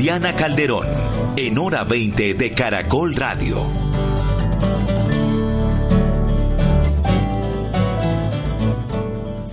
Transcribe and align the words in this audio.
Diana 0.00 0.34
Calderón, 0.34 0.86
en 1.36 1.58
hora 1.58 1.84
20 1.84 2.32
de 2.32 2.52
Caracol 2.52 3.14
Radio. 3.14 3.89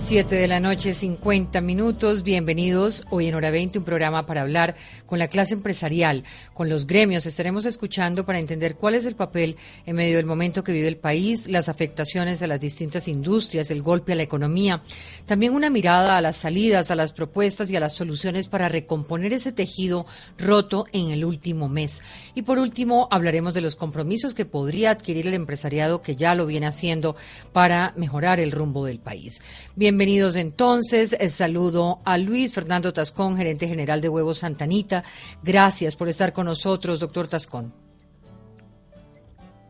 7 0.08 0.36
de 0.36 0.48
la 0.48 0.58
noche, 0.58 0.94
50 0.94 1.60
minutos. 1.60 2.22
Bienvenidos 2.22 3.04
hoy 3.10 3.28
en 3.28 3.34
Hora 3.34 3.50
20, 3.50 3.80
un 3.80 3.84
programa 3.84 4.24
para 4.24 4.40
hablar 4.40 4.74
con 5.04 5.18
la 5.18 5.28
clase 5.28 5.52
empresarial, 5.52 6.24
con 6.54 6.70
los 6.70 6.86
gremios. 6.86 7.26
Estaremos 7.26 7.66
escuchando 7.66 8.24
para 8.24 8.38
entender 8.38 8.76
cuál 8.76 8.94
es 8.94 9.04
el 9.04 9.16
papel 9.16 9.56
en 9.84 9.96
medio 9.96 10.16
del 10.16 10.24
momento 10.24 10.64
que 10.64 10.72
vive 10.72 10.88
el 10.88 10.96
país, 10.96 11.46
las 11.46 11.68
afectaciones 11.68 12.40
a 12.40 12.46
las 12.46 12.58
distintas 12.58 13.06
industrias, 13.06 13.70
el 13.70 13.82
golpe 13.82 14.12
a 14.12 14.14
la 14.14 14.22
economía. 14.22 14.82
También 15.26 15.52
una 15.52 15.68
mirada 15.68 16.16
a 16.16 16.22
las 16.22 16.38
salidas, 16.38 16.90
a 16.90 16.96
las 16.96 17.12
propuestas 17.12 17.70
y 17.70 17.76
a 17.76 17.80
las 17.80 17.94
soluciones 17.94 18.48
para 18.48 18.70
recomponer 18.70 19.34
ese 19.34 19.52
tejido 19.52 20.06
roto 20.38 20.86
en 20.92 21.10
el 21.10 21.22
último 21.26 21.68
mes. 21.68 22.00
Y 22.34 22.42
por 22.42 22.58
último, 22.58 23.08
hablaremos 23.10 23.52
de 23.52 23.60
los 23.60 23.76
compromisos 23.76 24.32
que 24.32 24.46
podría 24.46 24.90
adquirir 24.90 25.26
el 25.26 25.34
empresariado 25.34 26.00
que 26.00 26.16
ya 26.16 26.34
lo 26.34 26.46
viene 26.46 26.66
haciendo 26.66 27.14
para 27.52 27.92
mejorar 27.94 28.40
el 28.40 28.52
rumbo 28.52 28.86
del 28.86 29.00
país. 29.00 29.42
Bienvenidos 29.76 29.97
entonces. 30.00 31.16
El 31.18 31.30
saludo 31.30 32.00
a 32.04 32.18
Luis 32.18 32.52
Fernando 32.52 32.92
Tascón, 32.92 33.36
gerente 33.36 33.66
general 33.66 34.00
de 34.00 34.08
Huevos 34.08 34.38
Santanita. 34.38 35.02
Gracias 35.42 35.96
por 35.96 36.08
estar 36.08 36.32
con 36.32 36.46
nosotros, 36.46 37.00
doctor 37.00 37.26
Tascón. 37.26 37.72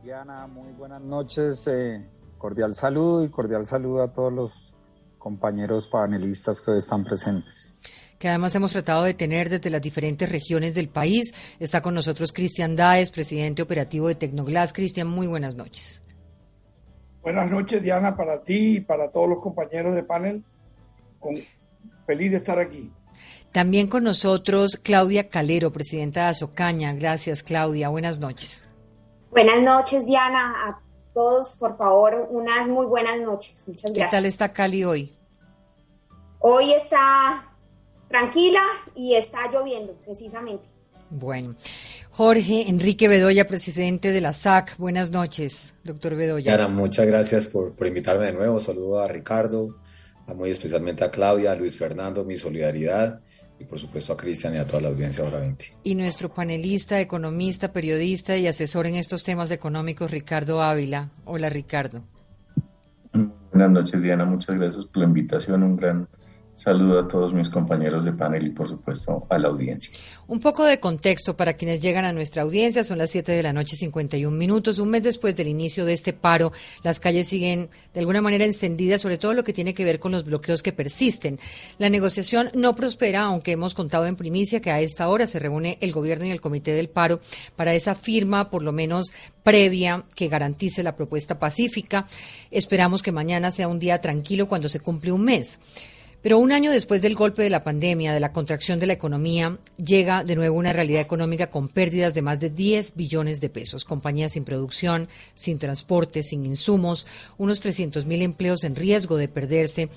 Diana, 0.02 0.46
muy 0.46 0.72
buenas 0.72 1.02
noches. 1.02 1.66
Eh, 1.66 2.06
cordial 2.36 2.74
saludo 2.74 3.24
y 3.24 3.30
cordial 3.30 3.66
saludo 3.66 4.02
a 4.02 4.12
todos 4.12 4.32
los 4.32 4.74
compañeros 5.18 5.88
panelistas 5.88 6.60
que 6.60 6.72
hoy 6.72 6.78
están 6.78 7.04
presentes 7.04 7.76
que 8.18 8.28
además 8.28 8.52
hemos 8.56 8.72
tratado 8.72 9.04
de 9.04 9.14
tener 9.14 9.48
desde 9.48 9.70
las 9.70 9.80
diferentes 9.80 10.28
regiones 10.28 10.74
del 10.74 10.88
país. 10.88 11.32
Está 11.60 11.80
con 11.80 11.94
nosotros 11.94 12.32
Cristian 12.32 12.74
Daes, 12.74 13.12
presidente 13.12 13.62
operativo 13.62 14.08
de 14.08 14.16
Tecnoglass. 14.16 14.72
Cristian, 14.72 15.06
muy 15.06 15.28
buenas 15.28 15.54
noches. 15.54 16.02
Buenas 17.22 17.50
noches, 17.50 17.82
Diana, 17.82 18.16
para 18.16 18.42
ti 18.42 18.76
y 18.76 18.80
para 18.80 19.10
todos 19.10 19.28
los 19.28 19.40
compañeros 19.40 19.94
de 19.94 20.02
panel. 20.02 20.44
feliz 22.06 22.30
de 22.30 22.36
estar 22.38 22.58
aquí. 22.58 22.90
También 23.52 23.88
con 23.88 24.04
nosotros 24.04 24.78
Claudia 24.82 25.28
Calero, 25.28 25.72
presidenta 25.72 26.24
de 26.24 26.26
Azocaña. 26.28 26.92
Gracias, 26.94 27.42
Claudia. 27.42 27.88
Buenas 27.88 28.18
noches. 28.18 28.64
Buenas 29.30 29.62
noches, 29.62 30.06
Diana. 30.06 30.68
A 30.68 30.80
todos, 31.12 31.54
por 31.56 31.76
favor, 31.76 32.28
unas 32.30 32.68
muy 32.68 32.86
buenas 32.86 33.18
noches. 33.20 33.64
Muchas 33.66 33.92
gracias. 33.92 34.10
¿Qué 34.10 34.16
tal 34.16 34.24
está 34.26 34.52
Cali 34.52 34.84
hoy? 34.84 35.12
Hoy 36.38 36.72
está 36.72 37.52
tranquila 38.08 38.62
y 38.94 39.14
está 39.14 39.50
lloviendo, 39.50 39.94
precisamente. 40.04 40.64
Bueno, 41.10 41.54
Jorge 42.18 42.68
Enrique 42.68 43.06
Bedoya, 43.06 43.46
presidente 43.46 44.10
de 44.10 44.20
la 44.20 44.32
SAC. 44.32 44.76
Buenas 44.76 45.12
noches, 45.12 45.76
doctor 45.84 46.16
Bedoya. 46.16 46.50
Yara, 46.50 46.66
muchas 46.66 47.06
gracias 47.06 47.46
por, 47.46 47.76
por, 47.76 47.86
invitarme 47.86 48.26
de 48.26 48.32
nuevo. 48.32 48.58
Saludo 48.58 48.98
a 48.98 49.06
Ricardo, 49.06 49.76
a 50.26 50.34
muy 50.34 50.50
especialmente 50.50 51.04
a 51.04 51.12
Claudia, 51.12 51.52
a 51.52 51.54
Luis 51.54 51.78
Fernando, 51.78 52.24
mi 52.24 52.36
solidaridad 52.36 53.20
y 53.60 53.66
por 53.66 53.78
supuesto 53.78 54.14
a 54.14 54.16
Cristian 54.16 54.52
y 54.56 54.58
a 54.58 54.66
toda 54.66 54.80
la 54.80 54.88
audiencia 54.88 55.22
ahora 55.22 55.38
20. 55.38 55.76
Y 55.84 55.94
nuestro 55.94 56.34
panelista, 56.34 57.00
economista, 57.00 57.72
periodista 57.72 58.36
y 58.36 58.48
asesor 58.48 58.88
en 58.88 58.96
estos 58.96 59.22
temas 59.22 59.52
económicos, 59.52 60.10
Ricardo 60.10 60.60
Ávila. 60.60 61.10
Hola, 61.24 61.48
Ricardo. 61.50 62.02
Buenas 63.12 63.70
noches, 63.70 64.02
Diana. 64.02 64.24
Muchas 64.24 64.58
gracias 64.58 64.86
por 64.86 65.02
la 65.02 65.04
invitación. 65.04 65.62
Un 65.62 65.76
gran 65.76 66.08
Saludo 66.58 66.98
a 66.98 67.06
todos 67.06 67.32
mis 67.32 67.48
compañeros 67.48 68.04
de 68.04 68.12
panel 68.12 68.48
y, 68.48 68.50
por 68.50 68.68
supuesto, 68.68 69.24
a 69.30 69.38
la 69.38 69.46
audiencia. 69.46 69.92
Un 70.26 70.40
poco 70.40 70.64
de 70.64 70.80
contexto 70.80 71.36
para 71.36 71.52
quienes 71.52 71.80
llegan 71.80 72.04
a 72.04 72.12
nuestra 72.12 72.42
audiencia. 72.42 72.82
Son 72.82 72.98
las 72.98 73.12
7 73.12 73.30
de 73.30 73.44
la 73.44 73.52
noche, 73.52 73.76
51 73.76 74.36
minutos. 74.36 74.80
Un 74.80 74.90
mes 74.90 75.04
después 75.04 75.36
del 75.36 75.46
inicio 75.46 75.84
de 75.84 75.92
este 75.92 76.12
paro, 76.12 76.50
las 76.82 76.98
calles 76.98 77.28
siguen 77.28 77.70
de 77.94 78.00
alguna 78.00 78.20
manera 78.22 78.44
encendidas, 78.44 79.00
sobre 79.00 79.18
todo 79.18 79.34
lo 79.34 79.44
que 79.44 79.52
tiene 79.52 79.72
que 79.72 79.84
ver 79.84 80.00
con 80.00 80.10
los 80.10 80.24
bloqueos 80.24 80.64
que 80.64 80.72
persisten. 80.72 81.38
La 81.78 81.90
negociación 81.90 82.50
no 82.54 82.74
prospera, 82.74 83.22
aunque 83.22 83.52
hemos 83.52 83.74
contado 83.74 84.06
en 84.06 84.16
primicia 84.16 84.60
que 84.60 84.72
a 84.72 84.80
esta 84.80 85.08
hora 85.08 85.28
se 85.28 85.38
reúne 85.38 85.78
el 85.80 85.92
gobierno 85.92 86.26
y 86.26 86.32
el 86.32 86.40
comité 86.40 86.72
del 86.72 86.88
paro 86.88 87.20
para 87.54 87.72
esa 87.72 87.94
firma, 87.94 88.50
por 88.50 88.64
lo 88.64 88.72
menos 88.72 89.12
previa, 89.44 90.06
que 90.16 90.26
garantice 90.26 90.82
la 90.82 90.96
propuesta 90.96 91.38
pacífica. 91.38 92.08
Esperamos 92.50 93.00
que 93.00 93.12
mañana 93.12 93.52
sea 93.52 93.68
un 93.68 93.78
día 93.78 94.00
tranquilo 94.00 94.48
cuando 94.48 94.68
se 94.68 94.80
cumple 94.80 95.12
un 95.12 95.22
mes. 95.22 95.60
Pero 96.28 96.40
un 96.40 96.52
año 96.52 96.70
después 96.70 97.00
del 97.00 97.14
golpe 97.14 97.42
de 97.42 97.48
la 97.48 97.64
pandemia, 97.64 98.12
de 98.12 98.20
la 98.20 98.34
contracción 98.34 98.78
de 98.78 98.86
la 98.86 98.92
economía, 98.92 99.56
llega 99.82 100.24
de 100.24 100.36
nuevo 100.36 100.58
una 100.58 100.74
realidad 100.74 101.00
económica 101.00 101.46
con 101.46 101.68
pérdidas 101.68 102.12
de 102.12 102.20
más 102.20 102.38
de 102.38 102.50
10 102.50 102.96
billones 102.96 103.40
de 103.40 103.48
pesos, 103.48 103.86
compañías 103.86 104.32
sin 104.32 104.44
producción, 104.44 105.08
sin 105.32 105.58
transporte, 105.58 106.22
sin 106.22 106.44
insumos, 106.44 107.06
unos 107.38 107.62
300 107.62 108.04
mil 108.04 108.20
empleos 108.20 108.64
en 108.64 108.76
riesgo 108.76 109.16
de 109.16 109.28
perderse 109.28 109.88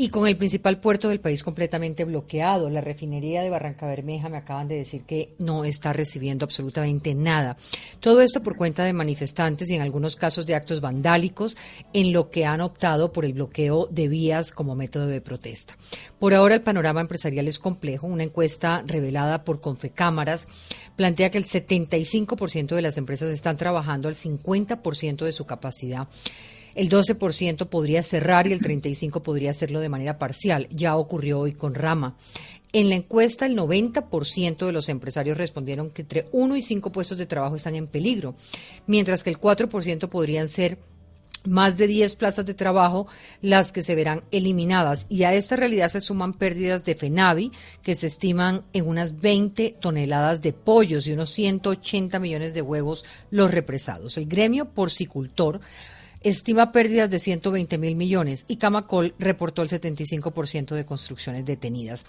y 0.00 0.08
con 0.08 0.26
el 0.26 0.38
principal 0.38 0.80
puerto 0.80 1.10
del 1.10 1.20
país 1.20 1.42
completamente 1.42 2.06
bloqueado. 2.06 2.70
La 2.70 2.80
refinería 2.80 3.42
de 3.42 3.50
Barranca 3.50 3.86
Bermeja 3.86 4.30
me 4.30 4.38
acaban 4.38 4.66
de 4.66 4.76
decir 4.76 5.02
que 5.02 5.34
no 5.36 5.66
está 5.66 5.92
recibiendo 5.92 6.46
absolutamente 6.46 7.14
nada. 7.14 7.58
Todo 8.00 8.22
esto 8.22 8.42
por 8.42 8.56
cuenta 8.56 8.82
de 8.82 8.94
manifestantes 8.94 9.68
y 9.68 9.74
en 9.74 9.82
algunos 9.82 10.16
casos 10.16 10.46
de 10.46 10.54
actos 10.54 10.80
vandálicos 10.80 11.58
en 11.92 12.14
lo 12.14 12.30
que 12.30 12.46
han 12.46 12.62
optado 12.62 13.12
por 13.12 13.26
el 13.26 13.34
bloqueo 13.34 13.88
de 13.90 14.08
vías 14.08 14.52
como 14.52 14.74
método 14.74 15.06
de 15.06 15.20
protesta. 15.20 15.76
Por 16.18 16.32
ahora 16.32 16.54
el 16.54 16.62
panorama 16.62 17.02
empresarial 17.02 17.46
es 17.46 17.58
complejo. 17.58 18.06
Una 18.06 18.24
encuesta 18.24 18.82
revelada 18.86 19.44
por 19.44 19.60
Confecámaras 19.60 20.48
plantea 20.96 21.30
que 21.30 21.36
el 21.36 21.44
75% 21.44 22.74
de 22.74 22.80
las 22.80 22.96
empresas 22.96 23.28
están 23.28 23.58
trabajando 23.58 24.08
al 24.08 24.14
50% 24.14 25.26
de 25.26 25.32
su 25.32 25.44
capacidad 25.44 26.08
el 26.74 26.88
12% 26.88 27.68
podría 27.68 28.02
cerrar 28.02 28.46
y 28.46 28.52
el 28.52 28.60
35% 28.60 29.22
podría 29.22 29.50
hacerlo 29.50 29.80
de 29.80 29.88
manera 29.88 30.18
parcial. 30.18 30.68
Ya 30.70 30.96
ocurrió 30.96 31.40
hoy 31.40 31.52
con 31.52 31.74
Rama. 31.74 32.16
En 32.72 32.88
la 32.88 32.94
encuesta, 32.94 33.46
el 33.46 33.56
90% 33.56 34.66
de 34.66 34.72
los 34.72 34.88
empresarios 34.88 35.36
respondieron 35.36 35.90
que 35.90 36.02
entre 36.02 36.28
uno 36.30 36.56
y 36.56 36.62
cinco 36.62 36.92
puestos 36.92 37.18
de 37.18 37.26
trabajo 37.26 37.56
están 37.56 37.74
en 37.74 37.88
peligro, 37.88 38.36
mientras 38.86 39.24
que 39.24 39.30
el 39.30 39.40
4% 39.40 40.08
podrían 40.08 40.46
ser 40.46 40.78
más 41.44 41.76
de 41.76 41.86
10 41.86 42.16
plazas 42.16 42.46
de 42.46 42.54
trabajo 42.54 43.06
las 43.40 43.72
que 43.72 43.82
se 43.82 43.94
verán 43.94 44.22
eliminadas. 44.30 45.06
Y 45.08 45.24
a 45.24 45.34
esta 45.34 45.56
realidad 45.56 45.88
se 45.88 46.00
suman 46.00 46.34
pérdidas 46.34 46.84
de 46.84 46.94
FENAVI, 46.94 47.50
que 47.82 47.94
se 47.94 48.06
estiman 48.06 48.62
en 48.72 48.86
unas 48.86 49.20
20 49.20 49.76
toneladas 49.80 50.42
de 50.42 50.52
pollos 50.52 51.06
y 51.06 51.12
unos 51.12 51.30
180 51.30 52.18
millones 52.18 52.54
de 52.54 52.62
huevos 52.62 53.04
los 53.30 53.50
represados. 53.50 54.16
El 54.18 54.26
gremio 54.26 54.66
porcicultor 54.66 55.60
estima 56.22 56.72
pérdidas 56.72 57.10
de 57.10 57.18
120 57.18 57.78
mil 57.78 57.96
millones 57.96 58.44
y 58.46 58.56
Camacol 58.56 59.14
reportó 59.18 59.62
el 59.62 59.68
75% 59.68 60.74
de 60.74 60.84
construcciones 60.84 61.46
detenidas. 61.46 62.04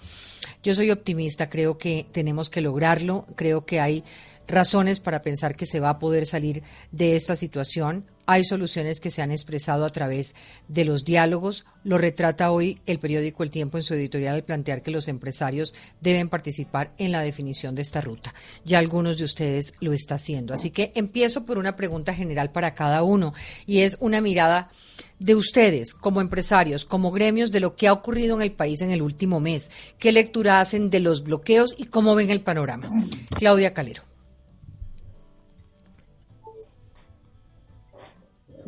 Yo 0.62 0.74
soy 0.74 0.90
optimista, 0.90 1.48
creo 1.48 1.78
que 1.78 2.06
tenemos 2.12 2.50
que 2.50 2.60
lograrlo, 2.60 3.26
creo 3.36 3.64
que 3.64 3.80
hay 3.80 4.04
razones 4.48 5.00
para 5.00 5.22
pensar 5.22 5.56
que 5.56 5.66
se 5.66 5.80
va 5.80 5.90
a 5.90 5.98
poder 5.98 6.26
salir 6.26 6.62
de 6.90 7.16
esta 7.16 7.36
situación. 7.36 8.04
Hay 8.24 8.44
soluciones 8.44 9.00
que 9.00 9.10
se 9.10 9.20
han 9.20 9.32
expresado 9.32 9.84
a 9.84 9.90
través 9.90 10.36
de 10.68 10.84
los 10.84 11.04
diálogos. 11.04 11.64
Lo 11.82 11.98
retrata 11.98 12.52
hoy 12.52 12.80
el 12.86 13.00
periódico 13.00 13.42
El 13.42 13.50
Tiempo 13.50 13.78
en 13.78 13.82
su 13.82 13.94
editorial 13.94 14.36
al 14.36 14.44
plantear 14.44 14.82
que 14.82 14.92
los 14.92 15.08
empresarios 15.08 15.74
deben 16.00 16.28
participar 16.28 16.92
en 16.98 17.10
la 17.10 17.20
definición 17.20 17.74
de 17.74 17.82
esta 17.82 18.00
ruta. 18.00 18.32
Ya 18.64 18.78
algunos 18.78 19.18
de 19.18 19.24
ustedes 19.24 19.74
lo 19.80 19.92
están 19.92 20.16
haciendo. 20.16 20.54
Así 20.54 20.70
que 20.70 20.92
empiezo 20.94 21.44
por 21.44 21.58
una 21.58 21.74
pregunta 21.74 22.14
general 22.14 22.52
para 22.52 22.74
cada 22.74 23.02
uno 23.02 23.34
y 23.66 23.80
es 23.80 23.96
una 24.00 24.20
mirada 24.20 24.70
de 25.18 25.34
ustedes 25.34 25.94
como 25.94 26.20
empresarios, 26.20 26.84
como 26.84 27.10
gremios, 27.10 27.50
de 27.50 27.60
lo 27.60 27.74
que 27.74 27.88
ha 27.88 27.92
ocurrido 27.92 28.36
en 28.36 28.42
el 28.42 28.52
país 28.52 28.82
en 28.82 28.92
el 28.92 29.02
último 29.02 29.40
mes. 29.40 29.70
¿Qué 29.98 30.12
lectura 30.12 30.60
hacen 30.60 30.90
de 30.90 31.00
los 31.00 31.24
bloqueos 31.24 31.74
y 31.76 31.86
cómo 31.86 32.14
ven 32.14 32.30
el 32.30 32.42
panorama? 32.42 32.90
Claudia 33.36 33.74
Calero. 33.74 34.11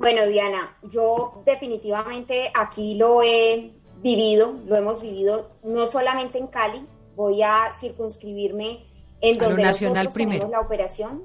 Bueno, 0.05 0.27
Diana, 0.27 0.77
yo 0.83 1.43
definitivamente 1.47 2.51
aquí 2.55 2.95
lo 2.95 3.23
he 3.23 3.71
vivido, 4.03 4.53
lo 4.67 4.77
hemos 4.77 5.01
vivido 5.01 5.49
no 5.63 5.87
solamente 5.87 6.37
en 6.39 6.47
Cali, 6.49 6.85
Voy 7.17 7.43
a 7.43 7.71
circunscribirme 7.73 8.85
en 9.21 9.39
donde 9.39 9.63
nacional 9.63 10.05
nosotros 10.05 10.15
primero. 10.15 10.39
tenemos 10.41 10.51
la 10.51 10.61
operación. 10.67 11.23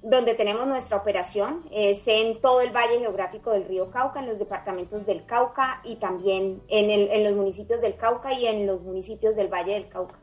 Donde 0.00 0.34
tenemos 0.34 0.66
nuestra 0.66 0.96
operación 0.96 1.64
es 1.72 2.06
en 2.08 2.40
todo 2.40 2.60
el 2.60 2.70
valle 2.70 3.00
geográfico 3.00 3.50
del 3.50 3.64
río 3.66 3.90
Cauca, 3.90 4.20
en 4.20 4.28
los 4.28 4.38
departamentos 4.38 5.04
del 5.04 5.26
Cauca 5.26 5.80
y 5.84 5.96
también 5.96 6.62
en, 6.68 6.88
el- 6.90 7.10
en 7.10 7.24
los 7.24 7.34
municipios 7.34 7.80
del 7.80 7.96
Cauca 7.96 8.32
y 8.32 8.46
en 8.46 8.66
los 8.66 8.80
municipios 8.80 9.34
del 9.36 9.48
valle 9.48 9.74
del 9.74 9.88
Cauca. 9.88 10.18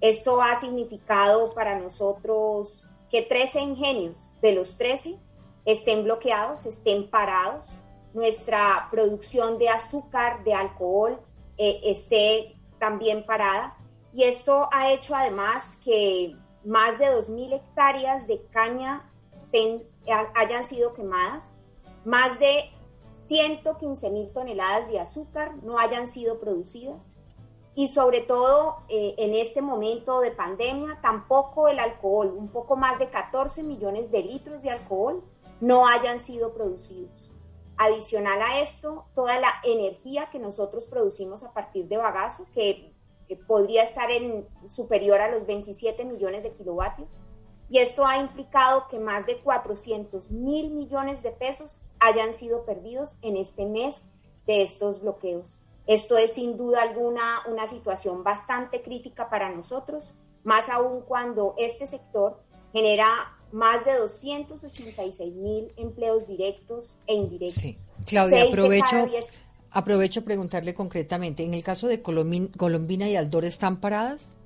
Esto 0.00 0.42
ha 0.42 0.56
significado 0.56 1.50
para 1.54 1.78
nosotros 1.78 2.84
que 3.08 3.22
13 3.22 3.60
ingenios 3.60 4.16
de 4.42 4.52
los 4.52 4.76
13 4.76 5.16
estén 5.64 6.04
bloqueados, 6.04 6.66
estén 6.66 7.08
parados, 7.10 7.64
nuestra 8.12 8.88
producción 8.90 9.58
de 9.58 9.68
azúcar, 9.70 10.44
de 10.44 10.54
alcohol, 10.54 11.18
eh, 11.56 11.80
esté 11.84 12.54
también 12.78 13.24
parada. 13.24 13.76
Y 14.12 14.24
esto 14.24 14.68
ha 14.72 14.92
hecho 14.92 15.14
además 15.16 15.80
que 15.84 16.36
más 16.64 16.98
de 16.98 17.06
2.000 17.06 17.52
hectáreas 17.54 18.26
de 18.26 18.40
caña 18.52 19.10
estén- 19.36 19.84
ha- 20.10 20.30
hayan 20.40 20.64
sido 20.64 20.94
quemadas, 20.94 21.42
más 22.04 22.38
de 22.38 22.70
115.000 23.26 24.32
toneladas 24.32 24.88
de 24.88 25.00
azúcar 25.00 25.56
no 25.62 25.78
hayan 25.78 26.08
sido 26.08 26.38
producidas 26.38 27.14
y 27.74 27.88
sobre 27.88 28.20
todo 28.20 28.76
eh, 28.88 29.14
en 29.18 29.34
este 29.34 29.60
momento 29.62 30.20
de 30.20 30.30
pandemia, 30.30 30.98
tampoco 31.02 31.68
el 31.68 31.78
alcohol, 31.78 32.32
un 32.36 32.48
poco 32.48 32.76
más 32.76 32.98
de 32.98 33.08
14 33.10 33.62
millones 33.62 34.10
de 34.12 34.22
litros 34.22 34.62
de 34.62 34.70
alcohol 34.70 35.24
no 35.64 35.86
hayan 35.86 36.20
sido 36.20 36.52
producidos. 36.52 37.30
Adicional 37.78 38.40
a 38.42 38.60
esto, 38.60 39.06
toda 39.14 39.40
la 39.40 39.50
energía 39.64 40.28
que 40.30 40.38
nosotros 40.38 40.86
producimos 40.86 41.42
a 41.42 41.52
partir 41.52 41.88
de 41.88 41.96
bagazo, 41.96 42.46
que, 42.52 42.92
podría 43.48 43.82
estar 43.82 44.10
en 44.10 44.46
superior 44.68 45.20
a 45.20 45.30
los 45.30 45.46
27 45.46 46.04
millones 46.04 46.42
de 46.42 46.52
kilovatios, 46.52 47.08
y 47.70 47.78
esto 47.78 48.06
ha 48.06 48.18
implicado 48.18 48.86
que 48.88 48.98
más 49.00 49.24
de 49.24 49.38
400 49.38 50.30
mil 50.30 50.70
millones 50.70 51.22
de 51.22 51.30
pesos 51.30 51.80
hayan 51.98 52.34
sido 52.34 52.66
perdidos 52.66 53.16
en 53.22 53.38
este 53.38 53.64
mes 53.64 54.10
de 54.46 54.62
estos 54.62 55.00
bloqueos. 55.00 55.56
Esto 55.86 56.18
es 56.18 56.34
sin 56.34 56.58
duda 56.58 56.82
alguna 56.82 57.42
una 57.48 57.66
situación 57.66 58.22
bastante 58.22 58.82
crítica 58.82 59.30
para 59.30 59.50
nosotros, 59.50 60.12
más 60.44 60.68
aún 60.68 61.00
cuando 61.00 61.54
este 61.56 61.86
sector 61.86 62.38
genera 62.72 63.38
más 63.54 63.84
de 63.84 63.94
286 63.94 65.34
mil 65.36 65.68
empleos 65.76 66.26
directos 66.26 66.96
e 67.06 67.14
indirectos. 67.14 67.54
Sí. 67.54 67.76
Claudia, 68.04 68.38
Seis 68.40 68.50
aprovecho, 68.52 68.96
aprovecho 69.70 70.24
preguntarle 70.24 70.74
concretamente, 70.74 71.44
¿en 71.44 71.54
el 71.54 71.62
caso 71.62 71.86
de 71.86 72.02
Colombi- 72.02 72.50
Colombina 72.56 73.08
y 73.08 73.14
Aldor 73.14 73.44
están 73.44 73.80
paradas? 73.80 74.36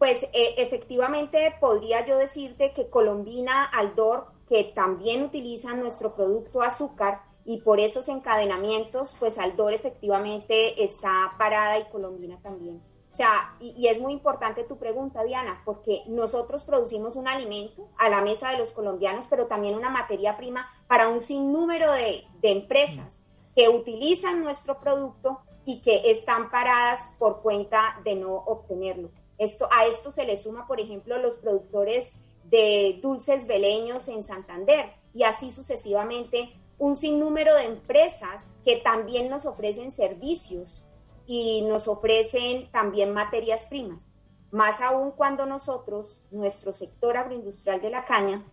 Pues 0.00 0.24
eh, 0.24 0.54
efectivamente 0.58 1.54
podría 1.60 2.04
yo 2.04 2.18
decirte 2.18 2.72
que 2.74 2.90
Colombina, 2.90 3.64
Aldor, 3.64 4.26
que 4.48 4.64
también 4.64 5.22
utilizan 5.22 5.78
nuestro 5.78 6.16
producto 6.16 6.60
azúcar 6.62 7.22
y 7.44 7.60
por 7.60 7.78
esos 7.78 8.08
encadenamientos, 8.08 9.14
pues 9.20 9.38
Aldor 9.38 9.72
efectivamente 9.74 10.82
está 10.82 11.34
parada 11.38 11.78
y 11.78 11.84
Colombina 11.84 12.36
también. 12.42 12.82
O 13.16 13.18
sea, 13.18 13.56
y, 13.60 13.86
es 13.88 13.98
muy 13.98 14.12
importante 14.12 14.62
tu 14.64 14.76
pregunta, 14.76 15.24
Diana, 15.24 15.62
porque 15.64 16.02
nosotros 16.06 16.64
producimos 16.64 17.16
un 17.16 17.26
alimento 17.26 17.88
a 17.96 18.10
la 18.10 18.20
mesa 18.20 18.50
de 18.50 18.58
los 18.58 18.72
colombianos, 18.72 19.24
pero 19.30 19.46
también 19.46 19.74
una 19.74 19.88
materia 19.88 20.36
prima 20.36 20.68
para 20.86 21.08
un 21.08 21.22
sinnúmero 21.22 21.92
de, 21.92 22.24
de 22.42 22.50
empresas 22.50 23.24
que 23.54 23.70
utilizan 23.70 24.42
nuestro 24.44 24.80
producto 24.80 25.38
y 25.64 25.80
que 25.80 26.10
están 26.10 26.50
paradas 26.50 27.14
por 27.18 27.40
cuenta 27.40 27.98
de 28.04 28.16
no 28.16 28.34
obtenerlo. 28.34 29.08
Esto, 29.38 29.66
a 29.72 29.86
esto 29.86 30.10
se 30.10 30.26
le 30.26 30.36
suma, 30.36 30.66
por 30.66 30.78
ejemplo, 30.78 31.16
los 31.16 31.36
productores 31.36 32.14
de 32.44 32.98
dulces 33.00 33.46
beleños 33.46 34.10
en 34.10 34.24
Santander 34.24 34.92
y 35.14 35.22
así 35.22 35.52
sucesivamente 35.52 36.52
un 36.78 36.96
sinnúmero 36.96 37.54
de 37.54 37.64
empresas 37.64 38.60
que 38.62 38.76
también 38.76 39.30
nos 39.30 39.46
ofrecen 39.46 39.90
servicios 39.90 40.85
y 41.26 41.62
nos 41.62 41.88
ofrecen 41.88 42.70
también 42.70 43.12
materias 43.12 43.66
primas. 43.66 44.14
Más 44.50 44.80
aún 44.80 45.10
cuando 45.10 45.44
nosotros, 45.46 46.22
nuestro 46.30 46.72
sector 46.72 47.16
agroindustrial 47.16 47.80
de 47.80 47.90
la 47.90 48.04
caña, 48.04 48.44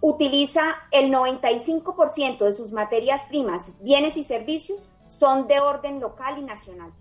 utiliza 0.00 0.62
el 0.90 1.12
95% 1.12 2.44
de 2.44 2.54
sus 2.54 2.72
materias 2.72 3.22
primas, 3.28 3.72
bienes 3.82 4.16
y 4.16 4.22
servicios, 4.24 4.88
son 5.08 5.46
de 5.46 5.60
orden 5.60 6.00
local 6.00 6.38
y 6.38 6.42
nacional. 6.42 6.92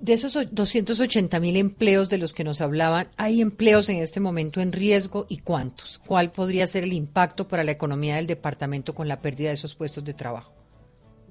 De 0.00 0.14
esos 0.14 0.34
o- 0.36 0.44
280 0.44 1.38
mil 1.40 1.56
empleos 1.56 2.08
de 2.08 2.18
los 2.18 2.32
que 2.34 2.42
nos 2.44 2.60
hablaban, 2.60 3.08
¿hay 3.16 3.40
empleos 3.40 3.88
en 3.88 3.98
este 3.98 4.18
momento 4.18 4.60
en 4.60 4.72
riesgo 4.72 5.26
y 5.28 5.38
cuántos? 5.38 5.98
¿Cuál 6.06 6.32
podría 6.32 6.66
ser 6.66 6.84
el 6.84 6.92
impacto 6.92 7.46
para 7.46 7.62
la 7.64 7.70
economía 7.72 8.16
del 8.16 8.26
departamento 8.26 8.94
con 8.94 9.06
la 9.06 9.20
pérdida 9.20 9.48
de 9.48 9.54
esos 9.54 9.74
puestos 9.74 10.04
de 10.04 10.14
trabajo? 10.14 10.52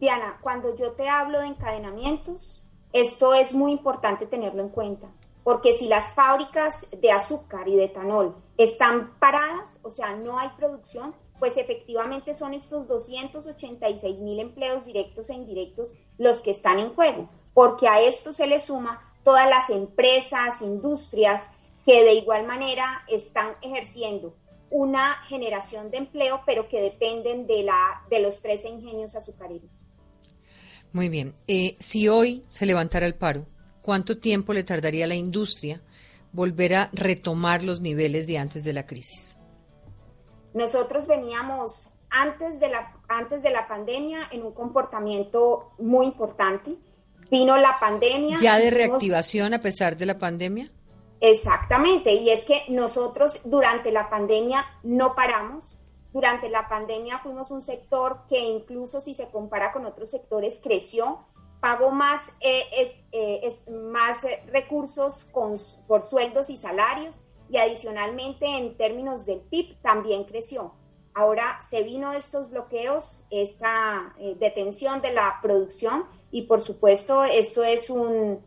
Diana, 0.02 0.40
cuando 0.42 0.76
yo 0.76 0.94
te 0.94 1.08
hablo 1.08 1.42
de 1.42 1.46
encadenamientos, 1.46 2.66
esto 2.92 3.36
es 3.36 3.54
muy 3.54 3.72
importante 3.72 4.26
tenerlo 4.26 4.64
en 4.64 4.70
cuenta, 4.70 5.12
porque 5.44 5.74
si 5.74 5.88
las 5.88 6.16
fábricas 6.16 6.88
de 6.90 7.12
azúcar 7.12 7.68
y 7.68 7.76
de 7.76 7.84
etanol 7.84 8.36
están 8.58 9.14
paradas, 9.20 9.80
o 9.84 9.92
sea, 9.92 10.16
no 10.16 10.40
hay 10.40 10.50
producción, 10.58 11.14
pues 11.38 11.56
efectivamente 11.58 12.34
son 12.34 12.56
estos 12.56 12.88
286 12.88 14.18
mil 14.22 14.40
empleos 14.40 14.88
directos 14.88 15.30
e 15.30 15.36
indirectos 15.36 15.94
los 16.18 16.42
que 16.42 16.50
están 16.50 16.80
en 16.80 16.96
juego, 16.96 17.30
porque 17.54 17.88
a 17.88 18.02
esto 18.02 18.34
se 18.34 18.48
le 18.48 18.58
suma 18.58 19.14
todas 19.24 19.48
las 19.48 19.70
empresas, 19.70 20.64
industrias 20.64 21.48
que 21.86 22.04
de 22.04 22.16
igual 22.16 22.48
manera 22.48 23.04
están 23.08 23.52
ejerciendo 23.62 24.34
una 24.72 25.18
generación 25.28 25.92
de 25.92 25.98
empleo, 25.98 26.42
pero 26.48 26.68
que 26.68 26.82
dependen 26.82 27.46
de, 27.46 27.62
la, 27.62 28.02
de 28.10 28.20
los 28.20 28.42
13 28.42 28.70
ingenios 28.70 29.16
azucareros. 29.16 29.81
Muy 30.94 31.10
bien. 31.10 31.34
Eh, 31.48 31.76
si 31.80 32.08
hoy 32.08 32.44
se 32.50 32.66
levantara 32.66 33.06
el 33.06 33.16
paro, 33.16 33.46
¿cuánto 33.82 34.18
tiempo 34.18 34.54
le 34.54 34.64
tardaría 34.64 35.06
a 35.06 35.08
la 35.08 35.16
industria 35.16 35.82
volver 36.34 36.76
a 36.76 36.90
retomar 36.94 37.64
los 37.64 37.82
niveles 37.82 38.28
de 38.28 38.38
antes 38.38 38.64
de 38.64 38.74
la 38.74 38.86
crisis? 38.86 39.38
Nosotros 40.54 41.08
veníamos 41.08 41.90
antes 42.10 42.60
de 42.60 42.70
la, 42.70 42.94
antes 43.08 43.42
de 43.42 43.52
la 43.52 43.68
pandemia 43.68 44.28
en 44.32 44.44
un 44.44 44.54
comportamiento 44.54 45.72
muy 45.80 46.06
importante. 46.06 46.76
Vino 47.30 47.56
la 47.58 47.80
pandemia. 47.80 48.38
¿Ya 48.42 48.60
de 48.60 48.70
reactivación 48.70 49.54
a 49.54 49.62
pesar 49.62 49.96
de 49.96 50.06
la 50.06 50.20
pandemia? 50.20 50.70
Exactamente, 51.22 52.14
y 52.14 52.32
es 52.32 52.46
que 52.46 52.64
nosotros 52.70 53.40
durante 53.46 53.92
la 53.92 54.10
pandemia 54.10 54.66
no 54.84 55.16
paramos. 55.16 55.78
Durante 56.14 56.50
la 56.50 56.68
pandemia 56.68 57.20
fuimos 57.20 57.52
un 57.52 57.62
sector 57.62 58.22
que 58.28 58.40
incluso 58.40 59.00
si 59.02 59.14
se 59.14 59.30
compara 59.30 59.72
con 59.72 59.86
otros 59.86 60.12
sectores 60.12 60.60
creció, 60.62 61.20
pagó 61.62 61.92
más, 61.92 62.34
eh, 62.42 62.64
es- 62.72 62.96
eh, 63.12 63.50
más 63.72 64.26
eh, 64.26 64.44
recursos 64.48 65.24
con, 65.26 65.58
por 65.88 66.04
sueldos 66.04 66.50
y 66.50 66.58
salarios 66.58 67.24
y 67.50 67.58
adicionalmente 67.58 68.46
en 68.46 68.76
términos 68.78 69.26
del 69.26 69.40
PIB 69.42 69.78
también 69.82 70.24
creció. 70.26 70.74
Ahora 71.14 71.60
se 71.62 71.84
vino 71.84 72.14
estos 72.14 72.50
bloqueos, 72.50 73.22
esta 73.30 74.14
eh, 74.18 74.36
detención 74.40 75.02
de 75.02 75.12
la 75.14 75.40
producción 75.42 76.06
y 76.32 76.44
por 76.44 76.62
supuesto 76.62 77.24
esto 77.26 77.64
es 77.64 77.90
un, 77.90 78.40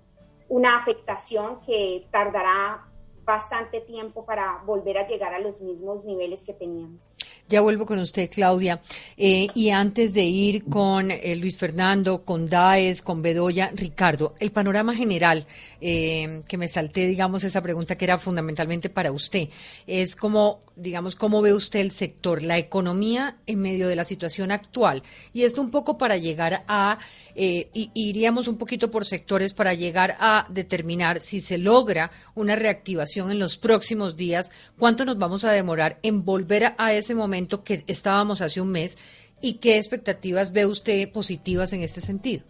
una 0.49 0.77
afectación 0.79 1.61
que 1.61 2.09
tardará 2.11 2.87
bastante 3.25 3.81
tiempo 3.81 4.25
para 4.27 4.63
volver 4.67 4.99
a 4.99 5.07
llegar 5.07 5.35
a 5.35 5.39
los 5.39 5.61
mismos 5.61 6.05
niveles 6.05 6.43
que 6.45 6.53
teníamos. 6.53 7.01
Ya 7.47 7.61
vuelvo 7.61 7.85
con 7.85 7.99
usted, 7.99 8.31
Claudia. 8.31 8.81
Eh, 9.19 9.49
y 9.55 9.69
antes 9.69 10.15
de 10.15 10.25
ir 10.25 10.65
con 10.65 11.11
eh, 11.11 11.37
Luis 11.37 11.59
Fernando, 11.59 12.25
con 12.25 12.49
Daes, 12.49 13.03
con 13.03 13.21
Bedoya, 13.21 13.71
Ricardo, 13.75 14.35
el 14.41 14.51
panorama 14.51 14.95
general, 14.95 15.47
eh, 15.79 16.43
que 16.49 16.57
me 16.57 16.69
salté, 16.69 17.07
digamos, 17.07 17.45
esa 17.45 17.61
pregunta 17.61 17.97
que 17.97 18.07
era 18.07 18.17
fundamentalmente 18.17 18.89
para 18.89 19.13
usted, 19.13 19.51
es 19.87 20.17
como, 20.17 20.63
digamos, 20.75 21.17
cómo 21.17 21.43
ve 21.43 21.53
usted 21.53 21.81
el 21.81 21.91
sector, 21.91 22.43
la 22.43 22.57
economía 22.57 23.37
en 23.47 23.61
medio 23.61 23.89
de 23.89 23.97
la 23.97 24.07
situación 24.07 24.51
actual. 24.51 25.03
Y 25.35 25.43
esto 25.43 25.61
un 25.61 25.71
poco 25.71 25.99
para 25.99 26.17
llegar 26.17 26.65
a, 26.67 26.99
eh, 27.35 27.69
y- 27.75 27.91
iríamos 27.95 28.49
un 28.49 28.57
poquito 28.59 28.91
por 28.91 29.05
sectores 29.05 29.55
para 29.55 29.75
llegar 29.75 30.17
a 30.21 30.47
determinar 30.51 31.21
si 31.21 31.41
se 31.41 31.59
logra 31.59 32.11
una 32.35 32.57
reactivación 32.57 33.31
en 33.31 33.39
los 33.39 33.57
próximos 33.57 34.17
días, 34.17 34.53
cuánto 34.79 35.05
nos 35.05 35.19
vamos 35.19 35.45
a 35.45 35.53
demorar 35.53 35.99
en 36.03 36.25
volver 36.25 36.65
a, 36.65 36.75
a 36.79 36.93
ese 36.93 37.15
momento 37.15 37.65
que 37.65 37.85
estábamos 37.87 38.41
hace 38.41 38.61
un 38.61 38.71
mes 38.71 38.97
y 39.41 39.55
qué 39.55 39.77
expectativas 39.77 40.53
ve 40.53 40.67
usted 40.67 41.11
positivas 41.13 41.73
en 41.73 41.83
este 41.83 42.01
sentido. 42.01 42.45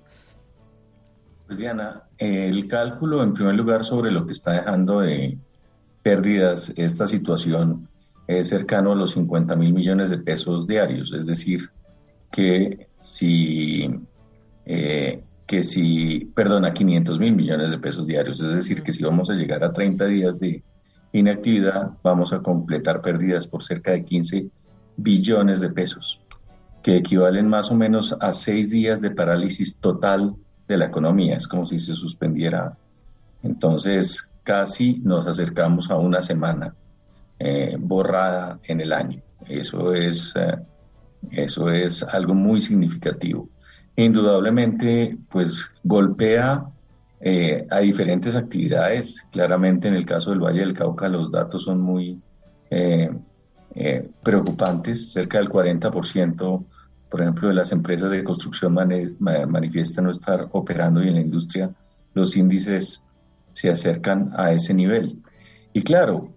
Pues 1.46 1.58
Diana, 1.58 2.04
el 2.18 2.66
cálculo 2.68 3.22
en 3.22 3.34
primer 3.34 3.54
lugar 3.54 3.84
sobre 3.84 4.10
lo 4.10 4.24
que 4.26 4.32
está 4.32 4.52
dejando 4.52 5.00
de 5.00 5.36
pérdidas 6.02 6.72
esta 6.76 7.06
situación 7.06 7.88
es 8.26 8.48
cercano 8.48 8.92
a 8.92 8.94
los 8.94 9.12
50 9.12 9.54
mil 9.56 9.72
millones 9.74 10.08
de 10.10 10.18
pesos 10.18 10.66
diarios, 10.66 11.12
es 11.12 11.26
decir, 11.26 11.70
que 12.30 12.88
si 13.02 13.86
eh, 14.66 15.22
que 15.46 15.62
si, 15.62 16.30
perdón, 16.34 16.64
a 16.64 16.72
500 16.72 17.18
mil 17.18 17.34
millones 17.34 17.70
de 17.70 17.78
pesos 17.78 18.06
diarios. 18.06 18.40
Es 18.40 18.54
decir, 18.54 18.82
que 18.82 18.92
si 18.92 19.02
vamos 19.02 19.30
a 19.30 19.34
llegar 19.34 19.62
a 19.62 19.72
30 19.72 20.06
días 20.06 20.38
de 20.38 20.62
inactividad, 21.12 21.90
vamos 22.02 22.32
a 22.32 22.40
completar 22.40 23.00
pérdidas 23.00 23.46
por 23.46 23.62
cerca 23.62 23.92
de 23.92 24.04
15 24.04 24.46
billones 24.96 25.60
de 25.60 25.70
pesos, 25.70 26.20
que 26.82 26.96
equivalen 26.96 27.46
más 27.48 27.70
o 27.70 27.74
menos 27.74 28.16
a 28.20 28.32
seis 28.32 28.70
días 28.70 29.00
de 29.00 29.10
parálisis 29.10 29.76
total 29.76 30.34
de 30.66 30.76
la 30.76 30.86
economía. 30.86 31.36
Es 31.36 31.46
como 31.46 31.66
si 31.66 31.78
se 31.78 31.94
suspendiera. 31.94 32.76
Entonces, 33.42 34.28
casi 34.42 35.00
nos 35.02 35.26
acercamos 35.26 35.90
a 35.90 35.96
una 35.96 36.22
semana 36.22 36.74
eh, 37.38 37.76
borrada 37.78 38.58
en 38.64 38.80
el 38.80 38.92
año. 38.92 39.20
Eso 39.46 39.92
es, 39.92 40.34
eh, 40.36 40.56
eso 41.32 41.70
es 41.70 42.02
algo 42.02 42.34
muy 42.34 42.60
significativo. 42.60 43.48
Indudablemente, 43.96 45.16
pues 45.30 45.70
golpea 45.82 46.64
eh, 47.20 47.66
a 47.70 47.78
diferentes 47.78 48.34
actividades. 48.36 49.24
Claramente 49.30 49.88
en 49.88 49.94
el 49.94 50.04
caso 50.04 50.30
del 50.30 50.40
Valle 50.40 50.60
del 50.60 50.74
Cauca 50.74 51.08
los 51.08 51.30
datos 51.30 51.64
son 51.64 51.80
muy 51.80 52.20
preocupantes. 54.22 55.12
Cerca 55.12 55.38
del 55.38 55.48
40%, 55.48 56.64
por 57.08 57.20
ejemplo, 57.20 57.48
de 57.48 57.54
las 57.54 57.70
empresas 57.70 58.10
de 58.10 58.24
construcción 58.24 58.74
manifiestan 59.20 60.04
no 60.04 60.10
estar 60.10 60.48
operando 60.50 61.02
y 61.02 61.08
en 61.08 61.14
la 61.14 61.20
industria 61.20 61.70
los 62.14 62.36
índices 62.36 63.02
se 63.52 63.70
acercan 63.70 64.32
a 64.36 64.52
ese 64.52 64.74
nivel. 64.74 65.22
Y 65.72 65.82
claro, 65.82 66.32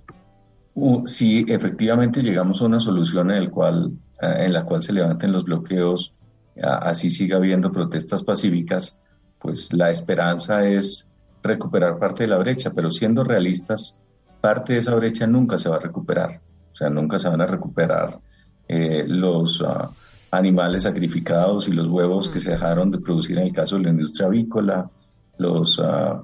si 1.05 1.45
efectivamente 1.47 2.21
llegamos 2.21 2.61
a 2.61 2.65
una 2.65 2.79
solución 2.79 3.31
en, 3.31 3.37
el 3.37 3.49
cual, 3.49 3.91
eh, 4.21 4.45
en 4.45 4.53
la 4.53 4.63
cual 4.63 4.81
se 4.81 4.93
levanten 4.93 5.31
los 5.31 5.43
bloqueos, 5.43 6.13
así 6.61 7.09
siga 7.09 7.37
habiendo 7.37 7.71
protestas 7.71 8.23
pacíficas, 8.23 8.95
pues 9.39 9.73
la 9.73 9.91
esperanza 9.91 10.67
es 10.67 11.09
recuperar 11.43 11.99
parte 11.99 12.23
de 12.23 12.29
la 12.29 12.37
brecha, 12.37 12.71
pero 12.71 12.91
siendo 12.91 13.23
realistas, 13.23 13.95
parte 14.41 14.73
de 14.73 14.79
esa 14.79 14.95
brecha 14.95 15.27
nunca 15.27 15.57
se 15.57 15.69
va 15.69 15.77
a 15.77 15.79
recuperar. 15.79 16.41
O 16.73 16.75
sea, 16.75 16.89
nunca 16.89 17.17
se 17.17 17.29
van 17.29 17.41
a 17.41 17.45
recuperar 17.45 18.19
eh, 18.67 19.05
los 19.07 19.63
ah, 19.65 19.89
animales 20.31 20.83
sacrificados 20.83 21.67
y 21.67 21.71
los 21.71 21.87
huevos 21.87 22.29
que 22.29 22.39
se 22.39 22.51
dejaron 22.51 22.91
de 22.91 22.99
producir 22.99 23.37
en 23.39 23.47
el 23.47 23.53
caso 23.53 23.77
de 23.77 23.83
la 23.83 23.89
industria 23.89 24.27
avícola, 24.27 24.89
los 25.37 25.79
uh, 25.79 26.23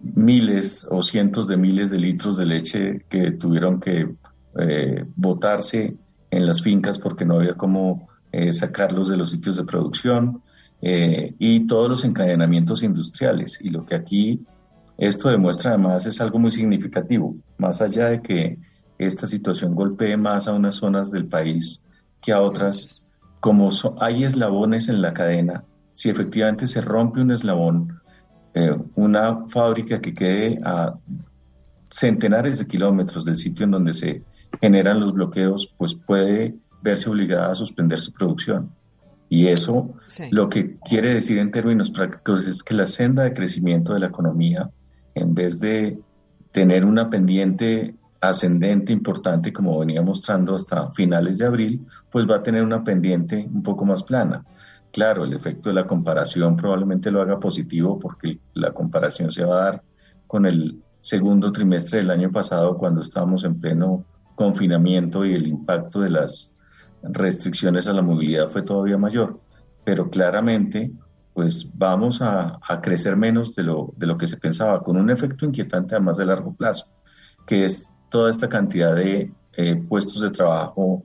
miles 0.00 0.86
o 0.90 1.02
cientos 1.02 1.48
de 1.48 1.56
miles 1.56 1.90
de 1.90 1.98
litros 1.98 2.36
de 2.36 2.46
leche 2.46 3.04
que 3.08 3.32
tuvieron 3.32 3.80
que 3.80 4.08
eh, 4.58 5.04
botarse 5.16 5.96
en 6.30 6.46
las 6.46 6.62
fincas 6.62 6.98
porque 6.98 7.24
no 7.24 7.36
había 7.36 7.54
cómo 7.54 8.07
eh, 8.32 8.52
sacarlos 8.52 9.08
de 9.08 9.16
los 9.16 9.30
sitios 9.30 9.56
de 9.56 9.64
producción 9.64 10.42
eh, 10.82 11.34
y 11.38 11.66
todos 11.66 11.88
los 11.88 12.04
encadenamientos 12.04 12.82
industriales. 12.82 13.60
Y 13.62 13.70
lo 13.70 13.84
que 13.84 13.94
aquí 13.94 14.44
esto 14.96 15.28
demuestra 15.28 15.72
además 15.72 16.06
es 16.06 16.20
algo 16.20 16.38
muy 16.38 16.50
significativo, 16.50 17.36
más 17.56 17.80
allá 17.80 18.08
de 18.08 18.20
que 18.20 18.58
esta 18.98 19.26
situación 19.26 19.74
golpee 19.74 20.16
más 20.16 20.48
a 20.48 20.52
unas 20.52 20.76
zonas 20.76 21.10
del 21.10 21.26
país 21.26 21.82
que 22.20 22.32
a 22.32 22.40
otras, 22.40 23.00
como 23.40 23.68
hay 24.00 24.24
eslabones 24.24 24.88
en 24.88 25.00
la 25.00 25.14
cadena, 25.14 25.64
si 25.92 26.10
efectivamente 26.10 26.66
se 26.66 26.80
rompe 26.80 27.20
un 27.20 27.30
eslabón, 27.30 28.00
eh, 28.54 28.76
una 28.96 29.46
fábrica 29.46 30.00
que 30.00 30.14
quede 30.14 30.58
a 30.64 30.94
centenares 31.90 32.58
de 32.58 32.66
kilómetros 32.66 33.24
del 33.24 33.36
sitio 33.36 33.64
en 33.64 33.70
donde 33.70 33.94
se 33.94 34.22
generan 34.60 35.00
los 35.00 35.12
bloqueos, 35.12 35.72
pues 35.78 35.94
puede 35.94 36.56
verse 36.82 37.08
obligada 37.10 37.52
a 37.52 37.54
suspender 37.54 37.98
su 37.98 38.12
producción. 38.12 38.70
Y 39.28 39.48
eso 39.48 39.94
lo 40.30 40.48
que 40.48 40.76
quiere 40.78 41.14
decir 41.14 41.38
en 41.38 41.50
términos 41.50 41.90
prácticos 41.90 42.46
es 42.46 42.62
que 42.62 42.74
la 42.74 42.86
senda 42.86 43.24
de 43.24 43.34
crecimiento 43.34 43.92
de 43.92 44.00
la 44.00 44.06
economía, 44.06 44.70
en 45.14 45.34
vez 45.34 45.60
de 45.60 45.98
tener 46.52 46.84
una 46.84 47.10
pendiente 47.10 47.94
ascendente 48.20 48.92
importante 48.92 49.52
como 49.52 49.78
venía 49.78 50.02
mostrando 50.02 50.54
hasta 50.54 50.90
finales 50.92 51.38
de 51.38 51.46
abril, 51.46 51.86
pues 52.10 52.28
va 52.28 52.36
a 52.36 52.42
tener 52.42 52.62
una 52.62 52.82
pendiente 52.82 53.46
un 53.52 53.62
poco 53.62 53.84
más 53.84 54.02
plana. 54.02 54.44
Claro, 54.90 55.24
el 55.24 55.34
efecto 55.34 55.68
de 55.68 55.74
la 55.74 55.86
comparación 55.86 56.56
probablemente 56.56 57.10
lo 57.10 57.20
haga 57.20 57.38
positivo 57.38 57.98
porque 57.98 58.38
la 58.54 58.72
comparación 58.72 59.30
se 59.30 59.44
va 59.44 59.60
a 59.60 59.64
dar 59.64 59.82
con 60.26 60.46
el 60.46 60.82
segundo 61.00 61.52
trimestre 61.52 61.98
del 61.98 62.10
año 62.10 62.32
pasado 62.32 62.76
cuando 62.76 63.02
estábamos 63.02 63.44
en 63.44 63.60
pleno 63.60 64.04
confinamiento 64.34 65.24
y 65.24 65.34
el 65.34 65.46
impacto 65.46 66.00
de 66.00 66.10
las 66.10 66.52
restricciones 67.02 67.86
a 67.86 67.92
la 67.92 68.02
movilidad 68.02 68.48
fue 68.48 68.62
todavía 68.62 68.98
mayor. 68.98 69.40
Pero 69.84 70.10
claramente, 70.10 70.90
pues 71.34 71.70
vamos 71.74 72.20
a, 72.20 72.58
crecer 72.82 73.16
menos 73.16 73.54
de 73.54 73.62
lo, 73.62 73.92
de 73.96 74.06
lo 74.06 74.18
que 74.18 74.26
se 74.26 74.36
pensaba, 74.36 74.82
con 74.82 74.96
un 74.96 75.10
efecto 75.10 75.46
inquietante 75.46 75.94
además 75.94 76.16
de 76.16 76.26
largo 76.26 76.54
plazo, 76.54 76.86
que 77.46 77.64
es 77.64 77.90
toda 78.10 78.30
esta 78.30 78.48
cantidad 78.48 78.94
de 78.94 79.32
eh, 79.54 79.76
puestos 79.76 80.20
de 80.20 80.30
trabajo 80.30 81.04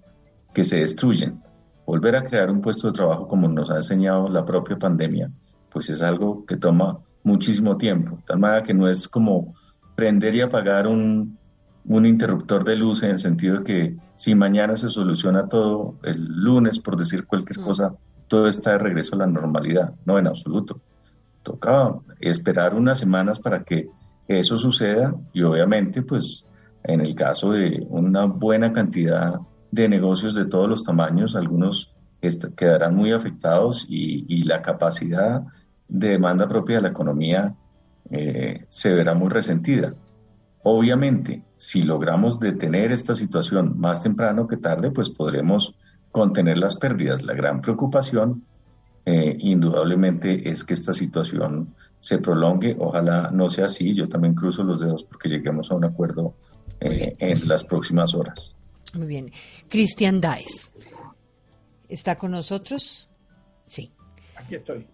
que 0.54 0.64
se 0.64 0.78
destruyen 0.78 1.42
volver 1.86 2.16
a 2.16 2.24
crear 2.24 2.50
un 2.50 2.62
puesto 2.62 2.88
de 2.88 2.94
trabajo 2.94 3.28
como 3.28 3.48
nos 3.48 3.70
ha 3.70 3.78
enseñado 3.78 4.30
la 4.30 4.46
propia 4.46 4.78
pandemia, 4.78 5.32
pues 5.70 5.90
es 5.90 6.02
algo 6.02 6.46
que 6.46 6.58
toma 6.58 7.00
muchísimo 7.24 7.78
tiempo. 7.78 8.20
Tal 8.26 8.40
manera 8.40 8.64
que 8.64 8.74
no 8.74 8.88
es 8.88 9.08
como 9.08 9.56
prender 9.96 10.36
y 10.36 10.42
apagar 10.42 10.88
un, 10.88 11.38
un 11.86 12.06
interruptor 12.06 12.64
de 12.64 12.76
luz 12.76 13.04
en 13.04 13.12
el 13.12 13.18
sentido 13.18 13.60
de 13.60 13.64
que 13.64 13.96
si 14.16 14.36
mañana 14.36 14.76
se 14.76 14.90
soluciona 14.90 15.48
todo, 15.48 15.96
el 16.04 16.24
lunes, 16.26 16.80
por 16.80 16.98
decir 16.98 17.26
cualquier 17.26 17.60
mm. 17.60 17.64
cosa, 17.64 17.94
todo 18.28 18.48
está 18.48 18.72
de 18.72 18.78
regreso 18.80 19.16
a 19.16 19.20
la 19.20 19.28
normalidad. 19.28 19.94
No, 20.06 20.18
en 20.18 20.28
absoluto. 20.28 20.82
Toca 21.44 21.94
esperar 22.20 22.74
unas 22.74 23.00
semanas 23.00 23.40
para 23.40 23.64
que 23.64 23.90
eso 24.28 24.58
suceda 24.58 25.14
y 25.34 25.44
obviamente, 25.44 26.02
pues, 26.02 26.46
en 26.84 27.02
el 27.02 27.16
caso 27.16 27.52
de 27.52 27.86
una 27.90 28.26
buena 28.26 28.72
cantidad 28.72 29.40
de 29.72 29.90
negocios 29.90 30.36
de 30.36 30.46
todos 30.46 30.70
los 30.70 30.84
tamaños, 30.84 31.36
algunos 31.36 31.94
quedarán 32.56 32.96
muy 32.96 33.12
afectados 33.12 33.86
y, 33.90 34.44
la 34.44 34.62
capacidad 34.62 35.44
de 35.88 36.10
demanda 36.10 36.48
propia 36.48 36.78
de 36.78 36.84
la 36.84 36.88
economía 36.90 37.56
eh, 38.10 38.66
se 38.70 38.94
verá 38.94 39.14
muy 39.14 39.30
resentida. 39.30 39.94
Obviamente, 40.64 41.44
si 41.58 41.84
logramos 41.84 42.40
detener 42.40 42.94
esta 42.94 43.14
situación 43.14 43.78
más 43.78 44.02
temprano 44.02 44.48
que 44.48 44.58
tarde, 44.58 44.92
pues 44.92 45.10
podremos 45.10 45.76
contener 46.12 46.58
las 46.58 46.76
pérdidas. 46.78 47.24
La 47.24 47.34
gran 47.34 47.62
preocupación, 47.62 48.46
eh, 49.06 49.36
indudablemente, 49.40 50.50
es 50.50 50.64
que 50.64 50.74
esta 50.74 50.94
situación 50.94 51.76
se 52.00 52.18
prolongue. 52.18 52.78
Ojalá 52.80 53.30
no 53.32 53.50
sea 53.50 53.66
así. 53.66 53.94
Yo 53.94 54.08
también 54.08 54.36
cruzo 54.36 54.64
los 54.64 54.80
dedos 54.80 55.04
porque 55.04 55.28
lleguemos 55.28 55.70
a 55.70 55.76
un 55.76 55.84
acuerdo 55.84 56.34
eh, 56.80 57.16
en 57.20 57.46
las 57.48 57.66
próximas 57.66 58.16
horas. 58.16 58.56
Muy 58.94 59.08
bien. 59.08 59.32
Cristian 59.68 60.22
Daes. 60.22 60.74
¿Está 61.90 62.16
con 62.16 62.32
nosotros? 62.32 63.10
Sí. 63.68 63.92
Aquí 64.36 64.56
estoy. 64.56 64.88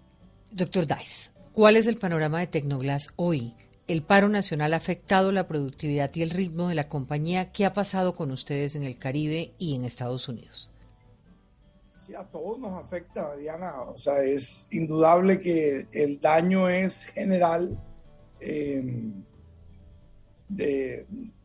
Doctor 0.51 0.87
Daes, 0.87 1.31
¿cuál 1.53 1.75
es 1.75 1.85
el 1.85 1.97
panorama 1.97 2.39
de 2.39 2.47
Tecnoglass 2.47 3.09
hoy? 3.17 3.53
¿El 3.89 4.03
paro 4.03 4.29
nacional 4.29 4.75
ha 4.75 4.77
afectado 4.77 5.31
la 5.31 5.47
productividad 5.47 6.11
y 6.13 6.21
el 6.21 6.29
ritmo 6.29 6.67
de 6.67 6.75
la 6.75 6.87
compañía? 6.87 7.51
¿Qué 7.51 7.65
ha 7.65 7.73
pasado 7.73 8.13
con 8.13 8.29
ustedes 8.29 8.75
en 8.75 8.83
el 8.83 8.99
Caribe 8.99 9.55
y 9.57 9.73
en 9.73 9.83
Estados 9.83 10.29
Unidos? 10.29 10.69
Sí, 11.97 12.13
a 12.13 12.23
todos 12.23 12.59
nos 12.59 12.85
afecta, 12.85 13.35
Diana. 13.35 13.81
O 13.81 13.97
sea, 13.97 14.21
es 14.21 14.67
indudable 14.69 15.39
que 15.39 15.87
el 15.91 16.19
daño 16.19 16.69
es 16.69 17.05
general. 17.05 17.79
Eh, 18.39 18.85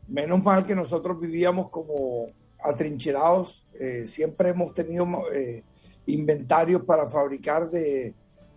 menos 0.06 0.42
mal 0.42 0.66
que 0.66 0.74
nosotros 0.74 1.18
vivíamos 1.18 1.70
como 1.70 2.26
atrincherados. 2.62 3.66
Eh, 3.80 4.02
siempre 4.06 4.50
hemos 4.50 4.74
tenido 4.74 5.06
eh, 5.32 5.64
inventarios 6.04 6.82
para 6.82 7.08
fabricar 7.08 7.70
de 7.70 8.12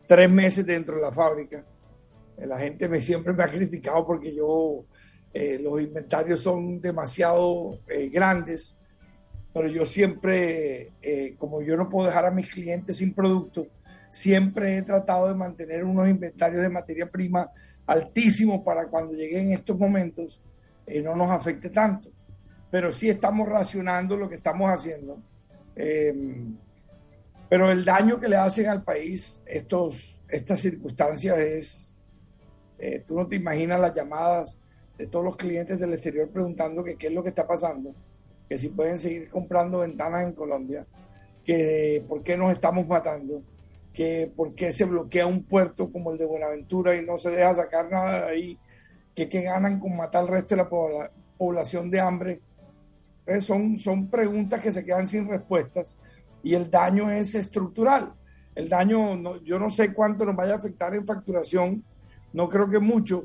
tres 0.05 0.29
meses 0.29 0.65
dentro 0.65 0.97
de 0.97 1.03
la 1.03 1.13
fábrica. 1.13 1.63
Eh, 2.37 2.45
la 2.45 2.59
gente 2.59 2.87
me, 2.87 3.01
siempre 3.01 3.33
me 3.33 3.43
ha 3.43 3.47
criticado 3.47 4.05
porque 4.05 4.33
yo 4.33 4.85
los 5.61 5.79
inventarios 5.79 6.41
son 6.41 6.81
demasiado 6.81 7.79
grandes, 8.11 8.75
pero 9.53 9.67
yo 9.67 9.85
siempre, 9.85 10.93
como 11.37 11.61
yo 11.61 11.77
no 11.77 11.87
puedo 11.89 12.07
dejar 12.07 12.25
a 12.25 12.31
mis 12.31 12.49
clientes 12.49 12.97
sin 12.97 13.13
producto, 13.13 13.67
siempre 14.09 14.77
he 14.77 14.81
tratado 14.81 15.27
de 15.27 15.35
mantener 15.35 15.83
unos 15.83 16.07
inventarios 16.09 16.63
de 16.63 16.69
materia 16.69 17.07
prima 17.07 17.51
altísimos 17.85 18.63
para 18.63 18.87
cuando 18.87 19.13
lleguen 19.13 19.51
estos 19.51 19.77
momentos 19.77 20.41
no 21.03 21.15
nos 21.15 21.29
afecte 21.29 21.69
tanto 21.69 22.09
pero 22.69 22.91
sí 22.91 23.09
estamos 23.09 23.47
racionando 23.47 24.17
lo 24.17 24.29
que 24.29 24.35
estamos 24.35 24.69
haciendo. 24.69 25.21
Em, 25.75 26.55
pero 27.49 27.71
el 27.71 27.85
daño 27.85 28.19
que 28.19 28.27
le 28.27 28.35
hacen 28.35 28.67
al 28.67 28.83
país 28.83 29.41
estos, 29.45 30.21
estas 30.27 30.59
circunstancias 30.59 31.37
es, 31.37 31.86
eh, 32.79 33.03
tú 33.05 33.15
no 33.15 33.27
te 33.27 33.35
imaginas 33.35 33.79
las 33.79 33.93
llamadas 33.93 34.55
de 34.97 35.07
todos 35.07 35.25
los 35.25 35.35
clientes 35.35 35.79
del 35.79 35.93
exterior 35.93 36.29
preguntando 36.29 36.83
qué 36.83 36.95
es 36.99 37.13
lo 37.13 37.23
que 37.23 37.29
está 37.29 37.47
pasando, 37.47 37.93
que 38.49 38.57
si 38.57 38.69
pueden 38.69 38.97
seguir 38.97 39.29
comprando 39.29 39.79
ventanas 39.79 40.25
en 40.25 40.33
Colombia, 40.33 40.85
que 41.43 42.03
por 42.07 42.23
qué 42.23 42.35
nos 42.35 42.51
estamos 42.51 42.87
matando, 42.87 43.41
que 43.93 44.31
por 44.35 44.53
qué 44.53 44.71
se 44.71 44.85
bloquea 44.85 45.25
un 45.25 45.43
puerto 45.43 45.91
como 45.91 46.11
el 46.11 46.17
de 46.17 46.25
Buenaventura 46.25 46.95
y 46.95 47.05
no 47.05 47.17
se 47.17 47.31
deja 47.31 47.55
sacar 47.55 47.89
nada 47.89 48.25
de 48.25 48.31
ahí, 48.31 48.59
que 49.15 49.29
qué 49.29 49.41
ganan 49.41 49.79
con 49.79 49.95
matar 49.95 50.23
al 50.23 50.27
resto 50.27 50.55
de 50.55 50.63
la 50.63 50.69
población 51.37 51.89
de 51.89 51.99
hambre. 51.99 52.41
son, 53.39 53.75
son 53.75 54.07
preguntas 54.07 54.61
que 54.61 54.71
se 54.71 54.85
quedan 54.85 55.07
sin 55.07 55.27
respuestas 55.27 55.95
y 56.43 56.53
el 56.53 56.69
daño 56.69 57.09
es 57.09 57.33
estructural. 57.33 58.13
El 58.53 58.69
daño, 58.69 59.41
yo 59.43 59.59
no 59.59 59.69
sé 59.69 59.93
cuánto 59.93 60.25
nos 60.25 60.35
vaya 60.35 60.53
a 60.53 60.57
afectar 60.57 60.95
en 60.95 61.05
facturación, 61.05 61.83
no 62.37 62.49
creo 62.49 62.69
que 62.69 62.77
mucho, 62.77 63.23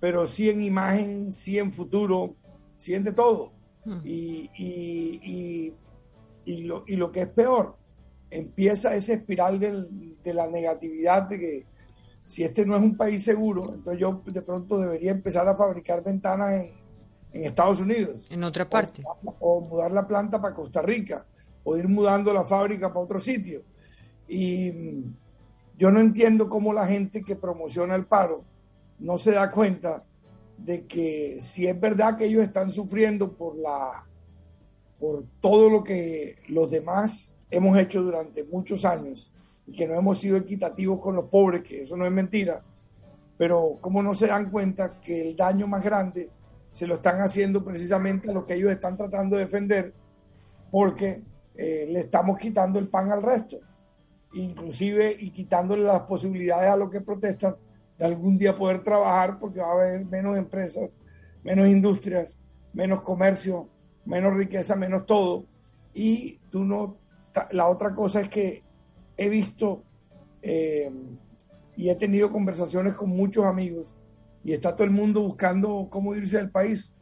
pero 0.00 0.26
sí 0.26 0.48
en 0.48 0.62
imagen, 0.62 1.34
sí 1.34 1.58
en 1.58 1.70
futuro, 1.70 2.34
sí 2.78 2.94
en 2.94 3.04
de 3.04 3.12
todo. 3.12 3.52
Hmm. 3.84 3.98
Y, 4.02 4.50
y, 4.56 5.74
y, 6.46 6.62
lo, 6.62 6.82
y 6.86 6.96
lo 6.96 7.12
que 7.12 7.20
es 7.20 7.28
peor, 7.28 7.76
empieza 8.30 8.94
esa 8.94 9.12
espiral 9.12 9.60
de 9.60 10.32
la 10.32 10.46
negatividad 10.46 11.24
de 11.24 11.38
que 11.38 11.66
si 12.26 12.42
este 12.42 12.64
no 12.64 12.74
es 12.74 12.82
un 12.82 12.96
país 12.96 13.22
seguro, 13.22 13.74
entonces 13.74 14.00
yo 14.00 14.22
de 14.24 14.40
pronto 14.40 14.78
debería 14.78 15.10
empezar 15.10 15.46
a 15.46 15.54
fabricar 15.54 16.02
ventanas 16.02 16.54
en, 16.54 16.70
en 17.34 17.44
Estados 17.44 17.82
Unidos. 17.82 18.26
En 18.30 18.44
otra 18.44 18.66
parte. 18.66 19.02
O, 19.40 19.60
mudar 19.60 19.92
la 19.92 20.08
planta 20.08 20.40
para 20.40 20.54
Costa 20.54 20.80
Rica, 20.80 21.26
o 21.64 21.76
ir 21.76 21.86
mudando 21.86 22.32
la 22.32 22.44
fábrica 22.44 22.88
para 22.88 23.04
otro 23.04 23.20
sitio. 23.20 23.62
Y 24.26 24.72
mm, 24.72 25.14
yo 25.76 25.90
no 25.90 26.00
entiendo 26.00 26.48
cómo 26.48 26.72
la 26.72 26.86
gente 26.86 27.22
que 27.22 27.36
promociona 27.36 27.94
el 27.94 28.06
paro 28.06 28.53
no 28.98 29.18
se 29.18 29.32
da 29.32 29.50
cuenta 29.50 30.04
de 30.58 30.86
que 30.86 31.38
si 31.40 31.66
es 31.66 31.78
verdad 31.78 32.16
que 32.16 32.26
ellos 32.26 32.42
están 32.42 32.70
sufriendo 32.70 33.32
por 33.32 33.56
la 33.56 34.06
por 34.98 35.24
todo 35.40 35.68
lo 35.68 35.84
que 35.84 36.36
los 36.48 36.70
demás 36.70 37.34
hemos 37.50 37.76
hecho 37.76 38.02
durante 38.02 38.44
muchos 38.44 38.84
años 38.84 39.32
y 39.66 39.72
que 39.72 39.86
no 39.86 39.94
hemos 39.94 40.18
sido 40.18 40.36
equitativos 40.36 41.00
con 41.00 41.16
los 41.16 41.26
pobres, 41.26 41.62
que 41.62 41.82
eso 41.82 41.96
no 41.96 42.06
es 42.06 42.12
mentira, 42.12 42.62
pero 43.36 43.78
cómo 43.80 44.02
no 44.02 44.14
se 44.14 44.28
dan 44.28 44.50
cuenta 44.50 45.00
que 45.00 45.20
el 45.20 45.36
daño 45.36 45.66
más 45.66 45.82
grande 45.82 46.30
se 46.72 46.86
lo 46.86 46.94
están 46.94 47.20
haciendo 47.20 47.64
precisamente 47.64 48.30
a 48.30 48.32
lo 48.32 48.46
que 48.46 48.54
ellos 48.54 48.70
están 48.70 48.96
tratando 48.96 49.36
de 49.36 49.44
defender, 49.44 49.92
porque 50.70 51.22
eh, 51.54 51.86
le 51.88 52.00
estamos 52.00 52.38
quitando 52.38 52.78
el 52.78 52.88
pan 52.88 53.12
al 53.12 53.22
resto, 53.22 53.58
inclusive 54.32 55.16
y 55.18 55.30
quitándole 55.30 55.84
las 55.84 56.02
posibilidades 56.02 56.70
a 56.70 56.76
los 56.76 56.90
que 56.90 57.00
protestan 57.00 57.56
de 57.98 58.04
algún 58.04 58.38
día 58.38 58.56
poder 58.56 58.82
trabajar, 58.82 59.38
porque 59.38 59.60
va 59.60 59.68
a 59.68 59.72
haber 59.72 60.04
menos 60.04 60.36
empresas, 60.36 60.90
menos 61.42 61.68
industrias, 61.68 62.36
menos 62.72 63.02
comercio, 63.02 63.68
menos 64.04 64.34
riqueza, 64.34 64.74
menos 64.74 65.06
todo. 65.06 65.44
Y 65.92 66.38
tú 66.50 66.64
no, 66.64 66.96
la 67.52 67.68
otra 67.68 67.94
cosa 67.94 68.20
es 68.20 68.28
que 68.28 68.62
he 69.16 69.28
visto 69.28 69.84
eh, 70.42 70.90
y 71.76 71.88
he 71.88 71.94
tenido 71.94 72.30
conversaciones 72.30 72.94
con 72.94 73.10
muchos 73.10 73.44
amigos 73.44 73.94
y 74.42 74.52
está 74.52 74.74
todo 74.74 74.84
el 74.84 74.90
mundo 74.90 75.22
buscando 75.22 75.88
cómo 75.90 76.14
irse 76.14 76.36
del 76.36 76.50
país. 76.50 76.92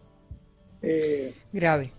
Eh, 0.82 1.34
grave. 1.52 1.92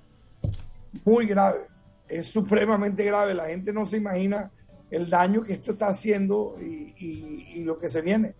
Muy 1.03 1.25
grave. 1.25 1.61
Es 2.07 2.27
supremamente 2.27 3.03
grave. 3.03 3.33
La 3.33 3.47
gente 3.47 3.73
no 3.73 3.85
se 3.85 3.97
imagina 3.97 4.51
el 4.91 5.09
daño 5.09 5.43
que 5.43 5.53
esto 5.53 5.71
está 5.71 5.87
haciendo 5.87 6.55
y 6.61 7.61
lo 7.63 7.77
que 7.77 7.89
se 7.89 8.01
viene. 8.01 8.35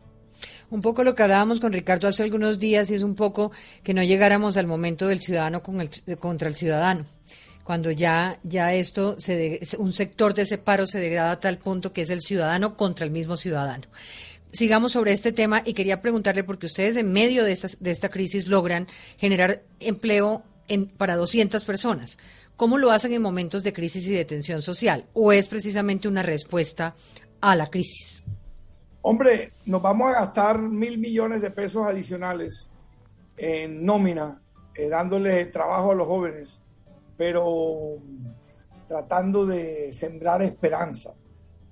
Un 0.73 0.81
poco 0.81 1.03
lo 1.03 1.13
que 1.13 1.21
hablábamos 1.21 1.59
con 1.59 1.71
Ricardo 1.71 2.07
hace 2.07 2.23
algunos 2.23 2.57
días 2.57 2.89
y 2.89 2.95
es 2.95 3.03
un 3.03 3.13
poco 3.13 3.51
que 3.83 3.93
no 3.93 4.01
llegáramos 4.01 4.57
al 4.57 4.65
momento 4.65 5.05
del 5.05 5.19
ciudadano 5.19 5.61
con 5.61 5.79
el, 5.79 6.17
contra 6.17 6.49
el 6.49 6.55
ciudadano. 6.55 7.05
Cuando 7.63 7.91
ya, 7.91 8.39
ya 8.41 8.73
esto, 8.73 9.15
se 9.19 9.59
un 9.77 9.93
sector 9.93 10.33
de 10.33 10.41
ese 10.41 10.57
paro 10.57 10.87
se 10.87 10.97
degrada 10.97 11.29
a 11.29 11.39
tal 11.39 11.59
punto 11.59 11.93
que 11.93 12.01
es 12.01 12.09
el 12.09 12.21
ciudadano 12.21 12.75
contra 12.75 13.05
el 13.05 13.11
mismo 13.11 13.37
ciudadano. 13.37 13.83
Sigamos 14.51 14.93
sobre 14.93 15.11
este 15.11 15.31
tema 15.31 15.61
y 15.63 15.75
quería 15.75 16.01
preguntarle, 16.01 16.43
porque 16.43 16.65
ustedes 16.65 16.97
en 16.97 17.13
medio 17.13 17.43
de, 17.43 17.55
de 17.79 17.91
esta 17.91 18.09
crisis 18.09 18.47
logran 18.47 18.87
generar 19.19 19.61
empleo 19.79 20.41
en, 20.67 20.87
para 20.87 21.15
200 21.15 21.63
personas. 21.65 22.17
¿Cómo 22.55 22.79
lo 22.79 22.89
hacen 22.89 23.13
en 23.13 23.21
momentos 23.21 23.61
de 23.61 23.73
crisis 23.73 24.07
y 24.07 24.13
de 24.13 24.25
tensión 24.25 24.63
social? 24.63 25.05
¿O 25.13 25.33
es 25.33 25.47
precisamente 25.47 26.07
una 26.07 26.23
respuesta 26.23 26.95
a 27.41 27.55
la 27.55 27.67
crisis? 27.69 28.23
Hombre, 29.05 29.51
nos 29.65 29.81
vamos 29.81 30.07
a 30.07 30.21
gastar 30.21 30.57
mil 30.57 30.97
millones 30.97 31.41
de 31.41 31.51
pesos 31.51 31.85
adicionales 31.85 32.69
en 33.35 33.85
nómina, 33.85 34.41
eh, 34.73 34.87
dándole 34.87 35.45
trabajo 35.47 35.91
a 35.91 35.95
los 35.95 36.07
jóvenes, 36.07 36.61
pero 37.17 37.97
tratando 38.87 39.45
de 39.45 39.93
sembrar 39.93 40.41
esperanza. 40.41 41.13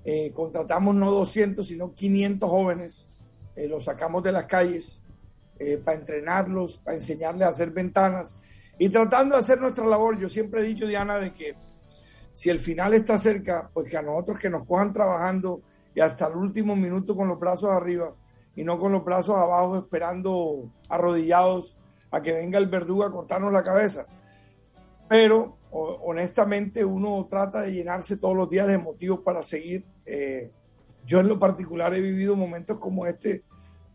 Eh, 0.03 0.33
contratamos 0.33 0.93
no 0.93 1.09
200, 1.09 1.65
sino 1.65 1.93
500 1.93 2.49
jóvenes, 2.49 3.07
eh, 3.55 3.65
los 3.65 3.85
sacamos 3.85 4.23
de 4.23 4.33
las 4.33 4.45
calles 4.45 5.01
para 5.85 5.97
entrenarlos, 5.97 6.79
para 6.79 6.97
enseñarles 6.97 7.47
a 7.47 7.51
hacer 7.51 7.69
ventanas 7.69 8.35
y 8.77 8.89
tratando 8.89 9.35
de 9.35 9.39
hacer 9.39 9.61
nuestra 9.61 9.85
labor. 9.85 10.19
Yo 10.19 10.27
siempre 10.27 10.59
he 10.59 10.65
dicho, 10.65 10.85
Diana, 10.85 11.17
de 11.17 11.33
que 11.33 11.55
si 12.33 12.49
el 12.49 12.59
final 12.59 12.93
está 12.93 13.17
cerca, 13.17 13.69
pues 13.73 13.89
que 13.89 13.95
a 13.95 14.01
nosotros 14.01 14.37
que 14.37 14.49
nos 14.49 14.65
cojan 14.65 14.91
trabajando 14.91 15.61
y 15.93 15.99
hasta 15.99 16.27
el 16.27 16.35
último 16.35 16.75
minuto 16.75 17.15
con 17.15 17.27
los 17.27 17.39
brazos 17.39 17.69
arriba 17.69 18.13
y 18.55 18.63
no 18.63 18.79
con 18.79 18.91
los 18.91 19.03
brazos 19.03 19.35
abajo 19.37 19.77
esperando 19.77 20.71
arrodillados 20.89 21.77
a 22.11 22.21
que 22.21 22.33
venga 22.33 22.57
el 22.57 22.67
verdugo 22.67 23.03
a 23.03 23.11
cortarnos 23.11 23.51
la 23.53 23.63
cabeza. 23.63 24.05
Pero 25.07 25.57
honestamente 25.71 26.83
uno 26.83 27.25
trata 27.29 27.61
de 27.61 27.73
llenarse 27.73 28.17
todos 28.17 28.35
los 28.35 28.49
días 28.49 28.67
de 28.67 28.77
motivos 28.77 29.21
para 29.21 29.41
seguir. 29.43 29.85
Eh, 30.05 30.51
yo 31.05 31.19
en 31.19 31.27
lo 31.27 31.39
particular 31.39 31.93
he 31.93 32.01
vivido 32.01 32.35
momentos 32.35 32.77
como 32.77 33.05
este, 33.05 33.43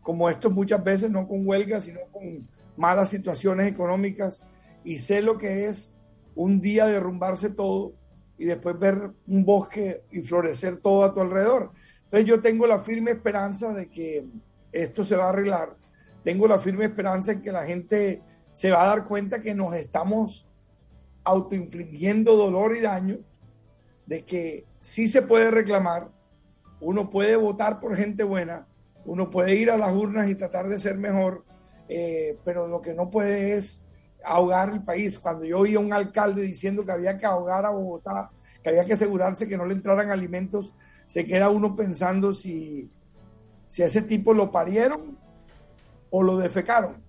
como 0.01 0.29
estos 0.29 0.51
muchas 0.51 0.83
veces, 0.83 1.09
no 1.11 1.27
con 1.27 1.47
huelgas, 1.47 1.85
sino 1.85 1.99
con 2.11 2.47
malas 2.75 3.09
situaciones 3.09 3.67
económicas 3.67 4.43
y 4.83 4.97
sé 4.97 5.21
lo 5.21 5.37
que 5.37 5.65
es 5.65 5.97
un 6.35 6.61
día 6.61 6.85
derrumbarse 6.85 7.49
todo 7.49 7.93
y 8.37 8.45
después 8.45 8.77
ver 8.77 9.11
un 9.27 9.43
bosque 9.43 10.03
y 10.11 10.21
florecer 10.21 10.77
todo 10.77 11.03
a 11.03 11.13
tu 11.13 11.21
alrededor. 11.21 11.71
Entonces 12.07 12.25
yo 12.25 12.41
tengo 12.41 12.65
la 12.65 12.79
firme 12.79 13.11
esperanza 13.11 13.73
de 13.73 13.89
que 13.89 14.25
esto 14.71 15.03
se 15.03 15.17
va 15.17 15.25
a 15.25 15.29
arreglar. 15.29 15.75
Tengo 16.23 16.47
la 16.47 16.57
firme 16.57 16.85
esperanza 16.85 17.33
en 17.33 17.41
que 17.41 17.51
la 17.51 17.65
gente 17.65 18.21
se 18.53 18.71
va 18.71 18.83
a 18.83 18.87
dar 18.87 19.05
cuenta 19.05 19.41
que 19.41 19.53
nos 19.53 19.73
estamos 19.75 20.49
autoinfligiendo 21.25 22.37
dolor 22.37 22.77
y 22.77 22.81
daño, 22.81 23.17
de 24.05 24.23
que 24.23 24.65
sí 24.79 25.07
se 25.07 25.21
puede 25.21 25.51
reclamar, 25.51 26.07
uno 26.79 27.09
puede 27.09 27.35
votar 27.35 27.81
por 27.81 27.97
gente 27.97 28.23
buena, 28.23 28.65
uno 29.03 29.29
puede 29.29 29.55
ir 29.55 29.69
a 29.69 29.77
las 29.77 29.93
urnas 29.93 30.29
y 30.29 30.35
tratar 30.35 30.69
de 30.69 30.79
ser 30.79 30.97
mejor, 30.97 31.43
eh, 31.89 32.37
pero 32.45 32.69
lo 32.69 32.81
que 32.81 32.93
no 32.93 33.09
puede 33.09 33.53
es 33.53 33.85
ahogar 34.23 34.69
el 34.69 34.83
país. 34.83 35.19
Cuando 35.19 35.43
yo 35.43 35.59
oí 35.59 35.75
a 35.75 35.79
un 35.79 35.91
alcalde 35.91 36.41
diciendo 36.41 36.85
que 36.85 36.93
había 36.93 37.17
que 37.17 37.25
ahogar 37.25 37.65
a 37.65 37.71
Bogotá, 37.71 38.31
que 38.63 38.69
había 38.69 38.85
que 38.85 38.93
asegurarse 38.93 39.49
que 39.49 39.57
no 39.57 39.65
le 39.65 39.73
entraran 39.73 40.09
alimentos 40.09 40.75
se 41.07 41.25
queda 41.25 41.49
uno 41.49 41.75
pensando 41.75 42.33
si, 42.33 42.89
si 43.67 43.81
a 43.81 43.85
ese 43.85 44.03
tipo 44.03 44.33
lo 44.33 44.51
parieron 44.51 45.17
o 46.09 46.21
lo 46.21 46.37
defecaron. 46.37 47.07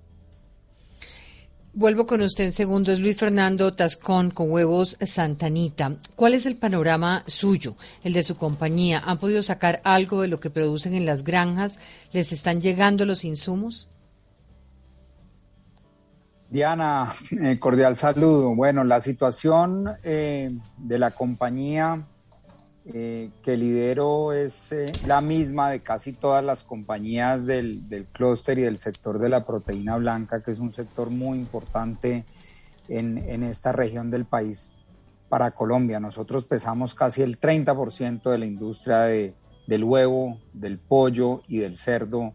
Vuelvo 1.75 2.07
con 2.07 2.23
usted 2.23 2.45
en 2.45 2.53
segundos, 2.53 2.99
Luis 2.99 3.19
Fernando 3.19 3.75
Tascón 3.75 4.31
con 4.31 4.51
Huevos 4.51 4.97
Santanita. 5.01 5.97
¿Cuál 6.17 6.35
es 6.35 6.47
el 6.47 6.57
panorama 6.57 7.23
suyo, 7.27 7.77
el 8.03 8.15
de 8.15 8.25
su 8.25 8.37
compañía? 8.37 9.01
¿Han 9.05 9.19
podido 9.19 9.43
sacar 9.43 9.81
algo 9.85 10.23
de 10.23 10.29
lo 10.29 10.41
que 10.41 10.51
producen 10.51 10.95
en 10.95 11.07
las 11.07 11.23
granjas? 11.23 11.79
¿Les 12.13 12.33
están 12.33 12.61
llegando 12.61 13.05
los 13.05 13.25
insumos? 13.25 13.89
Diana, 16.51 17.15
eh, 17.31 17.59
cordial 17.59 17.95
saludo. 17.95 18.55
Bueno, 18.55 18.83
la 18.83 19.01
situación 19.01 19.89
eh, 20.03 20.51
de 20.79 20.99
la 20.99 21.11
compañía 21.11 22.07
eh, 22.95 23.31
que 23.43 23.57
lidero 23.57 24.33
es 24.33 24.73
eh, 24.73 24.87
la 25.07 25.21
misma 25.21 25.71
de 25.71 25.81
casi 25.81 26.15
todas 26.15 26.43
las 26.43 26.63
compañías 26.63 27.45
del, 27.45 27.87
del 27.89 28.07
clúster 28.07 28.59
y 28.59 28.63
del 28.63 28.79
sector 28.79 29.19
de 29.19 29.29
la 29.29 29.45
proteína 29.45 29.97
blanca, 29.97 30.43
que 30.43 30.51
es 30.51 30.59
un 30.59 30.73
sector 30.73 31.11
muy 31.11 31.39
importante 31.39 32.25
en, 32.89 33.19
en 33.19 33.43
esta 33.43 33.73
región 33.73 34.11
del 34.11 34.25
país 34.25 34.73
para 35.29 35.51
Colombia. 35.51 36.01
Nosotros 36.01 36.47
pesamos 36.47 36.95
casi 36.95 37.21
el 37.21 37.39
30% 37.39 38.31
de 38.31 38.39
la 38.39 38.47
industria 38.47 39.01
de, 39.01 39.35
del 39.67 39.85
huevo, 39.85 40.41
del 40.55 40.79
pollo 40.79 41.43
y 41.47 41.59
del 41.59 41.77
cerdo 41.77 42.33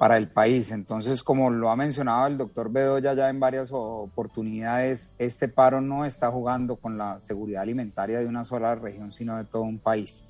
para 0.00 0.16
el 0.16 0.28
país. 0.28 0.70
Entonces, 0.70 1.22
como 1.22 1.50
lo 1.50 1.68
ha 1.68 1.76
mencionado 1.76 2.26
el 2.26 2.38
doctor 2.38 2.72
Bedoya 2.72 3.12
ya 3.12 3.28
en 3.28 3.38
varias 3.38 3.68
oportunidades, 3.70 5.14
este 5.18 5.46
paro 5.46 5.82
no 5.82 6.06
está 6.06 6.30
jugando 6.30 6.76
con 6.76 6.96
la 6.96 7.20
seguridad 7.20 7.60
alimentaria 7.60 8.18
de 8.18 8.24
una 8.24 8.42
sola 8.46 8.74
región, 8.76 9.12
sino 9.12 9.36
de 9.36 9.44
todo 9.44 9.60
un 9.60 9.78
país. 9.78 10.24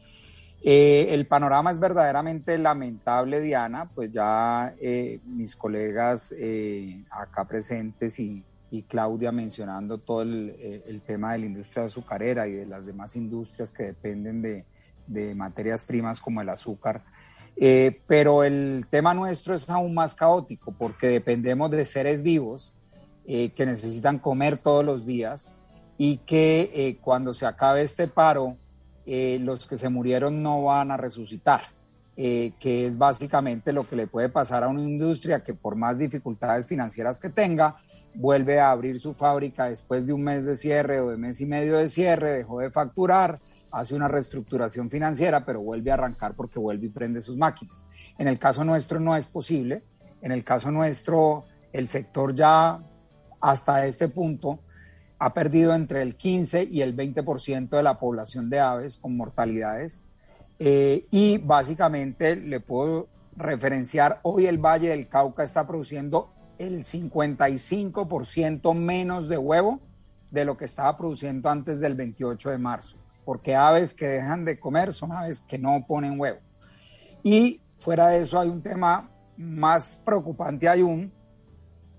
Eh, 0.64 1.06
el 1.10 1.24
panorama 1.28 1.70
es 1.70 1.78
verdaderamente 1.78 2.58
lamentable, 2.58 3.40
Diana, 3.40 3.88
pues 3.94 4.10
ya 4.10 4.74
eh, 4.80 5.20
mis 5.24 5.54
colegas 5.54 6.34
eh, 6.36 7.04
acá 7.08 7.44
presentes 7.44 8.18
y, 8.18 8.44
Claudia 8.88 9.30
mencionando 9.30 9.98
todo 9.98 10.22
el, 10.22 11.02
tema 11.06 11.32
de 11.32 11.40
la 11.40 11.46
industria 11.46 11.84
azucarera 11.84 12.48
y 12.48 12.52
de 12.52 12.66
las 12.66 12.84
demás 12.86 13.14
industrias 13.14 13.72
que 13.72 13.84
dependen 13.84 14.42
de, 14.42 14.64
de 15.06 15.34
materias 15.36 15.84
primas 15.84 16.20
como 16.20 16.40
el 16.40 16.48
azúcar. 16.48 17.02
Eh, 17.56 18.00
pero 18.06 18.44
el 18.44 18.86
tema 18.88 19.12
nuestro 19.14 19.54
es 19.54 19.68
aún 19.68 19.94
más 19.94 20.14
caótico 20.14 20.72
porque 20.72 21.08
dependemos 21.08 21.70
de 21.70 21.84
seres 21.84 22.22
vivos 22.22 22.74
eh, 23.26 23.50
que 23.50 23.66
necesitan 23.66 24.18
comer 24.18 24.58
todos 24.58 24.84
los 24.84 25.04
días 25.04 25.54
y 25.98 26.18
que 26.18 26.70
eh, 26.74 26.96
cuando 27.02 27.34
se 27.34 27.46
acabe 27.46 27.82
este 27.82 28.08
paro, 28.08 28.56
los 29.06 29.66
que 29.66 29.76
se 29.76 29.88
murieron 29.88 30.40
no 30.40 30.62
van 30.62 30.92
a 30.92 30.96
resucitar, 30.96 31.62
que 32.14 32.86
es 32.86 32.96
básicamente 32.96 33.72
lo 33.72 33.88
que 33.88 33.96
le 33.96 34.06
puede 34.06 34.28
pasar 34.28 34.62
a 34.62 34.68
una 34.68 34.82
industria 34.82 35.42
que 35.42 35.52
por 35.52 35.74
más 35.74 35.98
dificultades 35.98 36.68
financieras 36.68 37.18
que 37.18 37.28
tenga, 37.28 37.74
vuelve 38.14 38.60
a 38.60 38.70
abrir 38.70 39.00
su 39.00 39.14
fábrica 39.14 39.64
después 39.66 40.06
de 40.06 40.12
un 40.12 40.22
mes 40.22 40.44
de 40.44 40.54
cierre 40.54 41.00
o 41.00 41.10
de 41.10 41.16
mes 41.16 41.40
y 41.40 41.46
medio 41.46 41.76
de 41.78 41.88
cierre, 41.88 42.32
dejó 42.32 42.60
de 42.60 42.70
facturar, 42.70 43.40
hace 43.70 43.94
una 43.94 44.08
reestructuración 44.08 44.90
financiera, 44.90 45.44
pero 45.44 45.60
vuelve 45.60 45.90
a 45.90 45.94
arrancar 45.94 46.34
porque 46.34 46.58
vuelve 46.58 46.86
y 46.86 46.90
prende 46.90 47.20
sus 47.20 47.36
máquinas. 47.36 47.84
En 48.18 48.28
el 48.28 48.38
caso 48.38 48.64
nuestro 48.64 49.00
no 49.00 49.16
es 49.16 49.26
posible. 49.26 49.82
En 50.22 50.32
el 50.32 50.44
caso 50.44 50.70
nuestro, 50.70 51.44
el 51.72 51.88
sector 51.88 52.34
ya 52.34 52.80
hasta 53.40 53.86
este 53.86 54.08
punto 54.08 54.60
ha 55.18 55.32
perdido 55.32 55.74
entre 55.74 56.02
el 56.02 56.16
15 56.16 56.64
y 56.64 56.82
el 56.82 56.96
20% 56.96 57.68
de 57.70 57.82
la 57.82 57.98
población 57.98 58.50
de 58.50 58.60
aves 58.60 58.96
con 58.96 59.16
mortalidades. 59.16 60.04
Eh, 60.58 61.06
y 61.10 61.38
básicamente 61.38 62.36
le 62.36 62.60
puedo 62.60 63.08
referenciar, 63.36 64.20
hoy 64.22 64.46
el 64.46 64.58
Valle 64.58 64.90
del 64.90 65.08
Cauca 65.08 65.42
está 65.42 65.66
produciendo 65.66 66.34
el 66.58 66.84
55% 66.84 68.74
menos 68.74 69.28
de 69.28 69.38
huevo 69.38 69.80
de 70.30 70.44
lo 70.44 70.58
que 70.58 70.66
estaba 70.66 70.96
produciendo 70.98 71.48
antes 71.48 71.80
del 71.80 71.94
28 71.94 72.50
de 72.50 72.58
marzo 72.58 72.98
porque 73.30 73.54
aves 73.54 73.94
que 73.94 74.08
dejan 74.08 74.44
de 74.44 74.58
comer 74.58 74.92
son 74.92 75.12
aves 75.12 75.40
que 75.40 75.56
no 75.56 75.86
ponen 75.86 76.18
huevo. 76.18 76.40
Y 77.22 77.60
fuera 77.78 78.08
de 78.08 78.22
eso 78.22 78.40
hay 78.40 78.48
un 78.48 78.60
tema 78.60 79.08
más 79.36 80.02
preocupante 80.04 80.68
aún, 80.68 81.12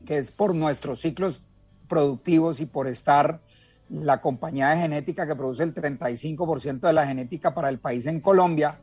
que 0.06 0.17
es 0.17 0.30
por 0.30 0.54
nuestros 0.54 1.00
ciclos 1.00 1.41
productivos 1.88 2.60
y 2.60 2.65
por 2.65 2.86
estar 2.86 3.39
la 3.88 4.20
compañía 4.20 4.72
de 4.72 4.82
genética 4.82 5.26
que 5.26 5.34
produce 5.38 5.63
el 5.63 5.74
35% 5.74 6.82
de 6.82 6.91
la 6.91 7.08
genética 7.08 7.54
para 7.54 7.70
el 7.70 7.80
país 7.80 8.08
en 8.08 8.20
Colombia, 8.20 8.82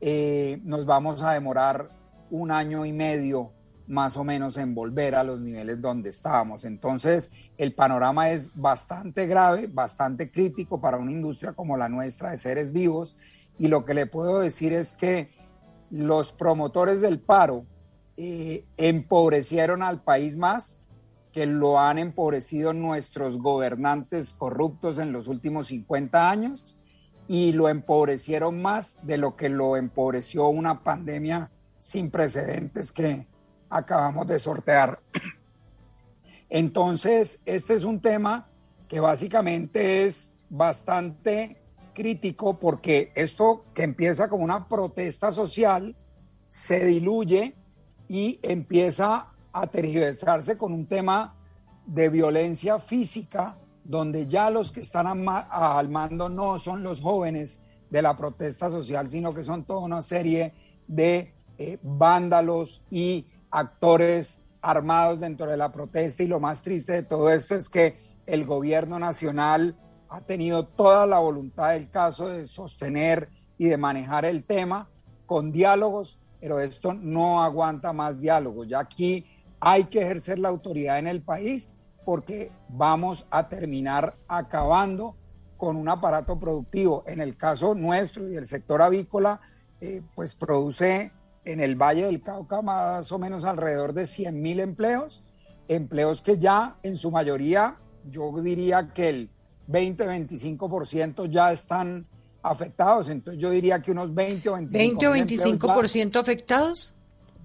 eh, 0.00 0.60
nos 0.62 0.86
vamos 0.86 1.20
a 1.22 1.32
demorar 1.32 1.90
un 2.30 2.52
año 2.52 2.86
y 2.86 2.92
medio 2.92 3.50
más 3.88 4.16
o 4.16 4.24
menos 4.24 4.56
en 4.56 4.74
volver 4.74 5.14
a 5.14 5.24
los 5.24 5.40
niveles 5.40 5.80
donde 5.80 6.10
estábamos. 6.10 6.64
Entonces, 6.64 7.32
el 7.56 7.74
panorama 7.74 8.30
es 8.30 8.54
bastante 8.54 9.26
grave, 9.26 9.66
bastante 9.66 10.30
crítico 10.30 10.80
para 10.80 10.98
una 10.98 11.10
industria 11.10 11.54
como 11.54 11.76
la 11.76 11.88
nuestra 11.88 12.30
de 12.30 12.38
seres 12.38 12.72
vivos. 12.72 13.16
Y 13.58 13.68
lo 13.68 13.84
que 13.84 13.94
le 13.94 14.06
puedo 14.06 14.40
decir 14.40 14.72
es 14.72 14.94
que 14.94 15.30
los 15.90 16.32
promotores 16.32 17.00
del 17.00 17.18
paro 17.18 17.64
eh, 18.16 18.64
empobrecieron 18.76 19.82
al 19.82 20.02
país 20.02 20.36
más 20.36 20.82
que 21.32 21.46
lo 21.46 21.78
han 21.78 21.98
empobrecido 21.98 22.72
nuestros 22.72 23.38
gobernantes 23.38 24.32
corruptos 24.32 24.98
en 24.98 25.12
los 25.12 25.28
últimos 25.28 25.68
50 25.68 26.30
años 26.30 26.76
y 27.26 27.52
lo 27.52 27.68
empobrecieron 27.68 28.60
más 28.60 28.98
de 29.02 29.18
lo 29.18 29.36
que 29.36 29.48
lo 29.48 29.76
empobreció 29.76 30.48
una 30.48 30.82
pandemia 30.82 31.50
sin 31.78 32.10
precedentes 32.10 32.90
que, 32.90 33.26
acabamos 33.70 34.26
de 34.26 34.38
sortear. 34.38 35.00
Entonces, 36.48 37.42
este 37.44 37.74
es 37.74 37.84
un 37.84 38.00
tema 38.00 38.48
que 38.88 39.00
básicamente 39.00 40.06
es 40.06 40.34
bastante 40.48 41.60
crítico 41.94 42.58
porque 42.58 43.12
esto 43.14 43.64
que 43.74 43.82
empieza 43.82 44.28
como 44.28 44.44
una 44.44 44.68
protesta 44.68 45.32
social 45.32 45.96
se 46.48 46.84
diluye 46.84 47.54
y 48.08 48.38
empieza 48.42 49.26
a 49.52 49.66
tergiversarse 49.66 50.56
con 50.56 50.72
un 50.72 50.86
tema 50.86 51.34
de 51.86 52.08
violencia 52.08 52.78
física 52.78 53.58
donde 53.84 54.26
ya 54.26 54.50
los 54.50 54.70
que 54.70 54.80
están 54.80 55.06
al 55.06 55.88
mando 55.88 56.28
no 56.28 56.58
son 56.58 56.82
los 56.82 57.00
jóvenes 57.00 57.60
de 57.90 58.02
la 58.02 58.16
protesta 58.16 58.70
social, 58.70 59.08
sino 59.08 59.34
que 59.34 59.44
son 59.44 59.64
toda 59.64 59.80
una 59.80 60.02
serie 60.02 60.52
de 60.86 61.32
eh, 61.56 61.78
vándalos 61.82 62.82
y 62.90 63.26
actores 63.50 64.42
armados 64.60 65.20
dentro 65.20 65.46
de 65.46 65.56
la 65.56 65.72
protesta 65.72 66.22
y 66.22 66.26
lo 66.26 66.40
más 66.40 66.62
triste 66.62 66.92
de 66.92 67.02
todo 67.02 67.30
esto 67.30 67.54
es 67.54 67.68
que 67.68 67.98
el 68.26 68.44
gobierno 68.44 68.98
nacional 68.98 69.76
ha 70.08 70.20
tenido 70.22 70.66
toda 70.66 71.06
la 71.06 71.18
voluntad 71.18 71.70
del 71.70 71.90
caso 71.90 72.28
de 72.28 72.46
sostener 72.46 73.28
y 73.56 73.66
de 73.66 73.76
manejar 73.76 74.24
el 74.24 74.44
tema 74.44 74.88
con 75.26 75.52
diálogos, 75.52 76.18
pero 76.40 76.60
esto 76.60 76.94
no 76.94 77.42
aguanta 77.42 77.92
más 77.92 78.20
diálogos. 78.20 78.68
Ya 78.68 78.80
aquí 78.80 79.26
hay 79.60 79.84
que 79.84 80.02
ejercer 80.02 80.38
la 80.38 80.48
autoridad 80.48 80.98
en 80.98 81.06
el 81.06 81.22
país 81.22 81.78
porque 82.04 82.50
vamos 82.68 83.26
a 83.30 83.48
terminar 83.48 84.16
acabando 84.28 85.16
con 85.56 85.76
un 85.76 85.88
aparato 85.88 86.38
productivo. 86.38 87.04
En 87.06 87.20
el 87.20 87.36
caso 87.36 87.74
nuestro 87.74 88.28
y 88.30 88.36
el 88.36 88.46
sector 88.46 88.80
avícola, 88.80 89.40
eh, 89.80 90.02
pues 90.14 90.34
produce 90.34 91.12
en 91.48 91.60
el 91.60 91.76
Valle 91.76 92.04
del 92.04 92.20
Cauca 92.20 92.60
más 92.60 93.10
o 93.10 93.18
menos 93.18 93.44
alrededor 93.44 93.94
de 93.94 94.04
100 94.04 94.40
mil 94.40 94.60
empleos, 94.60 95.24
empleos 95.66 96.20
que 96.20 96.36
ya 96.36 96.76
en 96.82 96.98
su 96.98 97.10
mayoría, 97.10 97.76
yo 98.10 98.30
diría 98.42 98.92
que 98.92 99.08
el 99.08 99.30
20-25% 99.68 101.30
ya 101.30 101.50
están 101.50 102.06
afectados, 102.42 103.08
entonces 103.08 103.40
yo 103.40 103.48
diría 103.50 103.80
que 103.80 103.90
unos 103.90 104.14
20 104.14 104.48
o 104.50 104.58
25%. 104.58 104.70
¿20 104.70 105.08
o 105.08 105.58
25% 105.58 106.20
afectados? 106.20 106.94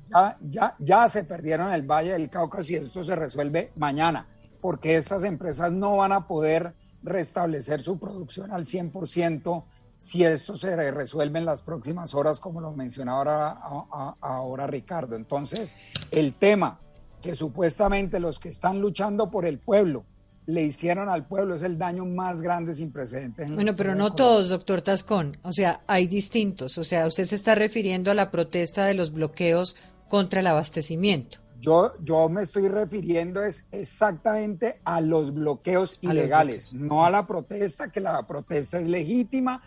Ya, 0.10 0.38
ya, 0.42 0.76
ya 0.80 1.08
se 1.08 1.24
perdieron 1.24 1.72
el 1.72 1.84
Valle 1.84 2.12
del 2.12 2.30
Cauca 2.30 2.62
si 2.62 2.76
esto 2.76 3.04
se 3.04 3.16
resuelve 3.16 3.72
mañana, 3.78 4.28
porque 4.60 4.98
estas 4.98 5.24
empresas 5.24 5.72
no 5.72 5.98
van 5.98 6.12
a 6.12 6.28
poder 6.28 6.74
restablecer 7.04 7.82
su 7.82 7.98
producción 7.98 8.52
al 8.52 8.66
100% 8.66 9.64
si 9.98 10.24
esto 10.24 10.56
se 10.56 10.92
resuelve 10.92 11.40
en 11.40 11.46
las 11.46 11.62
próximas 11.62 12.14
horas, 12.14 12.40
como 12.40 12.60
lo 12.60 12.74
mencionaba 12.74 13.52
ahora, 13.52 14.16
ahora 14.20 14.68
Ricardo. 14.68 15.16
Entonces, 15.16 15.76
el 16.12 16.34
tema 16.34 16.80
que 17.22 17.36
supuestamente 17.36 18.20
los 18.20 18.40
que 18.40 18.50
están 18.50 18.82
luchando 18.82 19.32
por 19.32 19.46
el 19.46 19.60
pueblo 19.60 20.06
le 20.46 20.64
hicieron 20.64 21.08
al 21.08 21.26
pueblo 21.26 21.56
es 21.56 21.64
el 21.64 21.78
daño 21.78 22.06
más 22.06 22.42
grande 22.42 22.74
sin 22.74 22.92
precedentes. 22.92 23.50
bueno, 23.50 23.76
pero 23.76 23.96
no 23.96 24.14
todos, 24.14 24.50
doctor 24.50 24.82
Tascón. 24.82 25.38
O 25.42 25.52
sea, 25.52 25.82
hay 25.88 26.08
distintos. 26.08 26.78
O 26.78 26.84
sea, 26.84 27.08
usted 27.08 27.24
se 27.24 27.36
está 27.36 27.56
refiriendo 27.56 28.12
a 28.12 28.14
la 28.14 28.30
protesta 28.30 28.86
de 28.86 28.94
los 28.94 29.14
bloqueos 29.14 29.78
contra 30.10 30.42
el 30.42 30.48
abastecimiento. 30.48 31.40
Yo, 31.62 31.94
yo 32.02 32.28
me 32.28 32.42
estoy 32.42 32.68
refiriendo 32.68 33.42
es 33.42 33.66
exactamente 33.72 34.82
a 34.84 35.00
los 35.00 35.34
bloqueos 35.34 35.98
ilegales, 36.02 36.74
no 36.74 37.06
a 37.06 37.10
la 37.10 37.26
protesta, 37.26 37.90
que 37.90 38.02
la 38.02 38.28
protesta 38.28 38.80
es 38.80 38.88
legítima 38.88 39.62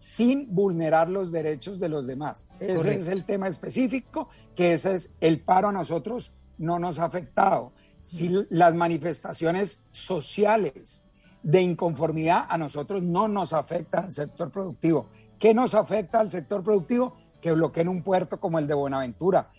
sin 0.00 0.54
vulnerar 0.54 1.10
los 1.10 1.30
derechos 1.30 1.78
de 1.78 1.90
los 1.90 2.06
demás. 2.06 2.48
Ese 2.58 2.94
es 2.94 3.06
el 3.06 3.26
tema 3.26 3.48
específico, 3.48 4.30
que 4.56 4.72
ese 4.72 4.94
es 4.94 5.10
el 5.20 5.40
paro 5.40 5.68
a 5.68 5.72
nosotros 5.72 6.32
no 6.56 6.78
nos 6.78 6.98
ha 6.98 7.04
afectado. 7.04 7.74
Si 8.00 8.30
las 8.48 8.74
manifestaciones 8.74 9.84
sociales 9.90 11.04
de 11.42 11.60
inconformidad 11.60 12.46
a 12.48 12.56
nosotros 12.56 13.02
no 13.02 13.28
nos 13.28 13.52
afectan 13.52 14.06
al 14.06 14.12
sector 14.14 14.50
productivo. 14.50 15.10
¿Qué 15.38 15.52
nos 15.52 15.74
afecta 15.74 16.20
al 16.20 16.30
sector 16.30 16.64
productivo? 16.64 17.18
Que 17.42 17.52
bloqueen 17.52 17.88
un 17.88 18.02
puerto 18.02 18.40
como 18.40 18.58
el 18.58 18.66
de 18.66 18.72
Buenaventura, 18.72 19.50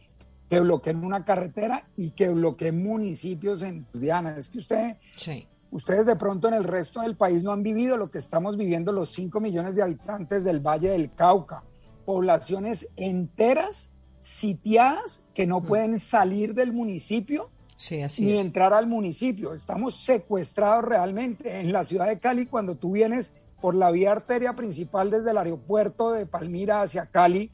que 0.49 0.60
bloqueen 0.60 1.06
una 1.06 1.23
carretera 1.23 1.88
y 1.95 2.12
que 2.12 2.30
bloqueen 2.30 2.82
municipios 2.82 3.62
en 3.62 3.86
Diana. 3.93 4.36
Es 4.36 4.49
que 4.49 4.58
usted 4.58 4.97
sí. 5.15 5.47
Ustedes 5.71 6.05
de 6.05 6.17
pronto 6.17 6.49
en 6.49 6.53
el 6.53 6.65
resto 6.65 7.01
del 7.01 7.15
país 7.15 7.43
no 7.43 7.53
han 7.53 7.63
vivido 7.63 7.97
lo 7.97 8.12
que 8.12 8.17
estamos 8.17 8.57
viviendo 8.57 8.91
los 8.91 9.10
5 9.12 9.39
millones 9.39 9.73
de 9.73 9.81
habitantes 9.81 10.43
del 10.43 10.60
Valle 10.60 10.89
del 10.89 11.13
Cauca. 11.13 11.63
Poblaciones 12.05 12.89
enteras 12.97 13.93
sitiadas 14.19 15.23
que 15.34 15.47
no 15.47 15.62
mm. 15.62 15.65
pueden 15.65 15.99
salir 15.99 16.53
del 16.53 16.73
municipio 16.73 17.49
ni 18.19 18.38
entrar 18.38 18.73
al 18.73 18.86
municipio. 18.86 19.53
Estamos 19.53 19.95
secuestrados 19.95 20.86
realmente. 20.86 21.62
En 21.62 21.71
la 21.71 21.84
ciudad 21.84 22.07
de 22.07 22.19
Cali, 22.19 22.45
cuando 22.45 22.75
tú 22.75 22.91
vienes 22.91 23.34
por 23.60 23.73
la 23.73 23.91
vía 23.91 24.12
arteria 24.12 24.55
principal 24.55 25.10
desde 25.10 25.31
el 25.31 25.38
aeropuerto 25.38 26.12
de 26.12 26.25
Palmira 26.25 26.81
hacia 26.81 27.07
Cali, 27.07 27.51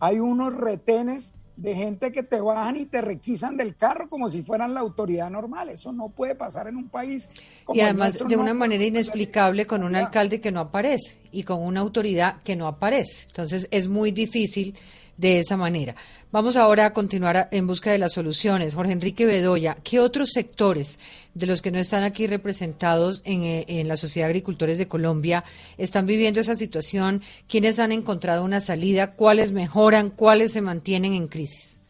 hay 0.00 0.18
unos 0.18 0.54
retenes 0.54 1.34
de 1.58 1.74
gente 1.74 2.12
que 2.12 2.22
te 2.22 2.40
bajan 2.40 2.76
y 2.76 2.86
te 2.86 3.00
requisan 3.00 3.56
del 3.56 3.74
carro 3.74 4.08
como 4.08 4.30
si 4.30 4.42
fueran 4.42 4.74
la 4.74 4.80
autoridad 4.80 5.28
normal. 5.28 5.68
Eso 5.68 5.92
no 5.92 6.08
puede 6.08 6.36
pasar 6.36 6.68
en 6.68 6.76
un 6.76 6.88
país 6.88 7.28
como 7.64 7.76
Y 7.76 7.80
además 7.80 8.16
de 8.16 8.36
una 8.36 8.54
manera 8.54 8.84
inexplicable 8.84 9.66
con 9.66 9.82
un 9.82 9.96
alcalde 9.96 10.40
que 10.40 10.52
no 10.52 10.60
aparece 10.60 11.18
y 11.32 11.42
con 11.42 11.60
una 11.62 11.80
autoridad 11.80 12.40
que 12.42 12.54
no 12.54 12.68
aparece. 12.68 13.24
Entonces 13.26 13.66
es 13.72 13.88
muy 13.88 14.12
difícil 14.12 14.76
de 15.16 15.40
esa 15.40 15.56
manera. 15.56 15.96
Vamos 16.30 16.56
ahora 16.56 16.84
a 16.84 16.92
continuar 16.92 17.48
en 17.52 17.66
busca 17.66 17.90
de 17.90 17.96
las 17.96 18.12
soluciones. 18.12 18.74
Jorge 18.74 18.92
Enrique 18.92 19.24
Bedoya, 19.24 19.78
¿qué 19.82 19.98
otros 19.98 20.32
sectores 20.32 20.98
de 21.32 21.46
los 21.46 21.62
que 21.62 21.70
no 21.70 21.78
están 21.78 22.02
aquí 22.02 22.26
representados 22.26 23.22
en, 23.24 23.44
eh, 23.44 23.64
en, 23.66 23.88
la 23.88 23.96
Sociedad 23.96 24.26
de 24.26 24.32
Agricultores 24.32 24.76
de 24.76 24.86
Colombia 24.86 25.42
están 25.78 26.04
viviendo 26.04 26.38
esa 26.40 26.54
situación? 26.54 27.22
¿Quiénes 27.48 27.78
han 27.78 27.92
encontrado 27.92 28.44
una 28.44 28.60
salida? 28.60 29.14
¿Cuáles 29.14 29.52
mejoran? 29.52 30.10
¿Cuáles 30.10 30.52
se 30.52 30.60
mantienen 30.60 31.14
en 31.14 31.28
crisis? 31.28 31.80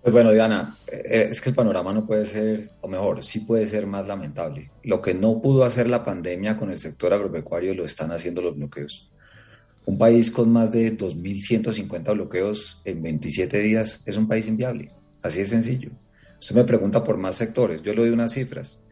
Pues 0.00 0.14
bueno, 0.14 0.32
Diana, 0.32 0.78
eh, 0.86 1.28
es 1.30 1.42
que 1.42 1.50
el 1.50 1.54
panorama 1.54 1.92
no 1.92 2.06
puede 2.06 2.24
ser, 2.24 2.70
o 2.80 2.88
mejor, 2.88 3.22
sí 3.22 3.40
puede 3.40 3.66
ser 3.66 3.86
más 3.86 4.06
lamentable. 4.06 4.70
Lo 4.84 5.02
que 5.02 5.12
no 5.12 5.42
pudo 5.42 5.64
hacer 5.64 5.90
la 5.90 6.02
pandemia 6.02 6.56
con 6.56 6.70
el 6.70 6.78
sector 6.78 7.12
agropecuario 7.12 7.74
lo 7.74 7.84
están 7.84 8.10
haciendo 8.10 8.40
los 8.40 8.56
bloqueos. 8.56 9.07
Un 9.88 9.96
país 9.96 10.30
con 10.30 10.52
más 10.52 10.70
de 10.70 10.94
2.150 10.98 12.12
bloqueos 12.12 12.78
en 12.84 13.02
27 13.02 13.58
días 13.60 14.02
es 14.04 14.18
un 14.18 14.28
país 14.28 14.46
inviable. 14.46 14.92
Así 15.22 15.38
de 15.38 15.46
sencillo. 15.46 15.92
Usted 16.38 16.56
me 16.56 16.64
pregunta 16.64 17.02
por 17.02 17.16
más 17.16 17.36
sectores. 17.36 17.80
Yo 17.80 17.94
le 17.94 18.02
doy 18.02 18.10
unas 18.10 18.32
cifras. 18.32 18.82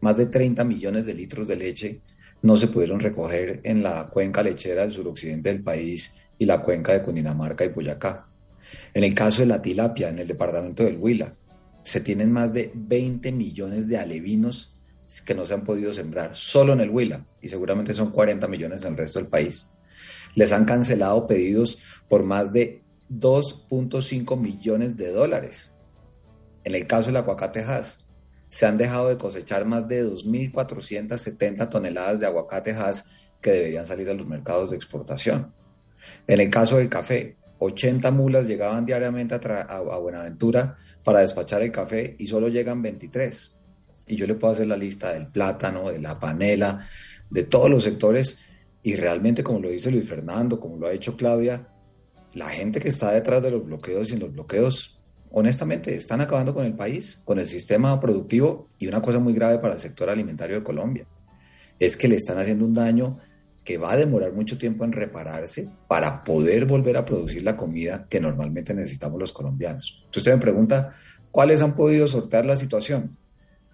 Más 0.00 0.16
de 0.16 0.24
30 0.24 0.64
millones 0.64 1.04
de 1.04 1.12
litros 1.12 1.48
de 1.48 1.56
leche 1.56 2.00
no 2.40 2.56
se 2.56 2.68
pudieron 2.68 2.98
recoger 2.98 3.60
en 3.62 3.82
la 3.82 4.08
cuenca 4.08 4.42
lechera 4.42 4.80
del 4.80 4.92
suroccidente 4.92 5.52
del 5.52 5.62
país 5.62 6.16
y 6.38 6.46
la 6.46 6.62
cuenca 6.62 6.94
de 6.94 7.02
Cundinamarca 7.02 7.66
y 7.66 7.68
Boyacá. 7.68 8.26
En 8.94 9.04
el 9.04 9.14
caso 9.14 9.42
de 9.42 9.48
la 9.48 9.60
tilapia, 9.60 10.08
en 10.08 10.18
el 10.18 10.26
departamento 10.26 10.82
del 10.82 10.96
Huila, 10.96 11.36
se 11.84 12.00
tienen 12.00 12.32
más 12.32 12.54
de 12.54 12.72
20 12.74 13.32
millones 13.32 13.86
de 13.86 13.98
alevinos 13.98 14.74
que 15.26 15.34
no 15.34 15.44
se 15.44 15.52
han 15.52 15.64
podido 15.64 15.92
sembrar 15.92 16.34
solo 16.34 16.72
en 16.72 16.80
el 16.80 16.88
Huila 16.88 17.26
y 17.42 17.50
seguramente 17.50 17.92
son 17.92 18.12
40 18.12 18.48
millones 18.48 18.82
en 18.86 18.92
el 18.92 18.96
resto 18.96 19.18
del 19.18 19.28
país 19.28 19.68
les 20.34 20.52
han 20.52 20.64
cancelado 20.64 21.26
pedidos 21.26 21.78
por 22.08 22.24
más 22.24 22.52
de 22.52 22.82
2.5 23.10 24.38
millones 24.38 24.96
de 24.96 25.10
dólares. 25.10 25.72
En 26.64 26.74
el 26.74 26.86
caso 26.86 27.06
del 27.06 27.16
aguacate 27.16 27.60
Hass, 27.62 28.06
se 28.48 28.66
han 28.66 28.78
dejado 28.78 29.08
de 29.08 29.18
cosechar 29.18 29.66
más 29.66 29.88
de 29.88 30.04
2.470 30.04 31.68
toneladas 31.68 32.20
de 32.20 32.26
aguacate 32.26 32.72
Hass 32.72 33.06
que 33.40 33.52
deberían 33.52 33.86
salir 33.86 34.08
a 34.10 34.14
los 34.14 34.26
mercados 34.26 34.70
de 34.70 34.76
exportación. 34.76 35.52
En 36.26 36.40
el 36.40 36.50
caso 36.50 36.78
del 36.78 36.88
café, 36.88 37.36
80 37.58 38.10
mulas 38.10 38.46
llegaban 38.46 38.86
diariamente 38.86 39.34
a, 39.34 39.60
a, 39.60 39.98
Buenaventura 39.98 40.76
para 41.04 41.20
despachar 41.20 41.62
el 41.62 41.72
café 41.72 42.16
y 42.18 42.26
solo 42.26 42.48
llegan 42.48 42.82
23. 42.82 43.56
Y 44.06 44.16
yo 44.16 44.26
le 44.26 44.34
puedo 44.34 44.52
hacer 44.52 44.66
la 44.66 44.76
lista 44.76 45.12
del 45.12 45.26
plátano, 45.26 45.90
de 45.90 45.98
la 45.98 46.18
panela, 46.18 46.86
de 47.30 47.44
todos 47.44 47.68
los 47.68 47.82
sectores 47.84 48.38
y 48.88 48.96
realmente, 48.96 49.44
como 49.44 49.60
lo 49.60 49.68
dice 49.68 49.90
Luis 49.90 50.08
Fernando, 50.08 50.58
como 50.58 50.78
lo 50.78 50.86
ha 50.86 50.92
hecho 50.94 51.14
Claudia, 51.14 51.68
la 52.32 52.48
gente 52.48 52.80
que 52.80 52.88
está 52.88 53.12
detrás 53.12 53.42
de 53.42 53.50
los 53.50 53.62
bloqueos 53.62 54.08
y 54.08 54.14
en 54.14 54.20
los 54.20 54.32
bloqueos, 54.32 54.98
honestamente, 55.30 55.94
están 55.94 56.22
acabando 56.22 56.54
con 56.54 56.64
el 56.64 56.72
país, 56.72 57.20
con 57.22 57.38
el 57.38 57.46
sistema 57.46 58.00
productivo 58.00 58.70
y 58.78 58.86
una 58.86 59.02
cosa 59.02 59.18
muy 59.18 59.34
grave 59.34 59.58
para 59.58 59.74
el 59.74 59.80
sector 59.80 60.08
alimentario 60.08 60.56
de 60.56 60.62
Colombia, 60.62 61.06
es 61.78 61.98
que 61.98 62.08
le 62.08 62.16
están 62.16 62.38
haciendo 62.38 62.64
un 62.64 62.72
daño 62.72 63.18
que 63.62 63.76
va 63.76 63.92
a 63.92 63.96
demorar 63.98 64.32
mucho 64.32 64.56
tiempo 64.56 64.86
en 64.86 64.92
repararse 64.92 65.68
para 65.86 66.24
poder 66.24 66.64
volver 66.64 66.96
a 66.96 67.04
producir 67.04 67.42
la 67.42 67.58
comida 67.58 68.06
que 68.08 68.20
normalmente 68.20 68.72
necesitamos 68.72 69.20
los 69.20 69.34
colombianos. 69.34 69.96
Entonces 69.98 70.22
usted 70.22 70.32
me 70.32 70.40
pregunta, 70.40 70.94
¿cuáles 71.30 71.60
han 71.60 71.76
podido 71.76 72.06
sortear 72.06 72.46
la 72.46 72.56
situación? 72.56 73.18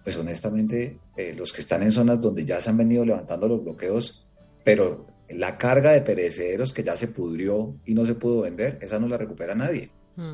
Pues 0.03 0.17
honestamente, 0.17 0.99
eh, 1.15 1.33
los 1.37 1.53
que 1.53 1.61
están 1.61 1.83
en 1.83 1.93
zonas 1.93 2.19
donde 2.19 2.43
ya 2.43 2.59
se 2.59 2.69
han 2.69 2.75
venido 2.75 3.05
levantando 3.05 3.47
los 3.47 3.63
bloqueos 3.63 4.24
pero 4.65 5.07
la 5.29 5.57
carga 5.57 5.91
de 5.91 6.01
perecederos 6.01 6.73
que 6.73 6.83
ya 6.83 6.97
se 6.97 7.07
pudrió 7.07 7.75
y 7.85 7.93
no 7.93 8.05
se 8.05 8.15
pudo 8.15 8.41
vender, 8.41 8.77
esa 8.81 8.99
no 8.99 9.07
la 9.07 9.17
recupera 9.17 9.55
nadie. 9.55 9.91
Mm. 10.17 10.33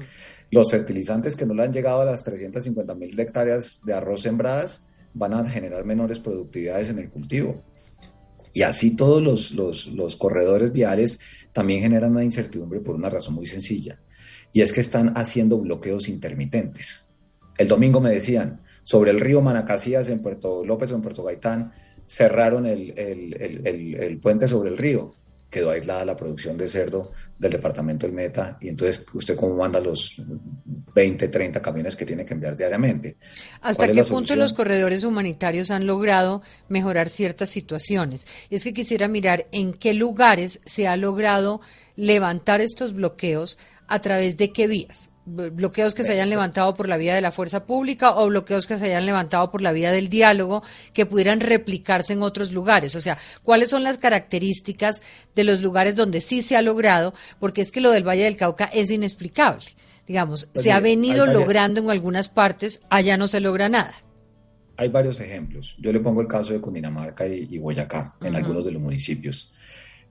Los 0.51 0.71
fertilizantes 0.71 1.35
que 1.35 1.45
no 1.45 1.53
le 1.53 1.63
han 1.63 1.73
llegado 1.73 2.01
a 2.01 2.05
las 2.05 2.23
350 2.23 2.95
mil 2.95 3.19
hectáreas 3.19 3.81
de 3.83 3.93
arroz 3.93 4.21
sembradas 4.21 4.87
van 5.13 5.33
a 5.33 5.45
generar 5.45 5.83
menores 5.85 6.19
productividades 6.19 6.89
en 6.89 6.99
el 6.99 7.09
cultivo. 7.09 7.61
Y 8.53 8.63
así 8.63 8.95
todos 8.95 9.21
los, 9.21 9.51
los, 9.51 9.87
los 9.87 10.15
corredores 10.15 10.71
viales 10.71 11.19
también 11.53 11.81
generan 11.81 12.11
una 12.11 12.23
incertidumbre 12.23 12.79
por 12.79 12.95
una 12.95 13.09
razón 13.09 13.35
muy 13.35 13.47
sencilla. 13.47 13.99
Y 14.53 14.61
es 14.61 14.73
que 14.73 14.81
están 14.81 15.13
haciendo 15.17 15.57
bloqueos 15.57 16.09
intermitentes. 16.09 17.09
El 17.57 17.67
domingo 17.67 18.01
me 18.01 18.11
decían, 18.11 18.61
sobre 18.83 19.11
el 19.11 19.19
río 19.19 19.41
Manacasías 19.41 20.09
en 20.09 20.21
Puerto 20.21 20.65
López 20.65 20.91
o 20.91 20.95
en 20.95 21.01
Puerto 21.01 21.23
Gaitán, 21.23 21.71
cerraron 22.11 22.65
el, 22.65 22.93
el, 22.97 24.19
puente 24.19 24.45
sobre 24.45 24.69
el 24.69 24.77
río, 24.77 25.15
quedó 25.49 25.69
aislada 25.69 26.03
la 26.03 26.17
producción 26.17 26.57
de 26.57 26.67
cerdo 26.67 27.13
del 27.39 27.51
departamento 27.51 28.05
del 28.05 28.13
Meta 28.13 28.57
y 28.59 28.67
entonces 28.67 29.05
usted 29.13 29.37
cómo 29.37 29.55
manda 29.55 29.79
los 29.79 30.21
20, 30.93 31.29
30 31.29 31.61
camiones 31.61 31.95
que 31.95 32.05
tiene 32.05 32.25
que 32.25 32.33
enviar 32.33 32.57
diariamente. 32.57 33.15
¿Hasta 33.61 33.89
qué 33.89 34.03
punto 34.03 34.35
los 34.35 34.51
corredores 34.51 35.05
humanitarios 35.05 35.71
han 35.71 35.87
logrado 35.87 36.41
mejorar 36.67 37.07
ciertas 37.07 37.49
situaciones? 37.49 38.27
Es 38.49 38.65
que 38.65 38.73
quisiera 38.73 39.07
mirar 39.07 39.47
en 39.53 39.73
qué 39.73 39.93
lugares 39.93 40.59
se 40.65 40.89
ha 40.89 40.97
logrado 40.97 41.61
levantar 41.95 42.59
estos 42.59 42.93
bloqueos 42.93 43.57
a 43.87 44.01
través 44.01 44.35
de 44.35 44.51
qué 44.51 44.67
vías 44.67 45.10
bloqueos 45.25 45.93
que 45.93 46.03
se 46.03 46.13
hayan 46.13 46.29
levantado 46.29 46.75
por 46.75 46.89
la 46.89 46.97
vía 46.97 47.13
de 47.13 47.21
la 47.21 47.31
fuerza 47.31 47.65
pública 47.65 48.15
o 48.15 48.27
bloqueos 48.27 48.67
que 48.67 48.77
se 48.77 48.85
hayan 48.85 49.05
levantado 49.05 49.51
por 49.51 49.61
la 49.61 49.71
vía 49.71 49.91
del 49.91 50.09
diálogo 50.09 50.63
que 50.93 51.05
pudieran 51.05 51.39
replicarse 51.39 52.13
en 52.13 52.21
otros 52.21 52.51
lugares. 52.51 52.95
O 52.95 53.01
sea, 53.01 53.17
¿cuáles 53.43 53.69
son 53.69 53.83
las 53.83 53.97
características 53.97 55.01
de 55.35 55.43
los 55.43 55.61
lugares 55.61 55.95
donde 55.95 56.21
sí 56.21 56.41
se 56.41 56.57
ha 56.57 56.61
logrado? 56.61 57.13
Porque 57.39 57.61
es 57.61 57.71
que 57.71 57.81
lo 57.81 57.91
del 57.91 58.07
Valle 58.07 58.23
del 58.23 58.37
Cauca 58.37 58.65
es 58.65 58.89
inexplicable. 58.89 59.65
Digamos, 60.07 60.47
pues 60.51 60.63
se 60.63 60.71
ha 60.71 60.79
venido 60.79 61.25
logrando 61.25 61.79
en 61.79 61.89
algunas 61.89 62.29
partes, 62.29 62.81
allá 62.89 63.15
no 63.17 63.27
se 63.27 63.39
logra 63.39 63.69
nada. 63.69 63.95
Hay 64.75 64.89
varios 64.89 65.19
ejemplos. 65.19 65.75
Yo 65.79 65.93
le 65.93 65.99
pongo 65.99 66.21
el 66.21 66.27
caso 66.27 66.53
de 66.53 66.59
Cundinamarca 66.59 67.27
y, 67.27 67.57
Boyacá, 67.59 68.15
en 68.21 68.35
algunos 68.35 68.65
de 68.65 68.71
los 68.71 68.81
municipios. 68.81 69.53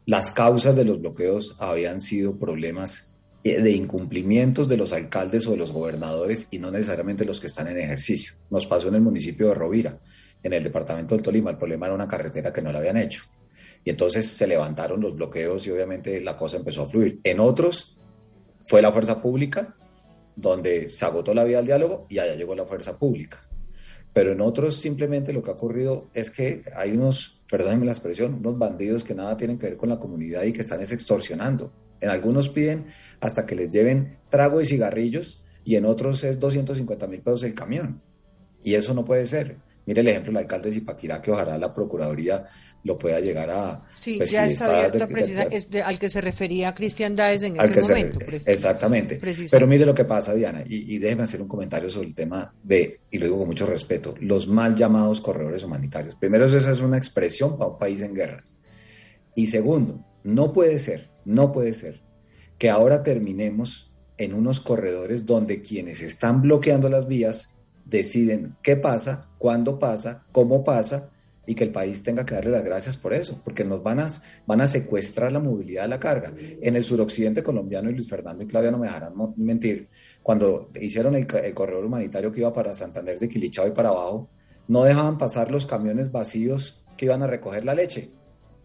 Las 0.06 0.30
causas 0.32 0.76
de 0.76 0.84
los 0.84 1.00
bloqueos 1.00 1.56
habían 1.58 2.00
sido 2.00 2.38
problemas 2.38 3.09
de 3.42 3.70
incumplimientos 3.70 4.68
de 4.68 4.76
los 4.76 4.92
alcaldes 4.92 5.46
o 5.46 5.52
de 5.52 5.56
los 5.56 5.72
gobernadores 5.72 6.48
y 6.50 6.58
no 6.58 6.70
necesariamente 6.70 7.24
los 7.24 7.40
que 7.40 7.46
están 7.46 7.68
en 7.68 7.78
ejercicio. 7.78 8.34
Nos 8.50 8.66
pasó 8.66 8.88
en 8.88 8.96
el 8.96 9.00
municipio 9.00 9.48
de 9.48 9.54
Rovira, 9.54 9.98
en 10.42 10.52
el 10.52 10.62
departamento 10.62 11.14
del 11.14 11.22
Tolima, 11.22 11.50
el 11.50 11.56
problema 11.56 11.86
era 11.86 11.94
una 11.94 12.08
carretera 12.08 12.52
que 12.52 12.62
no 12.62 12.72
la 12.72 12.78
habían 12.78 12.96
hecho. 12.96 13.24
Y 13.82 13.90
entonces 13.90 14.26
se 14.26 14.46
levantaron 14.46 15.00
los 15.00 15.14
bloqueos 15.14 15.66
y 15.66 15.70
obviamente 15.70 16.20
la 16.20 16.36
cosa 16.36 16.58
empezó 16.58 16.82
a 16.82 16.88
fluir. 16.88 17.20
En 17.24 17.40
otros 17.40 17.96
fue 18.66 18.82
la 18.82 18.92
fuerza 18.92 19.22
pública, 19.22 19.74
donde 20.36 20.90
se 20.90 21.04
agotó 21.04 21.32
la 21.32 21.44
vía 21.44 21.58
del 21.58 21.66
diálogo 21.66 22.06
y 22.10 22.18
allá 22.18 22.34
llegó 22.34 22.54
la 22.54 22.66
fuerza 22.66 22.98
pública. 22.98 23.40
Pero 24.12 24.32
en 24.32 24.40
otros 24.40 24.76
simplemente 24.76 25.32
lo 25.32 25.42
que 25.42 25.50
ha 25.50 25.54
ocurrido 25.54 26.10
es 26.12 26.30
que 26.30 26.62
hay 26.76 26.92
unos, 26.92 27.40
perdónenme 27.48 27.86
la 27.86 27.92
expresión, 27.92 28.34
unos 28.34 28.58
bandidos 28.58 29.04
que 29.04 29.14
nada 29.14 29.36
tienen 29.36 29.58
que 29.58 29.66
ver 29.66 29.76
con 29.76 29.88
la 29.88 29.98
comunidad 29.98 30.42
y 30.42 30.52
que 30.52 30.60
están 30.62 30.80
extorsionando 30.82 31.72
algunos 32.08 32.48
piden 32.48 32.86
hasta 33.20 33.46
que 33.46 33.54
les 33.54 33.70
lleven 33.70 34.18
trago 34.28 34.60
y 34.60 34.64
cigarrillos 34.64 35.42
y 35.64 35.76
en 35.76 35.84
otros 35.84 36.24
es 36.24 36.38
250 36.38 37.06
mil 37.06 37.20
pesos 37.20 37.42
el 37.42 37.54
camión. 37.54 38.00
Y 38.62 38.74
eso 38.74 38.94
no 38.94 39.04
puede 39.04 39.26
ser. 39.26 39.56
Mire 39.86 40.02
el 40.02 40.08
ejemplo 40.08 40.30
del 40.30 40.38
alcalde 40.38 40.68
de 40.68 40.76
Zipaquirá, 40.76 41.20
que 41.20 41.30
ojalá 41.30 41.58
la 41.58 41.72
Procuraduría 41.72 42.46
lo 42.84 42.98
pueda 42.98 43.20
llegar 43.20 43.50
a... 43.50 43.82
Sí, 43.92 44.16
pues, 44.16 44.30
ya 44.30 44.46
está, 44.46 44.66
abierto 44.66 45.08
al 45.84 45.98
que 45.98 46.08
se 46.08 46.20
refería 46.20 46.74
Cristian 46.74 47.14
Daes 47.16 47.42
en 47.42 47.60
ese 47.60 47.80
momento. 47.80 48.18
exactamente. 48.46 49.20
Pero 49.50 49.66
mire 49.66 49.84
lo 49.84 49.94
que 49.94 50.04
pasa, 50.04 50.34
Diana, 50.34 50.62
y, 50.66 50.94
y 50.94 50.98
déjeme 50.98 51.24
hacer 51.24 51.42
un 51.42 51.48
comentario 51.48 51.90
sobre 51.90 52.08
el 52.08 52.14
tema 52.14 52.54
de, 52.62 53.00
y 53.10 53.18
lo 53.18 53.26
digo 53.26 53.38
con 53.38 53.48
mucho 53.48 53.66
respeto, 53.66 54.14
los 54.20 54.48
mal 54.48 54.76
llamados 54.76 55.20
corredores 55.20 55.64
humanitarios. 55.64 56.14
Primero, 56.16 56.46
esa 56.46 56.70
es 56.70 56.80
una 56.80 56.96
expresión 56.96 57.58
para 57.58 57.72
un 57.72 57.78
país 57.78 58.00
en 58.00 58.14
guerra. 58.14 58.44
Y 59.34 59.48
segundo, 59.48 60.06
no 60.24 60.52
puede 60.52 60.78
ser 60.78 61.09
no 61.24 61.52
puede 61.52 61.74
ser 61.74 62.02
que 62.58 62.70
ahora 62.70 63.02
terminemos 63.02 63.90
en 64.18 64.34
unos 64.34 64.60
corredores 64.60 65.24
donde 65.24 65.62
quienes 65.62 66.02
están 66.02 66.42
bloqueando 66.42 66.88
las 66.88 67.06
vías 67.06 67.54
deciden 67.86 68.56
qué 68.62 68.76
pasa, 68.76 69.30
cuándo 69.38 69.78
pasa, 69.78 70.26
cómo 70.32 70.62
pasa 70.62 71.10
y 71.46 71.54
que 71.54 71.64
el 71.64 71.72
país 71.72 72.02
tenga 72.02 72.24
que 72.24 72.34
darle 72.34 72.52
las 72.52 72.62
gracias 72.62 72.96
por 72.96 73.12
eso, 73.12 73.40
porque 73.42 73.64
nos 73.64 73.82
van 73.82 73.98
a, 73.98 74.08
van 74.46 74.60
a 74.60 74.66
secuestrar 74.66 75.32
la 75.32 75.40
movilidad 75.40 75.82
de 75.82 75.88
la 75.88 75.98
carga. 75.98 76.32
En 76.38 76.76
el 76.76 76.84
suroccidente 76.84 77.42
colombiano, 77.42 77.90
y 77.90 77.94
Luis 77.94 78.08
Fernando 78.08 78.44
y 78.44 78.46
Claudia 78.46 78.70
no 78.70 78.78
me 78.78 78.86
dejarán 78.86 79.14
mentir, 79.36 79.88
cuando 80.22 80.70
hicieron 80.80 81.14
el, 81.16 81.26
corredor 81.26 81.84
humanitario 81.84 82.30
que 82.30 82.40
iba 82.40 82.52
para 82.52 82.74
Santander 82.74 83.18
de 83.18 83.28
Quilichao 83.28 83.66
y 83.66 83.72
para 83.72 83.88
abajo, 83.88 84.28
no 84.68 84.84
dejaban 84.84 85.18
pasar 85.18 85.50
los 85.50 85.66
camiones 85.66 86.12
vacíos 86.12 86.84
que 86.96 87.06
iban 87.06 87.22
a 87.22 87.26
recoger 87.26 87.64
la 87.64 87.74
leche, 87.74 88.10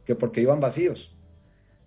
que 0.06 0.14
porque 0.14 0.42
iban 0.42 0.60
vacíos. 0.60 1.15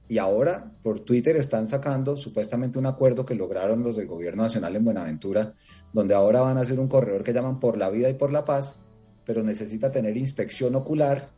Y 0.08 0.18
ahora 0.18 0.72
por 0.82 1.00
Twitter 1.00 1.36
están 1.36 1.66
sacando 1.66 2.16
supuestamente 2.16 2.78
un 2.78 2.86
acuerdo 2.86 3.26
que 3.26 3.34
lograron 3.34 3.82
los 3.82 3.96
del 3.96 4.06
gobierno 4.06 4.42
nacional 4.42 4.74
en 4.74 4.84
Buenaventura, 4.84 5.54
donde 5.92 6.14
ahora 6.14 6.40
van 6.40 6.56
a 6.56 6.62
hacer 6.62 6.80
un 6.80 6.88
corredor 6.88 7.22
que 7.22 7.34
llaman 7.34 7.60
por 7.60 7.76
la 7.76 7.90
vida 7.90 8.08
y 8.08 8.14
por 8.14 8.32
la 8.32 8.44
paz, 8.44 8.76
pero 9.26 9.42
necesita 9.42 9.92
tener 9.92 10.16
inspección 10.16 10.74
ocular 10.74 11.30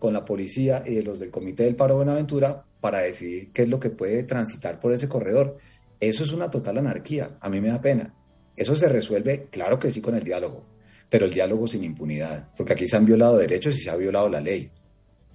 con 0.00 0.12
la 0.12 0.24
policía 0.24 0.82
y 0.84 0.94
de 0.94 1.02
los 1.02 1.20
del 1.20 1.30
Comité 1.30 1.62
del 1.62 1.76
Paro 1.76 1.96
Buenaventura 1.96 2.64
para 2.80 2.98
decidir 2.98 3.52
qué 3.52 3.62
es 3.62 3.68
lo 3.68 3.78
que 3.78 3.90
puede 3.90 4.24
transitar 4.24 4.80
por 4.80 4.92
ese 4.92 5.08
corredor. 5.08 5.56
Eso 6.00 6.24
es 6.24 6.32
una 6.32 6.50
total 6.50 6.78
anarquía, 6.78 7.38
a 7.40 7.48
mí 7.48 7.60
me 7.60 7.68
da 7.68 7.80
pena. 7.80 8.12
Eso 8.56 8.74
se 8.74 8.88
resuelve, 8.88 9.48
claro 9.50 9.78
que 9.78 9.90
sí, 9.90 10.00
con 10.00 10.14
el 10.14 10.24
diálogo, 10.24 10.64
pero 11.08 11.26
el 11.26 11.32
diálogo 11.32 11.66
sin 11.66 11.84
impunidad, 11.84 12.48
porque 12.56 12.72
aquí 12.72 12.88
se 12.88 12.96
han 12.96 13.06
violado 13.06 13.36
derechos 13.36 13.76
y 13.76 13.82
se 13.82 13.90
ha 13.90 13.96
violado 13.96 14.28
la 14.28 14.40
ley. 14.40 14.70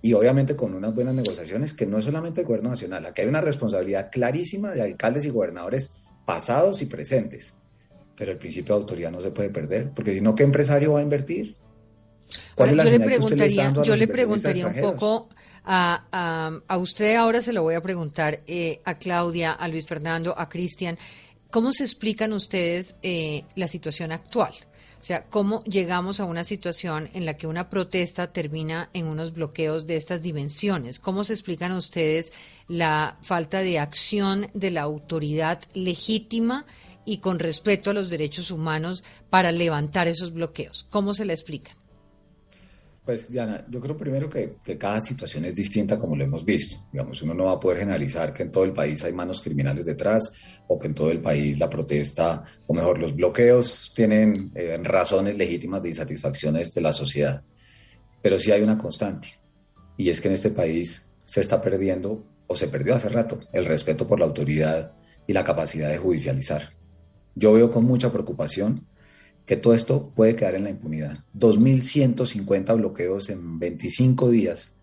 Y 0.02 0.14
obviamente 0.14 0.56
con 0.56 0.74
unas 0.74 0.96
buenas 0.96 1.14
negociaciones, 1.14 1.74
que 1.74 1.86
no 1.86 2.00
es 2.00 2.06
solamente 2.06 2.42
el 2.42 2.48
gobierno 2.48 2.72
nacional, 2.72 3.06
aquí 3.06 3.22
hay 3.22 3.28
una 3.28 3.42
responsabilidad 3.42 4.10
clarísima 4.12 4.72
de 4.72 4.82
alcaldes 4.82 5.26
y 5.26 5.30
gobernadores 5.30 5.92
pasados 6.26 6.82
y 6.82 6.88
presentes. 6.88 7.54
Pero 8.16 8.32
el 8.32 8.38
principio 8.38 8.76
de 8.76 8.82
autoridad 8.82 9.12
no 9.12 9.22
se 9.22 9.32
puede 9.32 9.50
perder, 9.50 9.92
porque 9.92 10.14
si 10.14 10.22
no, 10.22 10.34
¿qué 10.34 10.44
empresario 10.44 10.94
va 10.94 11.00
a 11.00 11.04
invertir? 11.04 11.56
¿Cuál 12.56 12.72
es 12.72 12.76
la 12.76 12.84
yo 12.86 12.92
le 12.92 13.00
preguntaría, 13.00 13.74
yo 13.84 13.96
le 13.96 14.08
preguntaría 14.08 14.68
un 14.68 14.80
poco 14.80 15.30
a, 15.64 16.62
a, 16.68 16.78
usted, 16.78 17.16
ahora 17.16 17.42
se 17.42 17.54
lo 17.54 17.62
voy 17.64 17.76
a 17.76 17.82
preguntar 17.82 18.42
eh, 18.48 18.82
a 18.86 18.98
Claudia, 18.98 19.52
a 19.52 19.68
Luis 19.68 19.86
Fernando, 19.86 20.34
a 20.38 20.50
Cristian, 20.50 20.98
¿cómo 21.50 21.72
se 21.72 21.84
explican 21.84 22.34
ustedes 22.34 22.96
eh, 23.04 23.44
la 23.56 23.68
situación 23.68 24.12
actual? 24.12 24.54
O 25.02 25.04
sea, 25.04 25.24
¿cómo 25.24 25.64
llegamos 25.64 26.20
a 26.20 26.26
una 26.26 26.44
situación 26.44 27.10
en 27.14 27.26
la 27.26 27.36
que 27.36 27.48
una 27.48 27.72
protesta 27.72 28.32
termina 28.32 28.92
en 28.94 29.08
unos 29.08 29.34
bloqueos 29.34 29.88
de 29.88 29.96
estas 29.96 30.22
dimensiones? 30.22 31.00
¿Cómo 31.00 31.24
se 31.24 31.34
explican 31.34 31.72
ustedes 31.72 32.34
la 32.68 33.18
falta 33.24 33.62
de 33.62 33.80
acción 33.80 34.52
de 34.54 34.70
la 34.70 34.84
autoridad 34.84 35.60
legítima 35.74 36.68
y 37.04 37.18
con 37.18 37.40
respeto 37.40 37.90
a 37.90 37.94
los 37.94 38.12
derechos 38.12 38.52
humanos 38.52 39.04
para 39.32 39.52
levantar 39.52 40.08
esos 40.08 40.34
bloqueos? 40.34 40.86
¿Cómo 40.92 41.16
se 41.16 41.26
la 41.26 41.34
explican? 41.34 41.81
Pues 43.04 43.32
Diana, 43.32 43.66
yo 43.68 43.80
creo 43.80 43.98
primero 43.98 44.30
que, 44.30 44.58
que, 44.64 44.78
cada 44.78 45.02
situación 45.02 45.46
es 45.46 45.56
distinta 45.56 45.98
como 45.98 46.16
lo 46.16 46.24
hemos 46.24 46.46
visto. 46.46 46.78
Digamos, 46.92 47.20
uno 47.24 47.34
no 47.34 47.46
va 47.46 47.54
a 47.54 47.60
poder 47.60 47.80
generalizar 47.80 48.32
que 48.32 48.44
en 48.44 48.52
todo 48.52 48.64
el 48.64 48.74
país 48.74 49.04
hay 49.04 49.12
manos 49.12 49.42
criminales 49.42 49.86
detrás 49.86 50.32
o 50.68 50.78
que 50.78 50.88
en 50.88 50.94
todo 50.94 51.10
el 51.10 51.20
país 51.20 51.58
la 51.60 51.70
protesta, 51.70 52.44
o 52.68 52.74
mejor, 52.74 53.00
los 53.00 53.16
bloqueos 53.16 53.92
tienen 53.96 54.52
eh, 54.54 54.80
razones 54.84 55.36
legítimas 55.36 55.82
de 55.82 55.90
insatisfacciones 55.90 56.72
de 56.72 56.82
la 56.82 56.94
sociedad. 56.94 57.44
Pero 58.22 58.38
sí 58.38 58.52
hay 58.52 58.62
una 58.62 58.78
constante 58.78 59.42
y 59.98 60.10
es 60.10 60.22
que 60.22 60.28
en 60.28 60.36
este 60.36 60.52
país 60.52 61.12
se 61.26 61.42
está 61.42 61.62
perdiendo 61.62 62.24
o 62.48 62.56
se 62.56 62.68
perdió 62.68 62.96
hace 62.96 63.10
rato 63.10 63.40
el 63.54 63.66
respeto 63.66 64.08
por 64.08 64.20
la 64.20 64.26
autoridad 64.26 64.94
y 65.28 65.34
la 65.34 65.44
capacidad 65.44 65.90
de 65.90 65.98
judicializar. 65.98 66.74
Yo 67.36 67.54
veo 67.54 67.72
con 67.72 67.86
mucha 67.86 68.12
preocupación 68.12 68.88
que 69.46 69.56
todo 69.56 69.74
esto 69.74 70.12
puede 70.16 70.36
quedar 70.36 70.56
en 70.56 70.64
la 70.64 70.70
impunidad. 70.70 71.24
2.150 71.38 72.76
bloqueos 72.76 73.30
en 73.30 73.60
25 73.60 74.30
días 74.30 74.76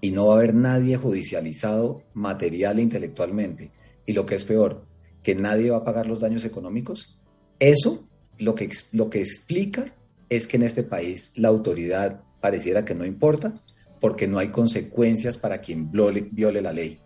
y 0.00 0.10
no 0.10 0.26
va 0.26 0.34
a 0.34 0.36
haber 0.38 0.54
nadie 0.54 0.96
judicializado 0.96 2.02
material 2.14 2.78
e 2.78 2.82
intelectualmente. 2.82 3.70
Y 4.06 4.12
lo 4.12 4.26
que 4.26 4.34
es 4.34 4.44
peor, 4.44 4.84
que 5.22 5.34
nadie 5.34 5.70
va 5.70 5.78
a 5.78 5.84
pagar 5.84 6.06
los 6.06 6.20
daños 6.20 6.44
económicos. 6.44 7.18
Eso 7.58 8.08
lo 8.38 8.54
que, 8.54 8.68
lo 8.92 9.10
que 9.10 9.20
explica 9.20 9.94
es 10.28 10.46
que 10.46 10.56
en 10.56 10.64
este 10.64 10.82
país 10.82 11.32
la 11.36 11.48
autoridad 11.48 12.22
pareciera 12.40 12.84
que 12.84 12.94
no 12.94 13.04
importa 13.04 13.62
porque 14.00 14.26
no 14.26 14.38
hay 14.38 14.48
consecuencias 14.48 15.38
para 15.38 15.60
quien 15.60 15.90
viole 15.92 16.62
la 16.62 16.72
ley. 16.72 17.01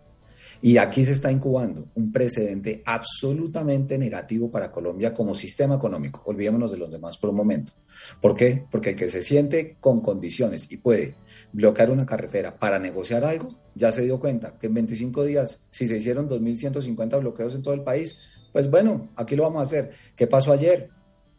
Y 0.61 0.77
aquí 0.77 1.05
se 1.05 1.13
está 1.13 1.31
incubando 1.31 1.87
un 1.95 2.11
precedente 2.11 2.81
absolutamente 2.85 3.97
negativo 3.97 4.49
para 4.49 4.71
Colombia 4.71 5.13
como 5.13 5.35
sistema 5.35 5.75
económico. 5.75 6.23
Olvidémonos 6.25 6.71
de 6.71 6.77
los 6.77 6.91
demás 6.91 7.17
por 7.17 7.29
un 7.29 7.35
momento. 7.35 7.73
¿Por 8.21 8.33
qué? 8.35 8.65
Porque 8.69 8.91
el 8.91 8.95
que 8.95 9.09
se 9.09 9.21
siente 9.21 9.77
con 9.79 10.01
condiciones 10.01 10.71
y 10.71 10.77
puede 10.77 11.15
bloquear 11.53 11.91
una 11.91 12.05
carretera 12.05 12.57
para 12.57 12.79
negociar 12.79 13.23
algo, 13.23 13.49
ya 13.75 13.91
se 13.91 14.03
dio 14.03 14.19
cuenta 14.19 14.57
que 14.59 14.67
en 14.67 14.73
25 14.73 15.23
días, 15.25 15.63
si 15.69 15.87
se 15.87 15.97
hicieron 15.97 16.27
2.150 16.27 17.19
bloqueos 17.19 17.55
en 17.55 17.61
todo 17.61 17.73
el 17.73 17.83
país, 17.83 18.17
pues 18.51 18.69
bueno, 18.69 19.09
aquí 19.15 19.35
lo 19.35 19.43
vamos 19.43 19.59
a 19.59 19.63
hacer. 19.63 19.91
¿Qué 20.15 20.27
pasó 20.27 20.51
ayer? 20.51 20.89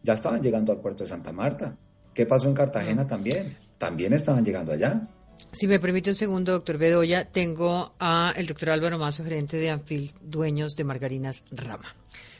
Ya 0.03 0.15
estaban 0.15 0.43
llegando 0.43 0.73
al 0.73 0.81
puerto 0.81 1.03
de 1.03 1.11
Santa 1.11 1.33
Marta. 1.33 1.77
¿Qué 2.15 2.27
pasó 2.27 2.49
en 2.49 2.55
Cartagena 2.55 3.07
también? 3.07 3.57
También 3.79 4.13
estaban 4.13 4.45
llegando 4.45 4.73
allá. 4.73 5.09
Si 5.53 5.67
me 5.67 5.81
permite 5.81 6.11
un 6.11 6.17
segundo, 6.17 6.53
doctor 6.53 6.79
Bedoya, 6.79 7.25
tengo 7.25 7.93
a 7.99 8.33
el 8.37 8.47
doctor 8.47 8.71
Álvaro 8.71 8.99
Mazo, 8.99 9.25
gerente 9.25 9.57
de 9.57 9.71
Anfil, 9.71 10.11
dueños 10.21 10.77
de 10.77 10.85
Margarinas 10.85 11.45
Rama. 11.51 11.95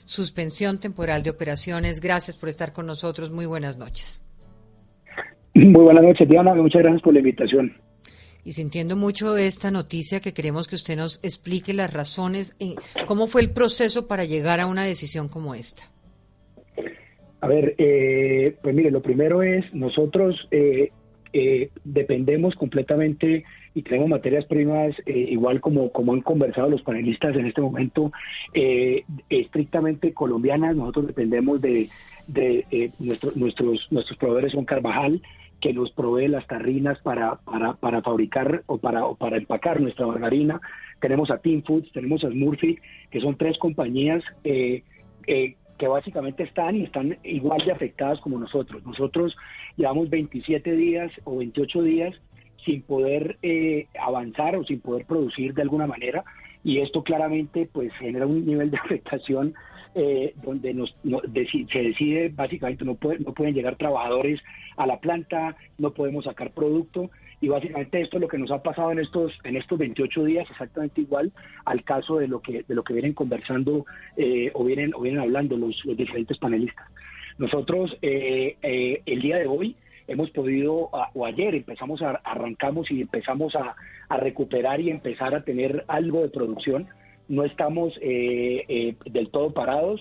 Suspensión 0.05 0.79
temporal 0.79 1.23
de 1.23 1.31
operaciones. 1.31 2.01
Gracias 2.01 2.37
por 2.37 2.49
estar 2.49 2.73
con 2.73 2.87
nosotros. 2.87 3.31
Muy 3.31 3.47
buenas 3.47 3.77
noches. 3.77 4.23
Muy 5.55 5.83
buenas 5.83 6.05
noches, 6.05 6.29
Diana. 6.29 6.55
Muchas 6.55 6.83
gracias 6.83 7.03
por 7.03 7.13
la 7.13 7.19
invitación. 7.19 7.77
Y 8.45 8.53
sintiendo 8.53 8.97
mucho 8.97 9.37
esta 9.37 9.71
noticia, 9.71 10.21
que 10.21 10.33
queremos 10.33 10.69
que 10.69 10.77
usted 10.77 10.97
nos 10.97 11.23
explique 11.23 11.75
las 11.75 11.93
razones, 11.93 12.57
eh, 12.61 12.77
cómo 13.07 13.27
fue 13.27 13.43
el 13.43 13.51
proceso 13.51 14.07
para 14.07 14.25
llegar 14.25 14.61
a 14.61 14.67
una 14.67 14.85
decisión 14.85 15.29
como 15.29 15.55
esta. 15.55 15.83
A 17.41 17.47
ver, 17.47 17.75
eh, 17.79 18.57
pues 18.63 18.75
mire, 18.75 18.91
lo 18.91 19.03
primero 19.03 19.43
es, 19.43 19.65
nosotros 19.75 20.35
eh, 20.51 20.91
eh, 21.33 21.71
dependemos 21.85 22.55
completamente 22.55 23.45
y 23.75 23.83
tenemos 23.83 24.09
materias 24.09 24.45
primas, 24.47 24.95
eh, 25.07 25.27
igual 25.31 25.61
como, 25.61 25.93
como 25.93 26.13
han 26.13 26.23
conversado 26.23 26.71
los 26.71 26.83
panelistas 26.83 27.37
en 27.37 27.47
este 27.47 27.61
momento, 27.61 28.13
eh, 28.55 29.05
estrictamente 29.29 30.13
colombianas. 30.13 30.75
Nosotros 30.77 31.07
dependemos 31.09 31.61
de, 31.61 31.89
de 32.27 32.91
nuestros, 32.99 33.91
nuestros 33.91 34.19
proveedores 34.19 34.53
son 34.53 34.65
Carvajal, 34.65 35.21
que 35.61 35.73
nos 35.73 35.91
provee 35.91 36.29
las 36.29 36.47
tarrinas 36.47 36.99
para, 37.01 37.37
para, 37.37 37.75
para 37.75 38.03
fabricar 38.03 38.63
o 38.67 38.79
para, 38.79 39.05
o 39.05 39.17
para 39.17 39.37
empacar 39.37 39.81
nuestra 39.81 40.07
margarina. 40.07 40.61
Tenemos 41.01 41.31
a 41.31 41.39
Team 41.39 41.63
Foods, 41.63 41.93
tenemos 41.93 42.25
a 42.25 42.31
Smurfit, 42.31 42.81
que 43.11 43.21
son 43.21 43.37
tres 43.37 43.59
compañías 43.59 44.23
eh, 44.45 44.83
que 45.79 45.89
básicamente 45.89 46.43
están 46.43 46.77
y 46.77 46.85
están 46.85 47.17
igual 47.23 47.65
de 47.65 47.73
afectadas 47.73 48.21
como 48.21 48.39
nosotros. 48.39 48.85
Nosotros 48.85 49.37
llevamos 49.77 50.11
27 50.11 50.73
días 50.73 51.11
o 51.25 51.39
28 51.39 51.83
días 51.83 52.15
sin 52.65 52.83
poder 52.83 53.39
eh, 53.43 53.87
avanzar 54.01 54.57
o 54.57 54.65
sin 54.65 54.81
poder 54.81 55.07
producir 55.07 55.55
de 55.55 55.63
alguna 55.63 55.87
manera 55.87 56.25
y 56.65 56.81
esto 56.81 57.03
claramente 57.03 57.69
pues 57.73 57.93
genera 57.95 58.27
un 58.27 58.45
nivel 58.45 58.71
de 58.71 58.77
afectación 58.85 59.55
eh, 59.95 60.35
donde 60.43 60.75
nos, 60.75 60.95
se 61.03 61.79
decide 61.83 62.29
básicamente 62.35 62.85
no, 62.85 62.99
no 63.21 63.35
pueden 63.35 63.55
llegar 63.55 63.77
trabajadores 63.77 64.41
a 64.77 64.87
la 64.87 64.99
planta, 64.99 65.57
no 65.77 65.93
podemos 65.93 66.25
sacar 66.25 66.51
producto. 66.53 67.11
Y 67.41 67.49
básicamente 67.49 68.01
esto 68.01 68.17
es 68.17 68.21
lo 68.21 68.29
que 68.29 68.39
nos 68.39 68.51
ha 68.51 68.63
pasado 68.63 68.91
en 68.91 68.99
estos 68.99 69.33
en 69.45 69.57
estos 69.57 69.79
28 69.79 70.25
días 70.25 70.51
exactamente 70.51 71.03
igual 71.03 71.31
al 71.65 71.85
caso 71.85 72.19
de 72.19 72.27
lo 72.27 72.41
que 72.41 72.65
de 72.67 72.75
lo 72.75 72.83
que 72.83 72.95
vienen 72.95 73.13
conversando 73.13 73.87
eh, 74.17 74.51
o 74.55 74.65
vienen 74.65 74.93
o 74.95 75.01
vienen 75.01 75.21
hablando 75.21 75.57
los, 75.57 75.85
los 75.85 75.97
diferentes 75.97 76.37
panelistas. 76.39 76.87
Nosotros 77.39 77.97
eh, 78.03 78.57
eh, 78.63 79.03
el 79.07 79.23
día 79.23 79.37
de 79.37 79.47
hoy 79.47 79.77
hemos 80.09 80.31
podido 80.31 80.91
o 81.15 81.27
ayer 81.27 81.55
empezamos 81.55 82.03
a 82.03 82.21
arrancamos 82.25 82.91
y 82.91 83.03
empezamos 83.03 83.55
a, 83.55 83.77
a 84.09 84.17
recuperar 84.17 84.81
y 84.81 84.91
empezar 84.91 85.35
a 85.35 85.45
tener 85.45 85.85
algo 85.87 86.23
de 86.23 86.31
producción 86.31 86.89
no 87.29 87.45
estamos 87.45 87.95
del 88.01 89.29
todo 89.31 89.53
parados 89.53 90.01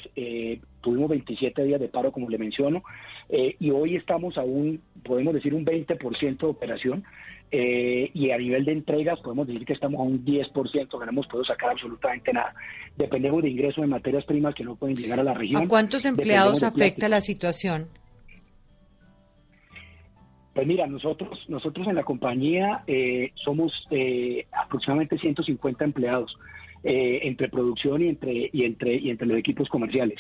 tuvimos 0.81 1.09
27 1.09 1.63
días 1.63 1.79
de 1.79 1.89
paro 1.89 2.11
como 2.11 2.29
le 2.29 2.37
menciono 2.37 2.81
eh, 3.29 3.55
y 3.59 3.71
hoy 3.71 3.95
estamos 3.95 4.37
a 4.37 4.41
un, 4.41 4.81
podemos 5.03 5.33
decir, 5.33 5.53
un 5.53 5.65
20% 5.65 6.37
de 6.37 6.45
operación. 6.47 7.03
Eh, 7.49 8.11
y 8.13 8.31
a 8.31 8.37
nivel 8.37 8.65
de 8.65 8.73
entregas 8.73 9.19
podemos 9.21 9.47
decir 9.47 9.65
que 9.65 9.71
estamos 9.71 10.01
a 10.01 10.03
un 10.03 10.25
10%, 10.25 10.51
que 10.71 11.05
no 11.05 11.11
hemos 11.11 11.27
podido 11.27 11.45
sacar 11.45 11.69
absolutamente 11.69 12.33
nada. 12.33 12.53
Dependemos 12.97 13.41
de 13.41 13.49
ingresos 13.49 13.81
de 13.81 13.87
materias 13.87 14.25
primas 14.25 14.53
que 14.53 14.65
no 14.65 14.75
pueden 14.75 14.97
llegar 14.97 15.19
a 15.19 15.23
la 15.23 15.33
región. 15.33 15.63
¿A 15.63 15.67
cuántos 15.67 16.03
empleados 16.05 16.63
afecta 16.63 17.07
la 17.07 17.21
situación? 17.21 17.87
Pues 20.53 20.67
mira, 20.67 20.87
nosotros 20.87 21.39
nosotros 21.47 21.87
en 21.87 21.95
la 21.95 22.03
compañía 22.03 22.83
eh, 22.87 23.31
somos 23.35 23.71
aproximadamente 24.51 25.17
150 25.17 25.85
empleados 25.85 26.35
entre 26.83 27.49
producción 27.49 28.01
y 28.01 28.09
entre 28.09 28.49
y 28.53 28.63
entre 28.63 28.95
y 28.95 29.09
entre 29.09 29.27
los 29.27 29.37
equipos 29.37 29.67
comerciales 29.69 30.19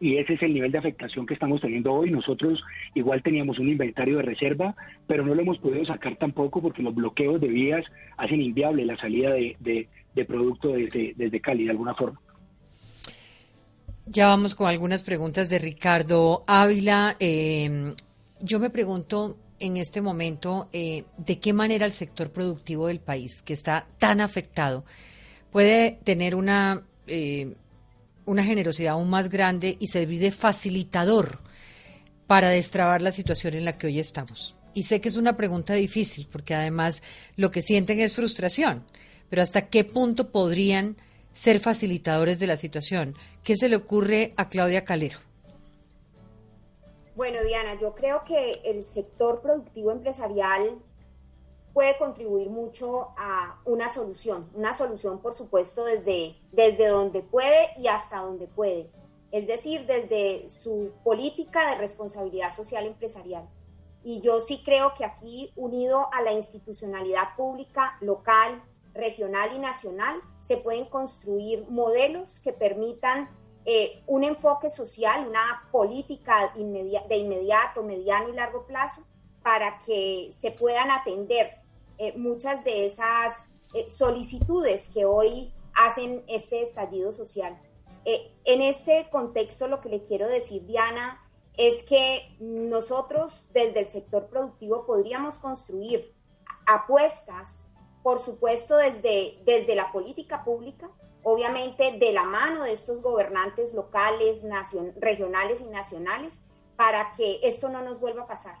y 0.00 0.18
ese 0.18 0.34
es 0.34 0.42
el 0.42 0.52
nivel 0.52 0.72
de 0.72 0.78
afectación 0.78 1.26
que 1.26 1.34
estamos 1.34 1.60
teniendo 1.60 1.92
hoy. 1.92 2.10
Nosotros 2.10 2.62
igual 2.94 3.22
teníamos 3.22 3.58
un 3.58 3.68
inventario 3.68 4.18
de 4.18 4.22
reserva, 4.22 4.74
pero 5.06 5.24
no 5.24 5.34
lo 5.34 5.42
hemos 5.42 5.58
podido 5.58 5.84
sacar 5.86 6.16
tampoco 6.16 6.60
porque 6.60 6.82
los 6.82 6.94
bloqueos 6.94 7.40
de 7.40 7.48
vías 7.48 7.84
hacen 8.16 8.42
inviable 8.42 8.84
la 8.84 8.96
salida 8.96 9.30
de, 9.32 9.56
de, 9.60 10.24
producto 10.24 10.68
desde, 10.68 11.14
desde 11.16 11.40
Cali 11.40 11.64
de 11.64 11.70
alguna 11.70 11.94
forma. 11.94 12.20
Ya 14.06 14.28
vamos 14.28 14.54
con 14.54 14.68
algunas 14.68 15.02
preguntas 15.04 15.48
de 15.48 15.58
Ricardo 15.58 16.44
Ávila. 16.46 17.16
Eh, 17.18 17.94
yo 18.40 18.60
me 18.60 18.68
pregunto 18.68 19.38
en 19.58 19.78
este 19.78 20.02
momento 20.02 20.68
eh, 20.72 21.04
de 21.16 21.38
qué 21.38 21.54
manera 21.54 21.86
el 21.86 21.92
sector 21.92 22.30
productivo 22.30 22.88
del 22.88 23.00
país, 23.00 23.42
que 23.42 23.54
está 23.54 23.86
tan 23.98 24.20
afectado, 24.20 24.84
puede 25.54 26.00
tener 26.02 26.34
una 26.34 26.82
eh, 27.06 27.54
una 28.26 28.42
generosidad 28.42 28.94
aún 28.94 29.08
más 29.08 29.28
grande 29.28 29.76
y 29.78 29.86
servir 29.86 30.20
de 30.20 30.32
facilitador 30.32 31.38
para 32.26 32.48
destrabar 32.48 33.00
la 33.02 33.12
situación 33.12 33.54
en 33.54 33.64
la 33.64 33.78
que 33.78 33.86
hoy 33.86 34.00
estamos. 34.00 34.56
y 34.74 34.82
sé 34.82 35.00
que 35.00 35.08
es 35.08 35.16
una 35.16 35.36
pregunta 35.36 35.74
difícil, 35.74 36.26
porque 36.32 36.56
además 36.56 37.04
lo 37.36 37.52
que 37.52 37.62
sienten 37.62 38.00
es 38.00 38.16
frustración, 38.16 38.82
pero 39.30 39.42
¿hasta 39.42 39.68
qué 39.68 39.84
punto 39.84 40.32
podrían 40.32 40.96
ser 41.32 41.60
facilitadores 41.60 42.40
de 42.40 42.48
la 42.48 42.56
situación? 42.56 43.14
¿Qué 43.44 43.54
se 43.54 43.68
le 43.68 43.76
ocurre 43.76 44.32
a 44.36 44.48
Claudia 44.48 44.84
Calero? 44.84 45.20
Bueno, 47.14 47.44
Diana, 47.44 47.78
yo 47.80 47.94
creo 47.94 48.24
que 48.26 48.60
el 48.64 48.82
sector 48.82 49.40
productivo 49.40 49.92
empresarial 49.92 50.80
puede 51.74 51.98
contribuir 51.98 52.48
mucho 52.48 53.08
a 53.18 53.60
una 53.64 53.88
solución, 53.88 54.48
una 54.54 54.72
solución 54.72 55.18
por 55.18 55.34
supuesto 55.34 55.84
desde, 55.84 56.36
desde 56.52 56.86
donde 56.86 57.20
puede 57.20 57.70
y 57.76 57.88
hasta 57.88 58.20
donde 58.20 58.46
puede, 58.46 58.88
es 59.32 59.48
decir, 59.48 59.84
desde 59.84 60.48
su 60.48 60.92
política 61.02 61.70
de 61.70 61.78
responsabilidad 61.78 62.54
social 62.54 62.86
empresarial. 62.86 63.48
Y 64.04 64.20
yo 64.20 64.40
sí 64.40 64.62
creo 64.64 64.94
que 64.94 65.04
aquí, 65.04 65.52
unido 65.56 66.08
a 66.12 66.22
la 66.22 66.32
institucionalidad 66.32 67.34
pública, 67.36 67.96
local, 68.00 68.62
regional 68.92 69.50
y 69.56 69.58
nacional, 69.58 70.20
se 70.40 70.58
pueden 70.58 70.84
construir 70.84 71.68
modelos 71.68 72.38
que 72.38 72.52
permitan 72.52 73.28
eh, 73.64 74.02
un 74.06 74.22
enfoque 74.22 74.68
social, 74.68 75.26
una 75.26 75.66
política 75.72 76.52
de 76.54 77.16
inmediato, 77.16 77.82
mediano 77.82 78.28
y 78.28 78.32
largo 78.32 78.66
plazo 78.66 79.02
para 79.42 79.80
que 79.80 80.28
se 80.32 80.52
puedan 80.52 80.90
atender 80.90 81.63
eh, 81.98 82.16
muchas 82.16 82.64
de 82.64 82.86
esas 82.86 83.42
eh, 83.72 83.88
solicitudes 83.90 84.88
que 84.88 85.04
hoy 85.04 85.52
hacen 85.74 86.22
este 86.28 86.62
estallido 86.62 87.12
social. 87.12 87.58
en 88.04 88.60
este 88.60 89.08
contexto 89.10 89.66
lo 89.66 89.80
que 89.80 89.88
le 89.88 90.04
quiero 90.04 90.28
decir, 90.28 90.66
Diana, 90.66 91.20
es 91.56 91.84
que 91.84 92.36
nosotros 92.40 93.48
desde 93.52 93.80
el 93.80 93.90
sector 93.90 94.26
productivo 94.26 94.84
podríamos 94.86 95.38
construir 95.38 96.12
apuestas, 96.66 97.66
por 98.02 98.20
supuesto, 98.20 98.76
desde, 98.76 99.38
desde 99.44 99.74
la 99.74 99.92
política 99.92 100.44
pública, 100.44 100.90
obviamente 101.22 101.92
de 101.98 102.12
la 102.12 102.24
mano 102.24 102.64
de 102.64 102.72
estos 102.72 103.00
gobernantes 103.00 103.72
locales, 103.72 104.44
regionales 104.96 105.60
y 105.60 105.70
nacionales, 105.70 106.42
para 106.76 107.14
que 107.14 107.40
esto 107.42 107.68
no 107.68 107.82
nos 107.82 108.00
vuelva 108.00 108.24
a 108.24 108.26
pasar. 108.26 108.58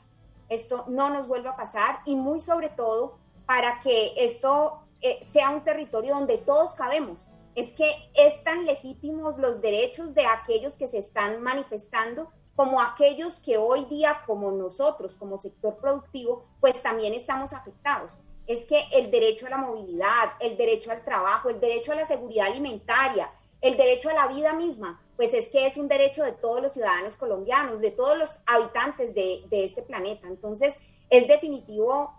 Esto 0.48 0.84
no 0.88 1.10
nos 1.10 1.26
vuelva 1.26 1.50
a 1.50 1.56
pasar 1.56 2.00
y 2.04 2.16
muy 2.16 2.40
sobre 2.40 2.68
todo 2.68 3.18
para 3.46 3.80
que 3.80 4.12
esto 4.16 4.80
eh, 5.00 5.18
sea 5.22 5.50
un 5.50 5.64
territorio 5.64 6.14
donde 6.14 6.38
todos 6.38 6.74
cabemos. 6.74 7.26
Es 7.54 7.72
que 7.74 7.92
es 8.14 8.42
tan 8.42 8.64
legítimos 8.64 9.38
los 9.38 9.60
derechos 9.60 10.14
de 10.14 10.26
aquellos 10.26 10.76
que 10.76 10.88
se 10.88 10.98
están 10.98 11.42
manifestando 11.42 12.30
como 12.56 12.80
aquellos 12.80 13.40
que 13.40 13.56
hoy 13.56 13.84
día, 13.86 14.22
como 14.26 14.50
nosotros, 14.50 15.16
como 15.16 15.38
sector 15.38 15.76
productivo, 15.76 16.44
pues 16.60 16.82
también 16.82 17.14
estamos 17.14 17.52
afectados 17.52 18.12
es 18.46 18.66
que 18.66 18.84
el 18.92 19.10
derecho 19.10 19.46
a 19.46 19.50
la 19.50 19.56
movilidad, 19.56 20.32
el 20.40 20.56
derecho 20.56 20.90
al 20.90 21.04
trabajo, 21.04 21.48
el 21.48 21.60
derecho 21.60 21.92
a 21.92 21.96
la 21.96 22.04
seguridad 22.04 22.46
alimentaria, 22.46 23.30
el 23.60 23.76
derecho 23.76 24.10
a 24.10 24.14
la 24.14 24.26
vida 24.26 24.52
misma, 24.52 25.00
pues 25.16 25.32
es 25.32 25.48
que 25.48 25.66
es 25.66 25.76
un 25.76 25.88
derecho 25.88 26.22
de 26.22 26.32
todos 26.32 26.60
los 26.60 26.72
ciudadanos 26.72 27.16
colombianos, 27.16 27.80
de 27.80 27.90
todos 27.90 28.18
los 28.18 28.30
habitantes 28.46 29.14
de, 29.14 29.46
este 29.50 29.82
planeta. 29.82 30.26
Entonces, 30.26 30.78
es 31.08 31.26
definitivo 31.26 32.12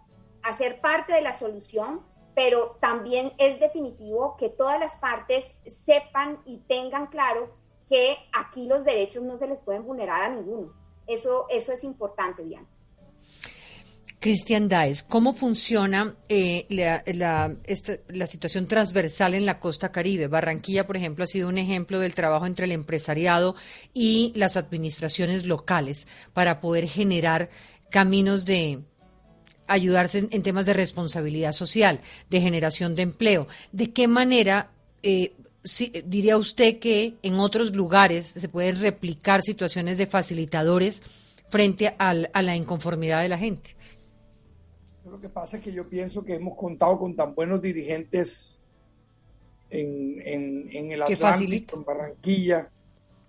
hacer 0.45 0.79
parte 0.79 1.13
de 1.13 1.21
la 1.21 1.33
solución, 1.33 2.01
pero 2.35 2.77
también 2.81 3.33
es 3.37 3.59
definitivo 3.59 4.35
que 4.37 4.49
todas 4.49 4.79
las 4.79 4.95
partes 4.97 5.57
sepan 5.65 6.39
y 6.45 6.59
tengan 6.67 7.07
claro 7.07 7.55
que 7.89 8.17
aquí 8.33 8.67
los 8.67 8.83
derechos 8.83 9.23
no 9.23 9.37
se 9.37 9.47
les 9.47 9.59
pueden 9.59 9.85
vulnerar 9.85 10.23
a 10.23 10.29
ninguno. 10.29 10.73
Eso, 11.07 11.45
eso 11.49 11.71
es 11.73 11.83
importante, 11.83 12.43
Diana. 12.43 12.67
Cristian 14.19 14.67
Daes, 14.69 15.03
¿cómo 15.03 15.33
funciona 15.33 16.15
eh, 16.29 16.65
la, 16.69 18.25
situación 18.25 18.67
transversal 18.67 19.35
en 19.35 19.45
la 19.45 19.59
costa 19.59 19.91
caribe? 19.91 20.27
Barranquilla, 20.27 20.87
por 20.87 20.97
ejemplo, 20.97 21.23
ha 21.23 21.27
sido 21.27 21.47
un 21.47 21.59
ejemplo 21.59 21.99
del 21.99 22.15
trabajo 22.15 22.47
entre 22.47 22.65
el 22.65 22.71
empresariado 22.71 23.55
y 23.93 24.33
las 24.35 24.57
administraciones 24.57 25.45
locales 25.45 26.07
para 26.33 26.59
poder 26.59 26.87
generar 26.87 27.49
caminos 27.91 28.45
de 28.45 28.81
ayudarse 29.67 30.27
en, 30.29 30.43
temas 30.43 30.65
de 30.65 30.73
responsabilidad 30.73 31.51
social, 31.51 32.01
de 32.29 32.41
generación 32.41 32.95
de 32.95 33.03
empleo. 33.03 33.47
¿De 33.71 33.91
qué 33.91 34.07
manera 34.07 34.71
eh, 35.03 35.33
diría 36.05 36.37
usted 36.37 36.79
que 36.79 37.15
en 37.21 37.35
otros 37.35 37.75
lugares 37.75 38.27
se 38.27 38.49
pueden 38.49 38.79
replicar 38.79 39.41
situaciones 39.41 39.97
de 39.97 40.07
facilitadores 40.07 41.03
frente 41.49 41.95
a 41.97 42.13
la 42.13 42.55
inconformidad 42.55 43.21
de 43.21 43.29
la 43.29 43.37
gente? 43.37 43.75
Lo 45.09 45.19
que 45.19 45.29
pasa 45.29 45.57
es 45.57 45.63
que 45.63 45.71
yo 45.71 45.87
pienso 45.87 46.25
que 46.25 46.33
hemos 46.35 46.57
contado 46.57 46.97
con 46.97 47.15
tan 47.15 47.35
buenos 47.35 47.61
dirigentes 47.61 48.59
en, 49.69 50.15
en, 50.71 50.91
el 50.91 51.03
Atlántico, 51.03 51.77
en 51.77 51.83
Barranquilla, 51.83 52.69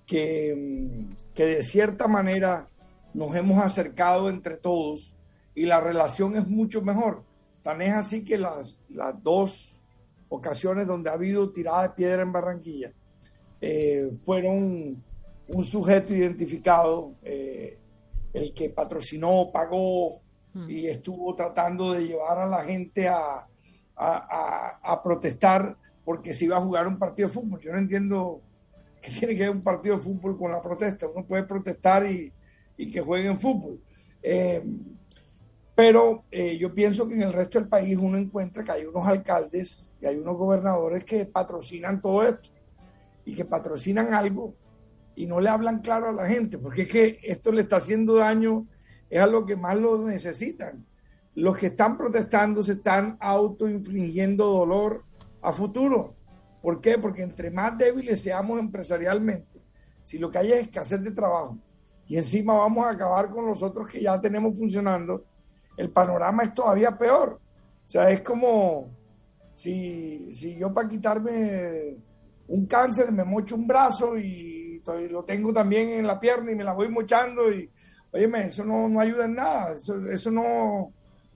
que, 0.07 0.89
que 1.34 1.45
de 1.45 1.62
cierta 1.62 2.09
manera 2.09 2.68
nos 3.12 3.34
hemos 3.34 3.62
acercado 3.62 4.28
entre 4.28 4.57
todos 4.57 5.16
y 5.57 5.65
la 5.65 5.81
relación 5.81 6.37
es 6.37 6.47
mucho 6.47 6.83
mejor. 6.83 7.25
Tan 7.63 7.83
es 7.83 7.93
así 7.93 8.25
que 8.25 8.39
las, 8.39 8.79
las 8.91 9.21
dos 9.23 9.81
ocasiones 10.29 10.87
donde 10.87 11.11
ha 11.11 11.15
habido 11.15 11.51
tirada 11.51 11.83
de 11.83 11.91
piedra 11.91 12.23
en 12.23 12.31
Barranquilla 12.31 12.93
eh, 13.61 14.11
fueron 14.25 15.03
un 15.49 15.65
sujeto 15.65 16.15
identificado, 16.15 17.15
eh, 17.23 17.79
el 18.33 18.53
que 18.53 18.71
patrocinó, 18.71 19.51
pagó, 19.53 20.21
y 20.69 20.87
estuvo 20.87 21.35
tratando 21.35 21.93
de 21.93 22.07
llevar 22.07 22.39
a 22.39 22.47
la 22.47 22.65
gente 22.65 23.07
a, 23.07 23.47
a, 23.95 25.03
protestar 25.05 25.77
porque 26.03 26.33
se 26.33 26.47
iba 26.47 26.57
a 26.57 26.63
jugar 26.63 26.89
un 26.89 26.99
partido 26.99 27.29
de 27.29 27.35
fútbol. 27.35 27.61
Yo 27.61 27.73
no 27.73 27.79
entiendo 27.79 28.41
qué 29.03 29.11
tiene 29.11 29.37
que 29.37 29.43
ver 29.43 29.51
un 29.51 29.61
partido 29.61 29.97
de 29.97 30.03
fútbol 30.03 30.39
con 30.39 30.51
la 30.51 30.63
protesta. 30.63 31.09
Uno 31.09 31.27
puede 31.27 31.43
protestar 31.43 32.11
y, 32.11 32.33
y 32.79 32.91
que 32.91 33.03
jueguen 33.03 33.39
fútbol. 33.39 33.79
Eh, 34.23 34.65
pero 35.77 36.24
eh, 36.31 36.57
yo 36.57 36.74
pienso 36.74 37.07
que 37.07 37.14
en 37.14 37.22
el 37.22 37.35
resto 37.35 37.61
del 37.61 37.68
país 37.68 37.99
uno 37.99 38.16
encuentra 38.16 38.64
que 38.64 38.72
hay 38.72 38.87
unos 38.87 39.07
alcaldes 39.07 39.91
y 40.01 40.07
hay 40.07 40.16
unos 40.16 40.39
gobernadores 40.39 41.05
que 41.05 41.27
patrocinan 41.27 42.01
todo 42.01 42.22
esto 42.22 42.49
y 43.27 43.35
que 43.35 43.45
patrocinan 43.45 44.14
algo 44.14 44.55
y 45.14 45.27
no 45.27 45.39
le 45.39 45.51
hablan 45.51 45.81
claro 45.81 46.09
a 46.09 46.12
la 46.12 46.27
gente, 46.27 46.57
porque 46.57 46.83
es 46.83 46.89
que 46.89 47.18
esto 47.22 47.53
le 47.53 47.62
está 47.62 47.77
haciendo 47.77 48.14
daño 48.14 48.66
es 49.11 49.20
a 49.20 49.27
lo 49.27 49.45
que 49.45 49.55
más 49.55 49.77
lo 49.77 50.07
necesitan. 50.07 50.85
Los 51.35 51.59
que 51.59 51.66
están 51.66 51.99
protestando 51.99 52.62
se 52.62 52.72
están 52.72 53.18
autoinfligiendo 53.20 54.47
dolor 54.47 55.05
a 55.43 55.53
futuro. 55.53 56.14
¿Por 56.62 56.81
qué? 56.81 56.97
Porque 56.97 57.22
entre 57.22 57.51
más 57.51 57.77
débiles 57.77 58.22
seamos 58.22 58.59
empresarialmente, 58.59 59.62
si 60.05 60.18
lo 60.18 60.31
que 60.31 60.39
hay 60.39 60.53
es 60.53 60.62
escasez 60.62 61.03
de 61.03 61.11
trabajo 61.11 61.59
y 62.09 62.16
encima 62.16 62.55
vamos 62.55 62.87
a 62.87 62.91
acabar 62.91 63.31
con 63.31 63.47
los 63.47 63.62
otros 63.62 63.91
que 63.91 64.01
ya 64.01 64.18
tenemos 64.20 64.57
funcionando, 64.57 65.24
el 65.77 65.91
panorama 65.91 66.45
es 66.45 66.55
todavía 66.55 66.97
peor. 66.97 67.41
O 67.87 67.89
sea, 67.89 68.11
es 68.11 68.22
como 68.22 68.89
si, 69.55 70.33
si 70.33 70.57
yo 70.57 70.72
para 70.72 70.89
quitarme 70.89 71.97
un 72.49 72.66
cáncer 72.66 73.11
me 73.12 73.24
mocho 73.24 73.57
un 73.57 73.66
brazo 73.66 74.16
y 74.16 74.83
lo 75.11 75.24
tengo 75.24 75.53
también 75.53 75.91
en 75.91 76.07
la 76.07 76.20
pierna 76.20 76.53
y 76.53 76.55
me 76.55 76.62
la 76.62 76.72
voy 76.72 76.89
mochando 76.89 77.51
y, 77.51 77.68
Óyeme, 78.16 78.47
eso 78.47 78.64
no, 78.64 78.99
ayuda 78.99 79.27
en 79.27 79.35
nada, 79.35 79.74
eso, 79.74 80.31
no, 80.31 80.93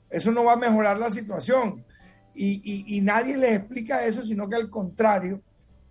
eso 0.08 0.32
no 0.32 0.44
va 0.44 0.54
a 0.54 0.56
mejorar 0.56 0.98
la 0.98 1.10
situación. 1.10 1.84
Y, 2.34 3.00
nadie 3.02 3.36
les 3.36 3.56
explica 3.56 4.06
eso, 4.06 4.22
sino 4.22 4.48
que 4.48 4.56
al 4.56 4.70
contrario, 4.70 5.42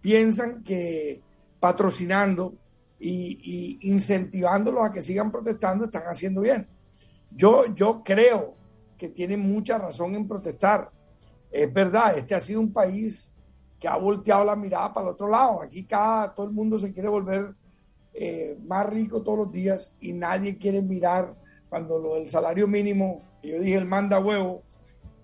piensan 0.01 0.63
que 0.63 1.21
patrocinando 1.59 2.55
y, 2.99 3.77
incentivándolos 3.81 4.83
a 4.83 4.91
que 4.91 5.03
sigan 5.03 5.31
protestando 5.31 5.85
están 5.85 6.03
haciendo 6.03 6.41
bien. 6.41 6.67
Yo, 7.31 7.73
yo 7.73 8.03
creo 8.03 8.55
que 8.97 9.09
tienen 9.09 9.39
mucha 9.39 9.77
razón 9.77 10.15
en 10.15 10.27
protestar. 10.27 10.91
Es 11.51 11.71
verdad, 11.71 12.17
este 12.17 12.35
ha 12.35 12.39
sido 12.39 12.59
un 12.59 12.73
país 12.73 13.33
que 13.79 13.87
ha 13.87 13.95
volteado 13.95 14.43
la 14.43 14.55
mirada 14.55 14.93
para 14.93 15.07
el 15.07 15.13
otro 15.13 15.27
lado. 15.27 15.61
Aquí 15.61 15.85
cada, 15.85 16.33
todo 16.33 16.47
el 16.47 16.53
mundo 16.53 16.77
se 16.77 16.91
quiere 16.91 17.07
volver 17.07 17.55
eh, 18.13 18.57
más 18.65 18.85
rico 18.87 19.21
todos 19.21 19.39
los 19.39 19.51
días 19.51 19.93
y 20.01 20.13
nadie 20.13 20.57
quiere 20.57 20.81
mirar 20.81 21.35
cuando 21.69 21.99
lo 21.99 22.15
del 22.15 22.29
salario 22.29 22.67
mínimo, 22.67 23.21
yo 23.43 23.59
dije 23.59 23.75
el 23.75 23.85
manda 23.85 24.19
huevo, 24.19 24.63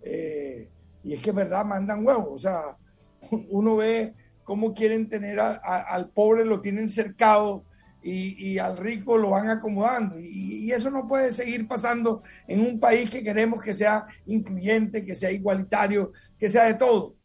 eh, 0.03 0.69
y 1.03 1.13
es 1.13 1.21
que 1.21 1.31
es 1.31 1.35
verdad, 1.35 1.65
mandan 1.65 2.05
huevo, 2.05 2.33
o 2.33 2.37
sea, 2.37 2.77
uno 3.49 3.75
ve 3.75 4.13
cómo 4.43 4.73
quieren 4.73 5.09
tener 5.09 5.39
al 5.39 6.09
pobre, 6.09 6.45
lo 6.45 6.61
tienen 6.61 6.87
cercado 6.87 7.63
y, 8.05 8.57
al 8.59 8.77
rico 8.77 9.17
lo 9.17 9.31
van 9.31 9.49
acomodando. 9.49 10.19
Y, 10.19 10.65
y, 10.65 10.71
eso 10.71 10.91
no 10.91 11.07
puede 11.07 11.33
seguir 11.33 11.67
pasando 11.67 12.23
en 12.47 12.61
un 12.61 12.79
país 12.79 13.09
que 13.09 13.23
queremos 13.23 13.61
que 13.61 13.73
sea 13.73 14.05
incluyente, 14.27 15.03
que 15.03 15.15
sea 15.15 15.31
igualitario, 15.31 16.11
que 16.37 16.49
sea 16.49 16.65
de 16.65 16.75
todo. 16.75 17.15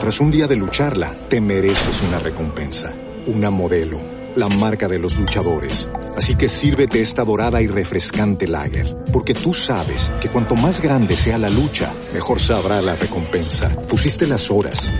Tras 0.00 0.20
un 0.20 0.30
día 0.30 0.46
de 0.46 0.56
lucharla, 0.56 1.16
te 1.28 1.40
mereces 1.40 2.02
una 2.02 2.18
recompensa 2.18 2.94
una 3.26 3.50
modelo 3.50 3.98
la 4.36 4.48
marca 4.48 4.86
de 4.86 4.98
los 4.98 5.16
luchadores. 5.16 5.88
Así 6.14 6.36
que 6.36 6.48
sírvete 6.48 7.00
esta 7.00 7.24
dorada 7.24 7.62
y 7.62 7.66
refrescante 7.66 8.46
lager, 8.46 8.94
porque 9.12 9.32
tú 9.32 9.54
sabes 9.54 10.12
que 10.20 10.28
cuanto 10.28 10.54
más 10.54 10.82
grande 10.82 11.16
sea 11.16 11.38
la 11.38 11.48
lucha, 11.48 11.94
mejor 12.12 12.38
sabrá 12.38 12.82
la 12.82 12.96
recompensa. 12.96 13.70
Pusiste 13.88 14.26
las 14.26 14.50
horas, 14.50 14.90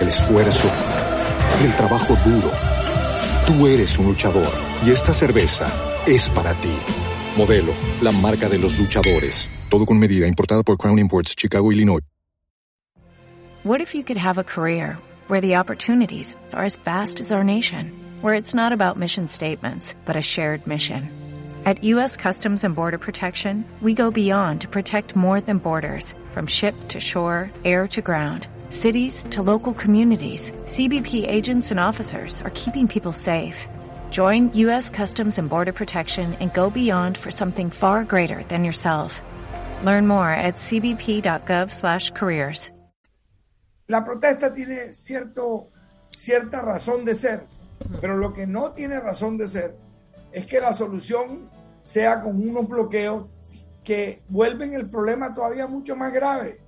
el 0.00 0.08
esfuerzo, 0.08 0.68
el 1.62 1.76
trabajo 1.76 2.16
duro. 2.24 2.50
Tú 3.48 3.66
eres 3.66 3.98
un 3.98 4.08
luchador 4.08 4.46
y 4.84 4.90
esta 4.90 5.14
cerveza 5.14 5.68
es 6.06 6.28
para 6.28 6.54
ti. 6.54 6.76
Modelo, 7.34 7.72
la 8.02 8.12
marca 8.12 8.46
de 8.46 8.58
los 8.58 8.78
luchadores. 8.78 9.48
Todo 9.70 9.86
con 9.86 9.98
medida, 9.98 10.26
importada 10.26 10.62
por 10.62 10.76
Crown 10.76 10.98
Imports, 10.98 11.34
Chicago, 11.34 11.72
Illinois. 11.72 12.02
What 13.64 13.80
if 13.80 13.94
you 13.94 14.04
could 14.04 14.18
have 14.18 14.36
a 14.36 14.44
career 14.44 14.98
where 15.28 15.40
the 15.40 15.56
opportunities 15.56 16.36
are 16.52 16.66
as 16.66 16.76
vast 16.84 17.22
as 17.22 17.32
our 17.32 17.42
nation, 17.42 17.90
where 18.20 18.34
it's 18.34 18.54
not 18.54 18.72
about 18.72 18.98
mission 18.98 19.28
statements, 19.28 19.94
but 20.04 20.14
a 20.14 20.20
shared 20.20 20.66
mission? 20.66 21.08
At 21.64 21.82
U.S. 21.84 22.18
Customs 22.18 22.64
and 22.64 22.76
Border 22.76 22.98
Protection, 22.98 23.64
we 23.80 23.94
go 23.94 24.10
beyond 24.10 24.60
to 24.60 24.68
protect 24.68 25.16
more 25.16 25.40
than 25.40 25.56
borders, 25.56 26.12
from 26.34 26.46
ship 26.46 26.74
to 26.88 27.00
shore, 27.00 27.50
air 27.64 27.88
to 27.88 28.02
ground, 28.02 28.46
cities 28.70 29.26
to 29.32 29.42
local 29.42 29.74
communities. 29.74 30.50
CBP 30.64 31.28
agents 31.28 31.70
and 31.70 31.78
officers 31.78 32.40
are 32.40 32.52
keeping 32.54 32.88
people 32.88 33.12
safe. 33.12 33.68
Join 34.10 34.50
U.S. 34.54 34.88
Customs 34.90 35.38
and 35.38 35.50
Border 35.50 35.72
Protection 35.72 36.32
and 36.40 36.50
go 36.54 36.70
beyond 36.70 37.18
for 37.18 37.30
something 37.30 37.68
far 37.70 38.04
greater 38.04 38.42
than 38.44 38.64
yourself. 38.64 39.20
Learn 39.84 40.06
more 40.06 40.30
at 40.30 40.56
cbp.gov/careers. 40.56 42.70
La 43.90 44.04
protesta 44.04 44.54
tiene 44.54 44.92
cierto, 44.92 45.70
cierta 46.10 46.60
razón 46.60 47.06
de 47.06 47.14
ser, 47.14 47.46
pero 48.02 48.18
lo 48.18 48.34
que 48.34 48.46
no 48.46 48.72
tiene 48.72 49.00
razón 49.00 49.38
de 49.38 49.48
ser 49.48 49.78
es 50.30 50.44
que 50.44 50.60
la 50.60 50.74
solución 50.74 51.48
sea 51.82 52.20
con 52.20 52.36
unos 52.36 52.68
bloqueos 52.68 53.28
que 53.82 54.20
vuelven 54.28 54.74
el 54.74 54.90
problema 54.90 55.34
todavía 55.34 55.66
mucho 55.66 55.96
más 55.96 56.12
grave. 56.12 56.60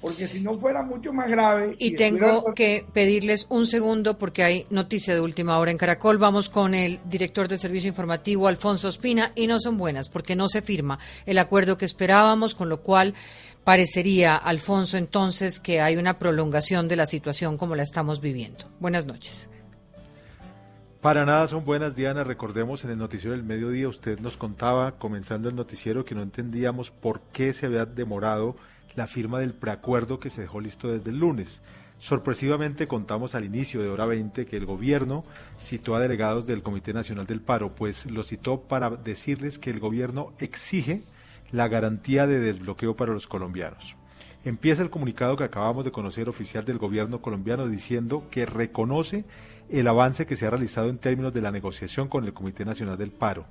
Porque 0.00 0.26
si 0.26 0.40
no 0.40 0.58
fuera 0.58 0.82
mucho 0.82 1.12
más 1.12 1.28
grave. 1.28 1.76
Y, 1.78 1.94
tengo 1.94 2.52
que 2.54 2.84
pedirles 2.92 3.46
un 3.50 3.66
segundo 3.66 4.18
porque 4.18 4.42
hay 4.42 4.66
noticia 4.70 5.14
de 5.14 5.20
última 5.20 5.58
hora 5.58 5.70
en 5.70 5.78
Caracol. 5.78 6.18
Vamos 6.18 6.50
con 6.50 6.74
el 6.74 6.98
director 7.04 7.46
del 7.46 7.60
servicio 7.60 7.88
informativo, 7.88 8.48
Alfonso 8.48 8.88
Espina, 8.88 9.32
y 9.36 9.46
no 9.46 9.60
son 9.60 9.78
buenas 9.78 10.08
porque 10.08 10.34
no 10.34 10.48
se 10.48 10.62
firma 10.62 10.98
el 11.24 11.38
acuerdo 11.38 11.78
que 11.78 11.84
esperábamos, 11.84 12.54
con 12.54 12.68
lo 12.68 12.82
cual 12.82 13.14
parecería, 13.62 14.36
Alfonso, 14.36 14.96
entonces 14.96 15.60
que 15.60 15.80
hay 15.80 15.96
una 15.96 16.18
prolongación 16.18 16.88
de 16.88 16.96
la 16.96 17.06
situación 17.06 17.56
como 17.56 17.76
la 17.76 17.82
estamos 17.82 18.20
viviendo. 18.20 18.64
Buenas 18.80 19.06
noches. 19.06 19.48
Para 21.00 21.24
nada 21.24 21.46
son 21.46 21.64
buenas, 21.64 21.96
Diana. 21.96 22.24
Recordemos 22.24 22.84
en 22.84 22.90
el 22.90 22.98
noticiero 22.98 23.34
del 23.34 23.44
mediodía, 23.44 23.88
usted 23.88 24.18
nos 24.18 24.36
contaba, 24.36 24.98
comenzando 24.98 25.48
el 25.48 25.54
noticiero, 25.54 26.04
que 26.04 26.14
no 26.14 26.22
entendíamos 26.22 26.90
por 26.90 27.20
qué 27.32 27.52
se 27.52 27.66
había 27.66 27.86
demorado 27.86 28.56
la 29.00 29.06
firma 29.06 29.38
del 29.38 29.54
preacuerdo 29.54 30.20
que 30.20 30.28
se 30.28 30.42
dejó 30.42 30.60
listo 30.60 30.88
desde 30.88 31.08
el 31.08 31.18
lunes. 31.18 31.62
Sorpresivamente 31.98 32.86
contamos 32.86 33.34
al 33.34 33.46
inicio 33.46 33.80
de 33.80 33.88
hora 33.88 34.04
20 34.04 34.44
que 34.44 34.58
el 34.58 34.66
gobierno 34.66 35.24
citó 35.58 35.96
a 35.96 36.00
delegados 36.00 36.46
del 36.46 36.62
Comité 36.62 36.92
Nacional 36.92 37.26
del 37.26 37.40
Paro, 37.40 37.74
pues 37.74 38.04
lo 38.04 38.22
citó 38.24 38.60
para 38.60 38.90
decirles 38.90 39.58
que 39.58 39.70
el 39.70 39.80
gobierno 39.80 40.34
exige 40.38 41.00
la 41.50 41.66
garantía 41.68 42.26
de 42.26 42.40
desbloqueo 42.40 42.94
para 42.94 43.14
los 43.14 43.26
colombianos. 43.26 43.96
Empieza 44.44 44.82
el 44.82 44.90
comunicado 44.90 45.34
que 45.34 45.44
acabamos 45.44 45.86
de 45.86 45.92
conocer 45.92 46.28
oficial 46.28 46.66
del 46.66 46.76
gobierno 46.76 47.22
colombiano 47.22 47.68
diciendo 47.68 48.28
que 48.30 48.44
reconoce 48.44 49.24
el 49.70 49.88
avance 49.88 50.26
que 50.26 50.36
se 50.36 50.46
ha 50.46 50.50
realizado 50.50 50.90
en 50.90 50.98
términos 50.98 51.32
de 51.32 51.40
la 51.40 51.50
negociación 51.50 52.08
con 52.08 52.26
el 52.26 52.34
Comité 52.34 52.66
Nacional 52.66 52.98
del 52.98 53.12
Paro. 53.12 53.46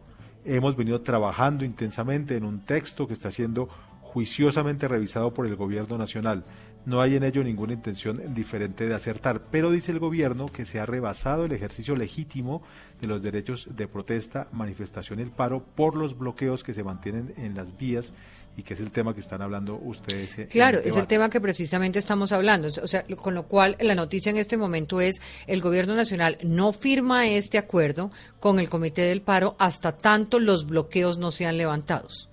Hemos 0.45 0.75
venido 0.75 1.01
trabajando 1.01 1.65
intensamente 1.65 2.37
en 2.37 2.45
un 2.45 2.59
texto 2.65 3.07
que 3.07 3.13
está 3.13 3.31
siendo 3.31 3.67
juiciosamente 4.09 4.87
revisado 4.87 5.33
por 5.33 5.45
el 5.45 5.55
gobierno 5.55 5.97
nacional. 5.97 6.43
No 6.85 7.01
hay 7.01 7.15
en 7.15 7.23
ello 7.23 7.43
ninguna 7.43 7.73
intención 7.73 8.33
diferente 8.33 8.87
de 8.87 8.95
acertar, 8.95 9.43
pero 9.51 9.69
dice 9.69 9.91
el 9.91 9.99
gobierno 9.99 10.47
que 10.47 10.65
se 10.65 10.79
ha 10.79 10.85
rebasado 10.85 11.45
el 11.45 11.51
ejercicio 11.51 11.95
legítimo 11.95 12.63
de 12.99 13.07
los 13.07 13.21
derechos 13.21 13.67
de 13.69 13.87
protesta, 13.87 14.47
manifestación 14.51 15.19
y 15.19 15.23
el 15.23 15.31
paro 15.31 15.63
por 15.75 15.95
los 15.95 16.17
bloqueos 16.17 16.63
que 16.63 16.73
se 16.73 16.83
mantienen 16.83 17.33
en 17.37 17.53
las 17.53 17.77
vías 17.77 18.13
y 18.57 18.63
que 18.63 18.73
es 18.73 18.79
el 18.79 18.91
tema 18.91 19.13
que 19.13 19.19
están 19.19 19.43
hablando 19.43 19.75
ustedes. 19.75 20.47
Claro, 20.49 20.79
es 20.79 20.97
el 20.97 21.05
tema 21.05 21.29
que 21.29 21.39
precisamente 21.39 21.99
estamos 21.99 22.31
hablando. 22.31 22.67
O 22.67 22.87
sea, 22.87 23.05
con 23.21 23.35
lo 23.35 23.43
cual 23.43 23.77
la 23.79 23.93
noticia 23.93 24.31
en 24.31 24.37
este 24.37 24.57
momento 24.57 25.01
es 25.01 25.21
el 25.45 25.61
gobierno 25.61 25.95
nacional 25.95 26.39
no 26.43 26.73
firma 26.73 27.27
este 27.27 27.59
acuerdo 27.59 28.11
con 28.39 28.59
el 28.59 28.69
Comité 28.69 29.03
del 29.03 29.21
Paro 29.21 29.55
hasta 29.59 29.95
tanto 29.97 30.39
los 30.39 30.65
bloqueos 30.65 31.19
no 31.19 31.29
sean 31.29 31.57
levantados. 31.57 32.28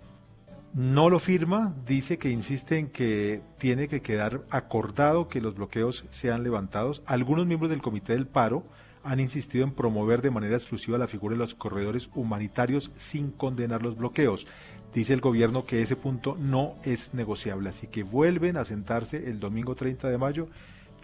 No 0.76 1.08
lo 1.08 1.18
firma, 1.20 1.74
dice 1.86 2.18
que 2.18 2.28
insiste 2.28 2.76
en 2.76 2.90
que 2.90 3.40
tiene 3.56 3.88
que 3.88 4.02
quedar 4.02 4.42
acordado 4.50 5.26
que 5.26 5.40
los 5.40 5.54
bloqueos 5.54 6.04
sean 6.10 6.42
levantados. 6.42 7.02
Algunos 7.06 7.46
miembros 7.46 7.70
del 7.70 7.80
Comité 7.80 8.12
del 8.12 8.26
Paro 8.26 8.62
han 9.02 9.18
insistido 9.18 9.64
en 9.64 9.72
promover 9.72 10.20
de 10.20 10.30
manera 10.30 10.54
exclusiva 10.54 10.98
la 10.98 11.06
figura 11.06 11.32
de 11.32 11.38
los 11.38 11.54
corredores 11.54 12.10
humanitarios 12.14 12.90
sin 12.94 13.30
condenar 13.30 13.80
los 13.80 13.96
bloqueos. 13.96 14.46
Dice 14.92 15.14
el 15.14 15.22
gobierno 15.22 15.64
que 15.64 15.80
ese 15.80 15.96
punto 15.96 16.36
no 16.38 16.74
es 16.84 17.14
negociable, 17.14 17.70
así 17.70 17.86
que 17.86 18.02
vuelven 18.02 18.58
a 18.58 18.66
sentarse 18.66 19.30
el 19.30 19.40
domingo 19.40 19.74
30 19.74 20.10
de 20.10 20.18
mayo. 20.18 20.46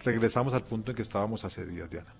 Regresamos 0.03 0.53
al 0.53 0.65
punto 0.65 0.91
en 0.91 0.97
que 0.97 1.01
estábamos 1.01 1.45
hace 1.45 1.65
días, 1.65 1.89
Diana. 1.89 2.13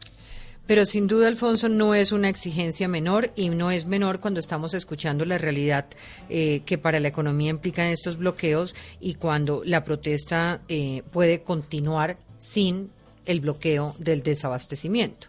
Pero 0.65 0.85
sin 0.85 1.07
duda, 1.07 1.27
Alfonso, 1.27 1.67
no 1.67 1.93
es 1.93 2.13
una 2.13 2.29
exigencia 2.29 2.87
menor 2.87 3.31
y 3.35 3.49
no 3.49 3.69
es 3.69 3.85
menor 3.85 4.21
cuando 4.21 4.39
estamos 4.39 4.73
escuchando 4.73 5.25
la 5.25 5.37
realidad 5.37 5.87
eh, 6.29 6.61
que 6.65 6.77
para 6.77 7.01
la 7.01 7.09
economía 7.09 7.49
implican 7.49 7.87
estos 7.87 8.17
bloqueos 8.17 8.73
y 9.01 9.15
cuando 9.15 9.61
la 9.65 9.83
protesta 9.83 10.61
eh, 10.69 11.03
puede 11.11 11.41
continuar 11.43 12.17
sin 12.37 12.91
el 13.25 13.41
bloqueo 13.41 13.93
del 13.99 14.23
desabastecimiento. 14.23 15.27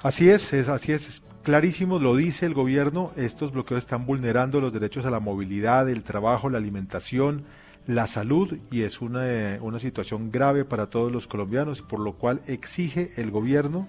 Así 0.00 0.28
es, 0.28 0.52
es 0.52 0.68
así 0.68 0.92
es. 0.92 1.22
Clarísimo, 1.42 1.98
lo 1.98 2.16
dice 2.16 2.46
el 2.46 2.54
gobierno, 2.54 3.10
estos 3.16 3.52
bloqueos 3.52 3.82
están 3.82 4.06
vulnerando 4.06 4.60
los 4.60 4.72
derechos 4.72 5.04
a 5.06 5.10
la 5.10 5.20
movilidad, 5.20 5.88
el 5.90 6.02
trabajo, 6.02 6.48
la 6.48 6.58
alimentación, 6.58 7.44
la 7.86 8.06
salud 8.06 8.56
y 8.70 8.82
es 8.82 9.00
una, 9.00 9.58
una 9.60 9.78
situación 9.78 10.30
grave 10.30 10.64
para 10.64 10.88
todos 10.88 11.12
los 11.12 11.26
colombianos, 11.26 11.82
por 11.82 12.00
lo 12.00 12.14
cual 12.14 12.40
exige 12.46 13.12
el 13.16 13.30
gobierno 13.30 13.88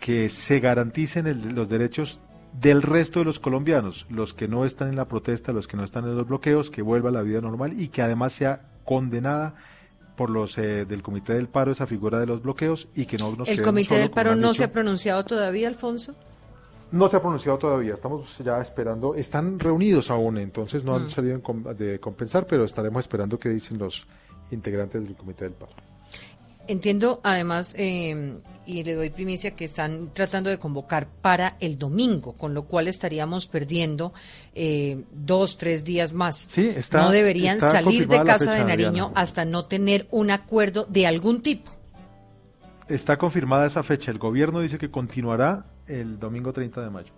que 0.00 0.28
se 0.28 0.60
garanticen 0.60 1.54
los 1.54 1.68
derechos 1.68 2.18
del 2.60 2.82
resto 2.82 3.20
de 3.20 3.24
los 3.24 3.40
colombianos, 3.40 4.06
los 4.10 4.34
que 4.34 4.48
no 4.48 4.64
están 4.64 4.88
en 4.88 4.96
la 4.96 5.06
protesta, 5.06 5.52
los 5.52 5.66
que 5.66 5.76
no 5.76 5.84
están 5.84 6.04
en 6.04 6.14
los 6.14 6.26
bloqueos, 6.26 6.70
que 6.70 6.82
vuelva 6.82 7.08
a 7.08 7.12
la 7.12 7.22
vida 7.22 7.40
normal 7.40 7.80
y 7.80 7.88
que 7.88 8.02
además 8.02 8.32
sea 8.32 8.60
condenada 8.84 9.54
por 10.16 10.30
los 10.30 10.56
eh, 10.58 10.84
del 10.84 11.02
Comité 11.02 11.34
del 11.34 11.48
Paro 11.48 11.72
esa 11.72 11.86
figura 11.86 12.20
de 12.20 12.26
los 12.26 12.42
bloqueos 12.42 12.86
y 12.94 13.06
que 13.06 13.16
no 13.16 13.34
nos 13.34 13.48
¿El 13.48 13.62
Comité 13.62 13.96
del 13.96 14.10
Paro 14.10 14.36
no 14.36 14.54
se 14.54 14.64
ha 14.64 14.70
pronunciado 14.70 15.24
todavía, 15.24 15.66
Alfonso? 15.66 16.14
No 16.92 17.08
se 17.08 17.16
ha 17.16 17.20
pronunciado 17.20 17.58
todavía, 17.58 17.94
estamos 17.94 18.38
ya 18.38 18.60
esperando, 18.60 19.14
están 19.14 19.58
reunidos 19.58 20.10
aún, 20.10 20.38
entonces 20.38 20.84
no 20.84 20.94
han 20.94 21.04
mm. 21.04 21.08
salido 21.08 21.40
de 21.76 21.98
compensar, 21.98 22.46
pero 22.46 22.64
estaremos 22.64 23.00
esperando 23.00 23.38
qué 23.38 23.48
dicen 23.48 23.78
los 23.78 24.06
integrantes 24.50 25.02
del 25.02 25.16
Comité 25.16 25.44
del 25.44 25.54
Paro. 25.54 25.72
Entiendo, 26.66 27.20
además, 27.22 27.74
eh, 27.76 28.38
y 28.64 28.84
le 28.84 28.94
doy 28.94 29.10
primicia, 29.10 29.54
que 29.54 29.66
están 29.66 30.10
tratando 30.14 30.48
de 30.48 30.58
convocar 30.58 31.06
para 31.20 31.56
el 31.60 31.78
domingo, 31.78 32.32
con 32.32 32.54
lo 32.54 32.64
cual 32.64 32.88
estaríamos 32.88 33.46
perdiendo 33.46 34.14
eh, 34.54 35.04
dos, 35.12 35.58
tres 35.58 35.84
días 35.84 36.14
más. 36.14 36.48
Sí, 36.50 36.72
está, 36.74 37.02
no 37.02 37.10
deberían 37.10 37.60
salir 37.60 38.08
de 38.08 38.22
Casa 38.22 38.54
de 38.54 38.64
Nariño 38.64 39.12
hasta 39.14 39.44
no 39.44 39.66
tener 39.66 40.06
un 40.10 40.30
acuerdo 40.30 40.86
de 40.88 41.06
algún 41.06 41.42
tipo. 41.42 41.70
Está 42.88 43.18
confirmada 43.18 43.66
esa 43.66 43.82
fecha. 43.82 44.10
El 44.10 44.18
gobierno 44.18 44.60
dice 44.60 44.78
que 44.78 44.90
continuará 44.90 45.66
el 45.86 46.18
domingo 46.18 46.52
30 46.52 46.82
de 46.82 46.90
mayo. 46.90 47.12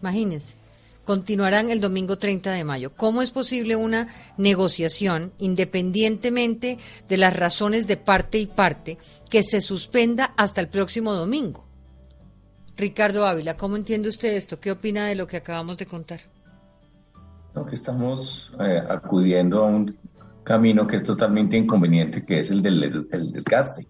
Imagínense, 0.00 0.56
continuarán 1.04 1.70
el 1.70 1.80
domingo 1.80 2.18
30 2.18 2.52
de 2.52 2.64
mayo. 2.64 2.92
¿Cómo 2.96 3.22
es 3.22 3.30
posible 3.30 3.76
una 3.76 4.08
negociación, 4.36 5.32
independientemente 5.38 6.78
de 7.08 7.16
las 7.16 7.36
razones 7.36 7.86
de 7.86 7.96
parte 7.96 8.38
y 8.38 8.46
parte, 8.46 8.98
que 9.30 9.42
se 9.42 9.60
suspenda 9.60 10.34
hasta 10.36 10.60
el 10.60 10.68
próximo 10.68 11.14
domingo? 11.14 11.64
Ricardo 12.76 13.26
Ávila, 13.26 13.56
¿cómo 13.56 13.76
entiende 13.76 14.08
usted 14.08 14.34
esto? 14.34 14.58
¿Qué 14.58 14.70
opina 14.70 15.06
de 15.06 15.14
lo 15.14 15.26
que 15.26 15.36
acabamos 15.36 15.76
de 15.78 15.86
contar? 15.86 16.20
que 17.68 17.74
estamos 17.74 18.50
eh, 18.60 18.82
acudiendo 18.88 19.62
a 19.62 19.66
un 19.66 19.94
camino 20.42 20.86
que 20.86 20.96
es 20.96 21.02
totalmente 21.02 21.54
inconveniente, 21.54 22.24
que 22.24 22.40
es 22.40 22.50
el 22.50 22.62
del 22.62 23.06
el 23.12 23.30
desgaste 23.30 23.86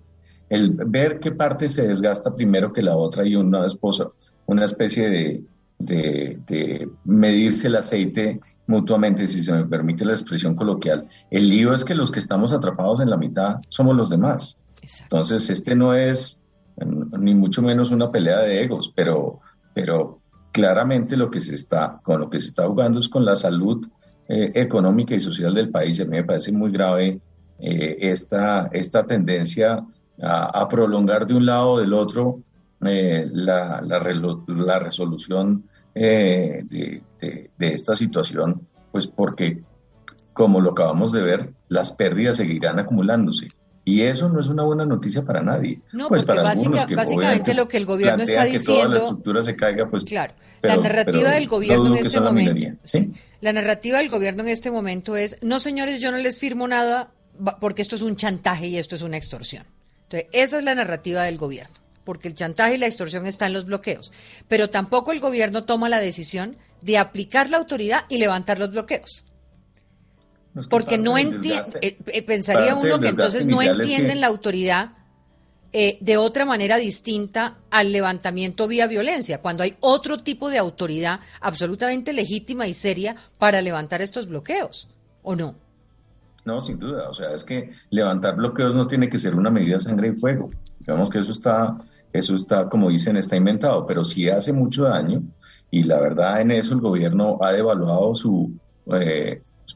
el 0.53 0.73
ver 0.73 1.19
qué 1.19 1.33
parte 1.33 1.67
se 1.67 1.89
desgasta 1.89 2.37
primero 2.37 2.75
que 2.75 2.83
la 2.83 2.95
otra 2.95 3.27
y 3.27 3.35
una 3.35 3.67
esposa, 3.67 4.09
una 4.45 4.67
especie 4.67 5.09
de, 5.09 5.45
de, 5.79 6.91
medirse 7.07 7.69
el 7.69 7.77
aceite 7.77 8.39
mutuamente, 8.67 9.27
si 9.27 9.43
se 9.43 9.51
me 9.51 9.65
permite 9.65 10.05
la 10.05 10.13
expresión 10.13 10.55
coloquial. 10.55 11.07
El 11.31 11.49
lío 11.49 11.75
es 11.75 11.87
que 11.87 11.95
los 11.95 12.11
que 12.11 12.19
estamos 12.19 12.53
atrapados 12.53 13.01
en 13.01 13.09
la 13.09 13.17
mitad 13.17 13.61
somos 13.71 13.97
los 13.97 14.11
demás. 14.11 14.59
Entonces, 15.05 15.49
este 15.49 15.75
no 15.75 15.95
es 15.95 16.39
ni 17.19 17.35
mucho 17.35 17.63
menos 17.63 17.91
una 17.91 18.11
pelea 18.11 18.41
de 18.41 18.63
egos, 18.63 18.93
pero, 18.95 19.41
pero 19.73 20.21
claramente 20.53 21.17
lo 21.17 21.31
que 21.31 21.41
se 21.41 21.55
está, 21.55 21.99
con 22.03 22.21
lo 22.21 22.29
que 22.29 22.41
se 22.41 22.49
está 22.49 22.67
jugando 22.67 22.99
es 22.99 23.09
con 23.09 23.25
la 23.25 23.37
salud 23.37 23.89
eh, 24.29 24.53
económica 24.55 25.15
y 25.15 25.21
social 25.21 25.55
del 25.55 25.71
país. 25.71 25.99
A 25.99 26.05
mí 26.05 26.11
me 26.11 26.25
parece 26.25 26.53
muy 26.53 26.71
grave 26.71 27.21
eh, 27.59 27.97
esta, 28.01 28.69
esta 28.71 29.07
tendencia 29.07 29.83
a, 30.21 30.69
prolongar 30.69 31.27
de 31.27 31.35
un 31.35 31.47
lado 31.47 31.71
o 31.71 31.79
del 31.79 31.93
otro 31.95 32.41
eh, 32.85 33.27
la, 33.31 33.81
la, 33.81 33.99
resolución 34.79 35.65
de, 35.95 37.03
de, 37.21 37.49
esta 37.59 37.95
situación, 37.95 38.67
pues 38.91 39.07
porque, 39.07 39.63
como 40.33 40.61
lo 40.61 40.73
acabamos 40.73 41.13
de 41.13 41.23
ver, 41.23 41.53
las 41.69 41.93
pérdidas 41.93 42.37
seguirán 42.37 42.79
acumulándose. 42.79 43.49
Y 43.85 44.05
eso 44.05 44.29
no 44.29 44.39
es 44.39 44.47
una 44.47 44.63
buena 44.63 44.85
noticia 44.85 45.25
para 45.25 45.43
nadie. 45.43 45.81
No, 45.93 46.09
pues 46.09 46.23
porque 46.23 46.41
básicamente 46.41 47.53
lo 47.53 47.67
que 47.67 47.79
el 47.79 47.87
gobierno 47.87 48.23
está 48.23 48.45
diciendo. 48.45 48.83
Que 48.83 48.85
toda 48.85 48.89
la 48.89 48.99
estructura 48.99 49.43
se 49.43 49.57
caiga, 49.57 49.89
pues. 49.91 50.05
Claro. 50.05 50.35
la 50.63 50.77
narrativa 50.77 51.31
del 51.31 51.49
gobierno 51.49 51.87
en 51.89 51.97
este 51.97 52.21
momento. 52.21 52.79
La 53.41 53.53
narrativa 53.53 53.99
del 53.99 54.09
gobierno 54.09 54.43
en 54.43 54.49
este 54.51 54.71
momento 54.71 55.17
es: 55.17 55.37
no, 55.43 55.59
señores, 55.59 56.01
yo 56.01 56.13
no 56.13 56.19
les 56.19 56.39
firmo 56.39 56.69
nada 56.69 57.11
porque 57.61 57.83
esto 57.83 57.97
es 57.97 58.03
un 58.03 58.15
chantaje 58.15 58.69
y 58.69 58.77
esto 58.77 58.95
es 58.95 59.03
una 59.03 59.17
extorsión. 59.17 59.65
Entonces, 60.13 60.29
esa 60.33 60.59
es 60.59 60.65
la 60.65 60.75
narrativa 60.75 61.23
del 61.23 61.39
gobierno. 61.39 61.75
Porque 62.05 62.29
el 62.29 62.35
chantaje 62.35 62.75
y 62.75 62.79
la 62.79 62.87
extorsión 62.87 63.27
están 63.27 63.49
en 63.49 63.55
los 63.55 63.65
bloqueos. 63.65 64.13
Pero 64.49 64.71
tampoco 64.71 65.13
el 65.13 65.21
gobierno 65.21 65.65
toma 65.65 65.89
la 65.89 66.01
decisión 66.01 66.57
de 66.81 66.99
aplicar 66.99 67.49
la 67.49 67.59
autoridad 67.59 68.05
y 68.09 68.19
levantar 68.19 68.59
los 68.59 68.73
bloqueos. 68.73 69.25
Porque 70.69 70.99
no 70.99 71.17
entiende, 71.17 71.79
eh, 71.81 71.97
eh, 72.07 72.23
pensaría 72.23 72.75
uno 72.75 73.01
que 73.01 73.09
entonces 73.09 73.47
no 73.47 73.63
entienden 73.63 74.21
la 74.21 74.27
autoridad 74.27 74.91
eh, 75.73 75.97
de 76.03 76.19
otra 76.19 76.45
manera 76.45 76.77
distinta 76.77 77.57
al 77.71 77.93
levantamiento 77.93 78.69
vía 78.69 78.87
violencia, 78.87 79.41
cuando 79.41 79.63
hay 79.63 79.77
otro 79.81 80.23
tipo 80.23 80.51
de 80.51 80.59
autoridad 80.59 81.21
absolutamente 81.41 82.13
legítima 82.13 82.67
y 82.67 82.75
seria 82.75 83.17
para 83.39 83.63
levantar 83.63 84.03
estos 84.03 84.27
bloqueos, 84.27 84.89
¿o 85.23 85.35
no? 85.35 85.55
No, 86.45 86.61
sin 86.61 86.79
duda. 86.79 87.09
O 87.09 87.15
sea, 87.15 87.35
es 87.35 87.45
que 87.45 87.71
levantar 87.91 88.37
bloqueos 88.37 88.75
no 88.75 88.87
tiene 88.87 89.09
que 89.09 89.19
ser 89.19 89.35
una 89.35 89.51
medida 89.51 89.75
de 89.75 89.81
sangre 89.81 90.09
y 90.09 90.15
fuego. 90.15 90.51
Digamos 90.81 91.09
que 91.09 91.19
eso 91.19 91.31
está, 91.31 91.79
eso 92.13 92.35
está, 92.35 92.69
como 92.69 92.89
dicen, 92.89 93.17
está 93.17 93.37
inventado, 93.37 93.87
pero 93.87 94.03
sí 94.05 94.29
hace 94.29 94.53
mucho 94.53 94.85
daño 94.85 95.23
y 95.71 95.85
la 95.85 95.99
verdad 95.99 96.41
en 96.41 96.51
eso 96.51 96.75
el 96.75 96.81
gobierno 96.81 97.39
ha 97.41 97.53
devaluado 97.53 98.15
su, 98.15 98.53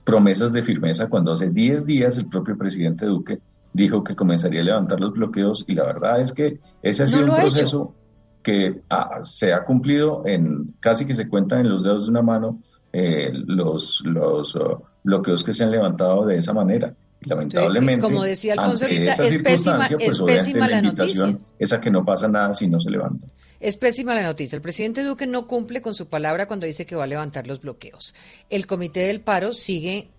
promesas 0.05 0.53
de 0.53 0.63
firmeza 0.63 1.09
cuando 1.09 1.33
hace 1.33 1.49
10 1.49 1.87
días 1.87 2.19
el 2.19 2.27
propio 2.27 2.57
presidente 2.57 3.07
Duque 3.07 3.41
dijo 3.73 4.05
que 4.05 4.15
comenzaría 4.15 4.61
a 4.61 4.65
levantar 4.65 5.01
los 5.01 5.13
bloqueos 5.13 5.65
y 5.67 5.75
la 5.75 5.85
verdad 5.85 6.21
es 6.21 6.33
que 6.33 6.61
ese 6.83 7.03
ha 7.03 7.07
sido 7.07 7.25
un 7.25 7.37
proceso 7.37 7.95
que 8.43 8.83
se 9.23 9.53
ha 9.53 9.65
cumplido 9.65 10.23
en 10.27 10.75
casi 10.81 11.07
que 11.07 11.15
se 11.15 11.29
cuentan 11.29 11.61
en 11.61 11.71
los 11.71 11.83
dedos 11.83 12.05
de 12.05 12.11
una 12.11 12.23
mano 12.23 12.61
eh, 12.93 13.31
los, 13.33 14.03
los 14.05 14.55
uh, 14.55 14.83
bloqueos 15.07 15.45
que 15.45 15.53
se 15.53 15.65
han 15.65 15.71
levantado 15.71 16.27
de 16.27 16.39
esa 16.39 16.53
manera. 16.53 16.93
lamentablemente, 17.21 18.03
como 18.03 18.25
decía 18.25 18.55
Alfonso 18.55 18.87
es 18.87 19.43
pésima, 19.43 19.87
es 19.87 20.19
pues, 20.19 20.21
pésima 20.21 20.69
la, 20.69 20.83
noticia. 20.83 21.39
Es 21.59 21.73
a 21.73 21.81
que 21.81 21.91
no 21.91 22.05
pasa 22.05 22.29
nada 22.29 22.53
si 22.53 22.69
no 22.69 22.79
se 22.81 22.91
levanta. 22.91 23.27
Es 23.59 23.77
pésima 23.77 24.15
la 24.15 24.23
noticia. 24.23 24.57
El 24.57 24.63
presidente 24.63 25.03
Duque 25.03 25.27
no 25.27 25.47
cumple 25.47 25.81
con 25.81 25.95
su 25.95 26.09
palabra 26.09 26.47
cuando 26.47 26.67
dice 26.67 26.85
que 26.85 26.97
va 26.97 27.05
a 27.05 27.09
levantar 27.09 27.47
los 27.47 27.61
bloqueos. 27.61 28.15
El 28.51 28.67
comité 28.67 29.01
del 29.01 29.21
paro 29.21 29.55
sigue, 29.55 30.11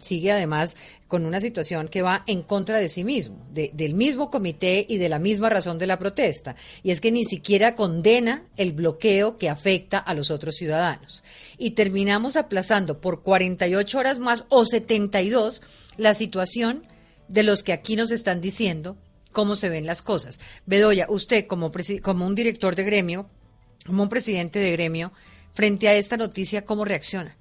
sigue 0.00 0.32
además 0.32 0.76
con 1.08 1.26
una 1.26 1.40
situación 1.40 1.88
que 1.88 2.02
va 2.02 2.22
en 2.26 2.42
contra 2.42 2.78
de 2.78 2.88
sí 2.88 3.02
mismo, 3.02 3.44
del 3.52 3.94
mismo 3.94 4.30
comité 4.30 4.86
y 4.88 4.98
de 4.98 5.08
la 5.08 5.18
misma 5.18 5.50
razón 5.50 5.78
de 5.78 5.86
la 5.86 5.98
protesta. 5.98 6.54
Y 6.82 6.92
es 6.92 7.00
que 7.00 7.10
ni 7.10 7.24
siquiera 7.24 7.74
condena 7.74 8.44
el 8.56 8.72
bloqueo 8.72 9.36
que 9.36 9.48
afecta 9.48 9.98
a 9.98 10.14
los 10.14 10.30
otros 10.30 10.54
ciudadanos. 10.54 11.24
Y 11.58 11.72
terminamos 11.72 12.36
aplazando 12.36 13.00
por 13.00 13.22
48 13.22 13.98
horas 13.98 14.18
más 14.20 14.44
o 14.48 14.64
72 14.64 15.60
la 15.96 16.14
situación 16.14 16.86
de 17.28 17.42
los 17.42 17.64
que 17.64 17.72
aquí 17.72 17.96
nos 17.96 18.12
están 18.12 18.40
diciendo 18.40 18.96
cómo 19.36 19.54
se 19.54 19.68
ven 19.68 19.84
las 19.84 20.00
cosas. 20.00 20.40
Bedoya, 20.64 21.04
usted 21.10 21.46
como, 21.46 21.70
como 22.00 22.26
un 22.26 22.34
director 22.34 22.74
de 22.74 22.84
gremio, 22.84 23.28
como 23.84 24.02
un 24.04 24.08
presidente 24.08 24.58
de 24.58 24.72
gremio, 24.72 25.12
frente 25.52 25.88
a 25.88 25.94
esta 25.94 26.16
noticia, 26.16 26.64
¿cómo 26.64 26.86
reacciona? 26.86 27.36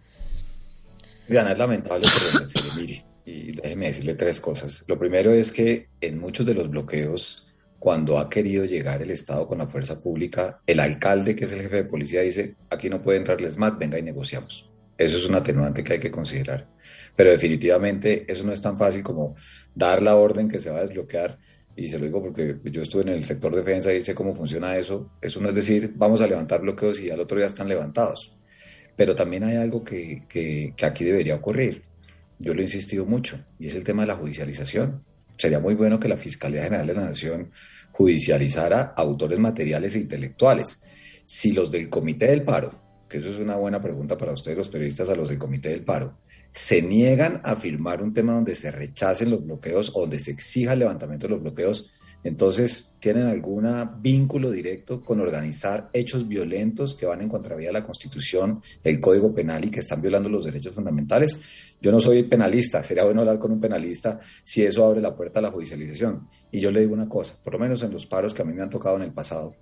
Diana, 1.25 1.53
es 1.53 1.57
lamentable, 1.57 2.05
pero 2.13 2.43
decirle, 2.43 2.69
mire, 2.75 3.05
y 3.23 3.51
déjeme 3.53 3.87
decirle 3.87 4.15
tres 4.15 4.41
cosas. 4.41 4.83
Lo 4.87 4.99
primero 4.99 5.33
es 5.33 5.53
que 5.53 5.87
en 6.01 6.19
muchos 6.19 6.45
de 6.45 6.53
los 6.53 6.69
bloqueos, 6.69 7.47
cuando 7.79 8.17
ha 8.17 8.29
querido 8.29 8.65
llegar 8.65 9.01
el 9.01 9.11
Estado 9.11 9.47
con 9.47 9.59
la 9.59 9.67
fuerza 9.67 10.01
pública, 10.01 10.59
el 10.67 10.81
alcalde, 10.81 11.33
que 11.33 11.45
es 11.45 11.53
el 11.53 11.61
jefe 11.61 11.77
de 11.77 11.83
policía, 11.85 12.23
dice, 12.23 12.55
aquí 12.69 12.89
no 12.89 13.01
puede 13.01 13.19
entrarles 13.19 13.55
más, 13.55 13.77
venga 13.79 13.97
y 13.97 14.03
negociamos. 14.03 14.69
Eso 14.97 15.15
es 15.15 15.25
un 15.29 15.35
atenuante 15.35 15.81
que 15.81 15.93
hay 15.93 15.99
que 15.99 16.11
considerar. 16.11 16.67
Pero 17.15 17.31
definitivamente 17.31 18.29
eso 18.29 18.43
no 18.43 18.51
es 18.51 18.59
tan 18.59 18.77
fácil 18.77 19.01
como 19.01 19.37
dar 19.73 20.01
la 20.01 20.17
orden 20.17 20.49
que 20.49 20.59
se 20.59 20.69
va 20.69 20.79
a 20.79 20.81
desbloquear 20.81 21.39
y 21.75 21.89
se 21.89 21.99
lo 21.99 22.05
digo 22.05 22.21
porque 22.21 22.57
yo 22.63 22.81
estuve 22.81 23.01
en 23.03 23.09
el 23.09 23.25
sector 23.25 23.53
defensa 23.53 23.93
y 23.93 24.01
sé 24.01 24.15
cómo 24.15 24.33
funciona 24.33 24.77
eso. 24.77 25.11
Eso 25.21 25.41
no 25.41 25.49
es 25.49 25.55
decir, 25.55 25.93
vamos 25.95 26.21
a 26.21 26.27
levantar 26.27 26.61
bloqueos 26.61 27.01
y 27.01 27.09
al 27.09 27.19
otro 27.19 27.37
día 27.37 27.47
están 27.47 27.67
levantados. 27.67 28.33
Pero 28.95 29.13
también 29.13 29.43
hay 29.43 29.57
algo 29.57 29.83
que, 29.83 30.23
que, 30.29 30.73
aquí 30.85 31.03
debería 31.03 31.35
ocurrir. 31.35 31.83
Yo 32.39 32.53
lo 32.53 32.61
he 32.61 32.63
insistido 32.63 33.05
mucho 33.05 33.39
y 33.59 33.67
es 33.67 33.75
el 33.75 33.83
tema 33.83 34.03
de 34.03 34.07
la 34.07 34.15
judicialización. 34.15 35.03
Sería 35.37 35.59
muy 35.59 35.73
bueno 35.73 35.99
que 35.99 36.07
la 36.07 36.15
Fiscalía 36.15 36.63
General 36.63 36.87
de 36.87 36.93
la 36.93 37.01
Nación 37.01 37.51
judicializara 37.91 38.93
autores 38.95 39.37
materiales 39.39 39.95
e 39.95 39.99
intelectuales. 39.99 40.81
Si 41.25 41.51
los 41.51 41.69
del 41.71 41.89
Comité 41.89 42.27
del 42.27 42.43
Paro, 42.43 42.79
que 43.09 43.17
eso 43.17 43.29
es 43.29 43.39
una 43.39 43.57
buena 43.57 43.81
pregunta 43.81 44.17
para 44.17 44.31
ustedes 44.31 44.57
los 44.57 44.69
periodistas, 44.69 45.09
a 45.09 45.15
los 45.15 45.27
del 45.27 45.37
Comité 45.37 45.69
del 45.69 45.83
Paro, 45.83 46.19
se 46.55 46.81
niegan 46.81 47.41
a 47.43 47.57
firmar 47.57 48.01
un 48.01 48.13
tema 48.13 48.33
donde 48.33 48.55
se 48.55 48.71
rechacen 48.71 49.29
los 49.29 49.45
bloqueos 49.45 49.91
o 49.93 50.01
donde 50.01 50.19
se 50.19 50.31
exija 50.31 50.71
el 50.71 50.79
levantamiento 50.79 51.27
de 51.27 51.33
los 51.33 51.43
bloqueos, 51.43 51.91
entonces 52.23 52.95
tienen 52.99 53.27
algún 53.27 53.67
vínculo 53.99 54.49
directo 54.49 55.03
con 55.03 55.19
organizar 55.19 55.89
hechos 55.91 56.25
violentos 56.25 56.95
que 56.95 57.05
van 57.05 57.21
en 57.21 57.27
contravía 57.27 57.67
de 57.67 57.73
la 57.73 57.83
Constitución, 57.83 58.61
el 58.85 59.01
Código 59.01 59.35
Penal 59.35 59.65
y 59.65 59.69
que 59.69 59.81
están 59.81 60.01
violando 60.01 60.29
los 60.29 60.45
derechos 60.45 60.73
fundamentales. 60.73 61.39
Yo 61.81 61.91
no 61.91 61.99
soy 61.99 62.23
penalista, 62.23 62.81
sería 62.81 63.03
bueno 63.03 63.19
hablar 63.19 63.37
con 63.37 63.51
un 63.51 63.59
penalista 63.59 64.21
si 64.45 64.63
eso 64.63 64.85
abre 64.85 65.01
la 65.01 65.13
puerta 65.13 65.39
a 65.39 65.41
la 65.41 65.51
judicialización. 65.51 66.29
Y 66.51 66.61
yo 66.61 66.71
le 66.71 66.79
digo 66.79 66.93
una 66.93 67.09
cosa, 67.09 67.35
por 67.43 67.51
lo 67.53 67.59
menos 67.59 67.83
en 67.83 67.91
los 67.91 68.07
paros 68.07 68.33
que 68.33 68.43
a 68.43 68.45
mí 68.45 68.53
me 68.53 68.63
han 68.63 68.69
tocado 68.69 68.95
en 68.95 69.03
el 69.03 69.11
pasado, 69.11 69.53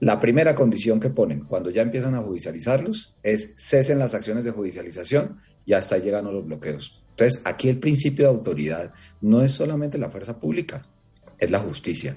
la 0.00 0.20
primera 0.20 0.54
condición 0.54 1.00
que 1.00 1.10
ponen 1.10 1.40
cuando 1.40 1.70
ya 1.70 1.82
empiezan 1.82 2.14
a 2.14 2.22
judicializarlos 2.22 3.16
es 3.24 3.54
cesen 3.56 3.98
las 3.98 4.14
acciones 4.14 4.44
de 4.44 4.52
judicialización 4.52 5.40
y 5.68 5.74
hasta 5.74 5.96
ahí 5.96 6.00
llegan 6.00 6.24
los 6.24 6.46
bloqueos. 6.46 6.98
Entonces, 7.10 7.42
aquí 7.44 7.68
el 7.68 7.78
principio 7.78 8.24
de 8.24 8.34
autoridad 8.34 8.94
no 9.20 9.42
es 9.42 9.52
solamente 9.52 9.98
la 9.98 10.08
fuerza 10.08 10.40
pública, 10.40 10.86
es 11.38 11.50
la 11.50 11.58
justicia. 11.58 12.16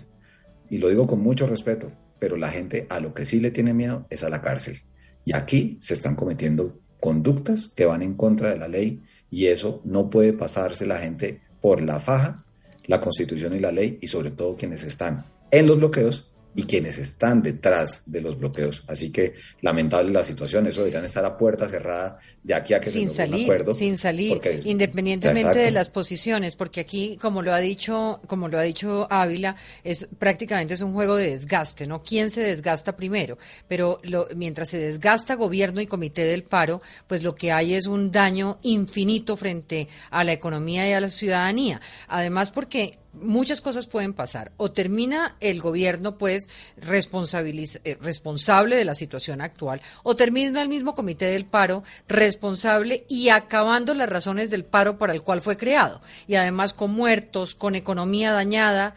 Y 0.69 0.77
lo 0.77 0.87
digo 0.87 1.05
con 1.05 1.19
mucho 1.19 1.47
respeto, 1.47 1.91
pero 2.17 2.37
la 2.37 2.47
gente 2.47 2.87
a 2.89 3.01
lo 3.01 3.13
que 3.13 3.25
sí 3.25 3.41
le 3.41 3.51
tiene 3.51 3.73
miedo 3.73 4.07
es 4.09 4.23
a 4.23 4.29
la 4.29 4.41
cárcel. 4.41 4.79
Y 5.25 5.35
aquí 5.35 5.75
se 5.81 5.95
están 5.95 6.15
cometiendo 6.15 6.79
conductas 7.01 7.67
que 7.67 7.83
van 7.83 8.03
en 8.03 8.13
contra 8.13 8.51
de 8.51 8.57
la 8.57 8.69
ley 8.69 9.03
y 9.29 9.47
eso 9.47 9.81
no 9.83 10.09
puede 10.09 10.31
pasarse 10.31 10.85
la 10.85 10.99
gente 10.99 11.41
por 11.59 11.81
la 11.81 11.99
faja, 11.99 12.45
la 12.85 13.01
constitución 13.01 13.53
y 13.53 13.59
la 13.59 13.73
ley 13.73 13.97
y 13.99 14.07
sobre 14.07 14.31
todo 14.31 14.55
quienes 14.55 14.85
están 14.85 15.25
en 15.51 15.67
los 15.67 15.77
bloqueos 15.77 16.30
y 16.55 16.63
quienes 16.63 16.97
están 16.97 17.41
detrás 17.41 18.01
de 18.05 18.21
los 18.21 18.37
bloqueos. 18.37 18.83
Así 18.87 19.11
que 19.11 19.35
lamentable 19.61 20.11
la 20.11 20.23
situación, 20.23 20.67
eso 20.67 20.81
deberían 20.81 21.05
estar 21.05 21.23
a 21.25 21.37
puerta 21.37 21.69
cerrada 21.69 22.19
de 22.43 22.53
aquí 22.53 22.73
a 22.73 22.81
que 22.81 22.89
sin 22.89 23.09
se 23.09 23.15
salir, 23.15 23.35
un 23.35 23.41
acuerdo. 23.43 23.73
Sin 23.73 23.97
salir, 23.97 24.41
independientemente 24.65 25.59
de 25.59 25.71
las 25.71 25.89
posiciones, 25.89 26.55
porque 26.55 26.81
aquí, 26.81 27.17
como 27.21 27.41
lo 27.41 27.53
ha 27.53 27.59
dicho, 27.59 28.19
como 28.27 28.47
lo 28.47 28.57
ha 28.57 28.63
dicho 28.63 29.07
Ávila, 29.09 29.55
es 29.83 30.07
prácticamente 30.19 30.73
es 30.73 30.81
un 30.81 30.93
juego 30.93 31.15
de 31.15 31.31
desgaste, 31.31 31.87
¿no? 31.87 32.03
¿Quién 32.03 32.29
se 32.29 32.41
desgasta 32.41 32.95
primero? 32.95 33.37
Pero 33.67 33.99
lo, 34.03 34.27
mientras 34.35 34.69
se 34.69 34.77
desgasta 34.77 35.35
gobierno 35.35 35.81
y 35.81 35.87
comité 35.87 36.25
del 36.25 36.43
paro, 36.43 36.81
pues 37.07 37.23
lo 37.23 37.35
que 37.35 37.51
hay 37.51 37.75
es 37.75 37.87
un 37.87 38.11
daño 38.11 38.59
infinito 38.63 39.37
frente 39.37 39.87
a 40.09 40.23
la 40.23 40.33
economía 40.33 40.89
y 40.89 40.93
a 40.93 41.01
la 41.01 41.09
ciudadanía. 41.09 41.79
Además, 42.07 42.51
porque 42.51 42.97
muchas 43.13 43.61
cosas 43.61 43.87
pueden 43.87 44.13
pasar. 44.13 44.51
O 44.57 44.71
termina 44.71 45.35
el 45.39 45.61
gobierno, 45.61 46.17
pues, 46.17 46.47
eh, 46.77 47.97
responsable 48.01 48.75
de 48.75 48.85
la 48.85 48.95
situación 48.95 49.41
actual, 49.41 49.81
o 50.03 50.15
termina 50.15 50.61
el 50.61 50.69
mismo 50.69 50.93
comité 50.93 51.25
del 51.25 51.45
paro 51.45 51.83
responsable 52.07 53.05
y 53.07 53.29
acabando 53.29 53.93
las 53.93 54.09
razones 54.09 54.49
del 54.49 54.65
paro 54.65 54.97
para 54.97 55.13
el 55.13 55.21
cual 55.21 55.41
fue 55.41 55.57
creado. 55.57 56.01
Y 56.27 56.35
además 56.35 56.73
con 56.73 56.91
muertos, 56.91 57.55
con 57.55 57.75
economía 57.75 58.31
dañada, 58.31 58.95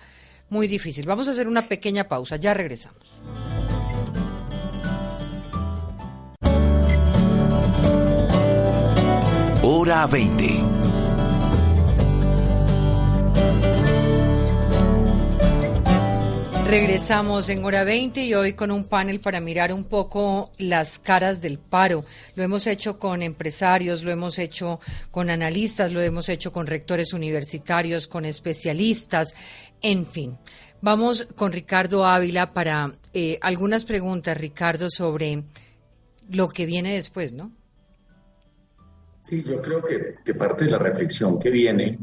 muy 0.49 0.69
difícil. 0.69 1.07
Vamos 1.07 1.29
a 1.29 1.33
hacer 1.33 1.49
una 1.49 1.69
pequeña 1.69 2.05
pausa, 2.05 2.37
ya 2.37 2.55
regresamos. 2.55 3.19
Hora 9.62 10.07
20 10.07 10.84
Regresamos 16.67 17.51
en 17.51 17.62
hora 17.62 17.85
20 17.85 18.25
y 18.25 18.35
hoy 18.35 18.55
con 18.55 18.71
un 18.71 18.85
panel 18.85 19.21
para 19.21 19.41
mirar 19.41 19.73
un 19.73 19.85
poco 19.85 20.51
las 20.59 20.99
caras 20.99 21.43
del 21.43 21.59
paro. 21.59 22.05
Lo 22.37 22.43
hemos 22.43 22.67
hecho 22.67 22.99
con 22.99 23.23
empresarios, 23.23 24.03
lo 24.03 24.11
hemos 24.11 24.39
hecho 24.39 24.81
con 25.11 25.29
analistas, 25.29 25.93
lo 25.93 26.01
hemos 26.01 26.29
hecho 26.29 26.53
con 26.53 26.67
rectores 26.67 27.12
universitarios, 27.12 28.09
con 28.09 28.25
especialistas, 28.25 29.35
en 29.83 30.07
fin. 30.07 30.39
Vamos 30.81 31.29
con 31.37 31.53
Ricardo 31.53 32.07
Ávila 32.07 32.53
para 32.53 32.95
eh, 33.12 33.39
algunas 33.43 33.85
preguntas, 33.85 34.37
Ricardo, 34.37 34.89
sobre 34.91 35.45
lo 36.31 36.49
que 36.49 36.67
viene 36.67 36.95
después, 36.95 37.35
¿no? 37.35 37.53
Sí, 39.21 39.45
yo 39.45 39.61
creo 39.61 39.83
que, 39.83 40.15
que 40.25 40.35
parte 40.35 40.65
de 40.65 40.71
la 40.71 40.79
reflexión 40.79 41.39
que 41.39 41.51
viene 41.51 41.99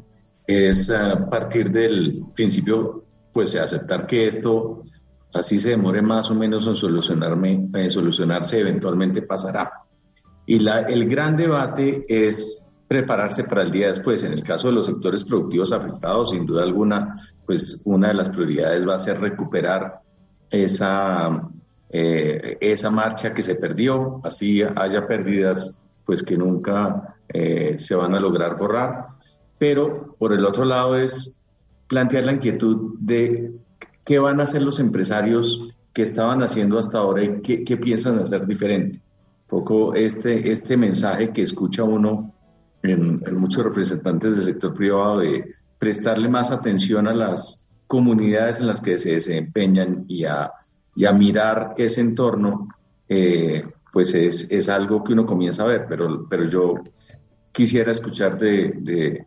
es 0.47 0.89
a 0.89 1.29
partir 1.29 1.71
del 1.71 2.23
principio 2.35 3.05
pues 3.33 3.55
aceptar 3.55 4.07
que 4.07 4.27
esto, 4.27 4.83
así 5.33 5.59
se 5.59 5.69
demore 5.69 6.01
más 6.01 6.29
o 6.31 6.35
menos 6.35 6.67
en, 6.67 6.75
solucionarme, 6.75 7.69
solucionarse, 7.89 8.59
eventualmente 8.59 9.21
pasará. 9.21 9.71
Y 10.45 10.59
la, 10.59 10.81
el 10.81 11.07
gran 11.07 11.35
debate 11.35 12.05
es 12.07 12.61
prepararse 12.91 13.45
para 13.45 13.61
el 13.61 13.71
día 13.71 13.87
después. 13.87 14.21
En 14.25 14.33
el 14.33 14.43
caso 14.43 14.67
de 14.67 14.73
los 14.73 14.85
sectores 14.85 15.23
productivos 15.23 15.71
afectados, 15.71 16.31
sin 16.31 16.45
duda 16.45 16.63
alguna, 16.63 17.15
pues 17.45 17.81
una 17.85 18.09
de 18.09 18.15
las 18.15 18.29
prioridades 18.29 18.85
va 18.85 18.95
a 18.95 18.99
ser 18.99 19.21
recuperar 19.21 20.01
esa, 20.49 21.49
eh, 21.89 22.57
esa 22.59 22.89
marcha 22.89 23.33
que 23.33 23.43
se 23.43 23.55
perdió, 23.55 24.19
así 24.25 24.61
haya 24.61 25.07
pérdidas 25.07 25.77
pues 26.05 26.21
que 26.21 26.35
nunca 26.35 27.15
eh, 27.29 27.75
se 27.77 27.95
van 27.95 28.13
a 28.13 28.19
lograr 28.19 28.57
borrar. 28.57 29.07
Pero 29.57 30.15
por 30.19 30.33
el 30.33 30.45
otro 30.45 30.65
lado 30.65 30.97
es 30.97 31.39
plantear 31.91 32.25
la 32.25 32.31
inquietud 32.31 32.95
de 32.99 33.51
qué 34.05 34.17
van 34.17 34.39
a 34.39 34.43
hacer 34.43 34.61
los 34.61 34.79
empresarios 34.79 35.75
que 35.91 36.03
estaban 36.03 36.41
haciendo 36.41 36.79
hasta 36.79 36.99
ahora 36.99 37.21
y 37.21 37.41
qué, 37.41 37.75
piensan 37.75 38.17
hacer 38.19 38.47
diferente. 38.47 38.99
Un 38.99 39.47
poco 39.59 39.93
este, 39.93 40.49
este 40.53 40.77
mensaje 40.77 41.33
que 41.33 41.41
escucha 41.41 41.83
uno 41.83 42.33
en, 42.81 43.21
muchos 43.35 43.65
representantes 43.65 44.37
del 44.37 44.45
sector 44.45 44.73
privado 44.73 45.19
de 45.19 45.53
prestarle 45.77 46.29
más 46.29 46.49
atención 46.51 47.09
a 47.09 47.13
las 47.13 47.61
comunidades 47.87 48.61
en 48.61 48.67
las 48.67 48.79
que 48.79 48.97
se 48.97 49.11
desempeñan 49.11 50.05
y 50.07 50.23
a, 50.23 50.49
mirar 51.13 51.73
ese 51.77 51.99
entorno, 51.99 52.69
eh, 53.09 53.65
pues 53.91 54.13
es, 54.13 54.49
es, 54.49 54.69
algo 54.69 55.03
que 55.03 55.11
uno 55.11 55.25
comienza 55.25 55.63
a 55.63 55.67
ver, 55.67 55.87
pero, 55.89 56.25
pero 56.29 56.45
yo 56.45 56.75
quisiera 57.51 57.91
escuchar 57.91 58.37
de, 58.37 59.25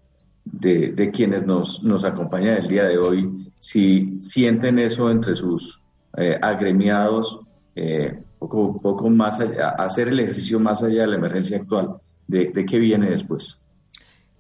quienes 1.13 1.45
nos, 1.45 1.83
nos 1.83 2.05
acompañan 2.05 2.59
el 2.59 2.69
día 2.69 2.85
de 2.85 2.99
hoy, 2.99 3.53
si 3.59 4.21
sienten 4.21 4.79
eso 4.79 5.11
entre 5.11 5.35
sus 5.35 5.81
eh, 6.17 6.39
agremiados, 6.41 7.41
eh, 7.75 8.23
poco, 8.39 8.81
poco 8.81 9.11
más 9.11 9.41
allá, 9.41 9.71
hacer 9.71 10.09
el 10.09 10.21
ejercicio 10.21 10.61
más 10.61 10.83
allá 10.83 11.03
de 11.03 11.09
la 11.09 11.17
emergencia 11.17 11.59
actual, 11.59 11.97
de, 12.27 12.51
de 12.53 12.65
qué 12.65 12.79
viene 12.79 13.11
después. 13.11 13.61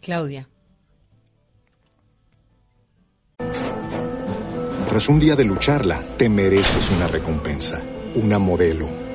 Claudia. 0.01 0.49
Tras 4.89 5.09
un 5.09 5.19
día 5.19 5.35
de 5.35 5.45
lucharla, 5.45 6.05
te 6.17 6.29
mereces 6.29 6.93
una 6.97 7.09
recompensa, 7.09 7.83
una 8.15 8.39
modelo 8.39 9.04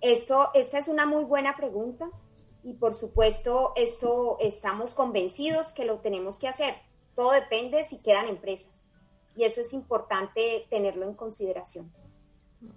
Esto, 0.00 0.50
esta 0.54 0.78
es 0.78 0.88
una 0.88 1.06
muy 1.06 1.24
buena 1.24 1.56
pregunta 1.56 2.10
y 2.62 2.74
por 2.74 2.94
supuesto 2.94 3.72
esto 3.76 4.36
estamos 4.40 4.94
convencidos 4.94 5.72
que 5.72 5.84
lo 5.84 5.98
tenemos 5.98 6.38
que 6.38 6.48
hacer. 6.48 6.74
Todo 7.14 7.32
depende 7.32 7.82
si 7.84 8.00
quedan 8.02 8.28
empresas 8.28 8.94
y 9.36 9.44
eso 9.44 9.60
es 9.60 9.72
importante 9.72 10.66
tenerlo 10.70 11.06
en 11.06 11.14
consideración. 11.14 11.92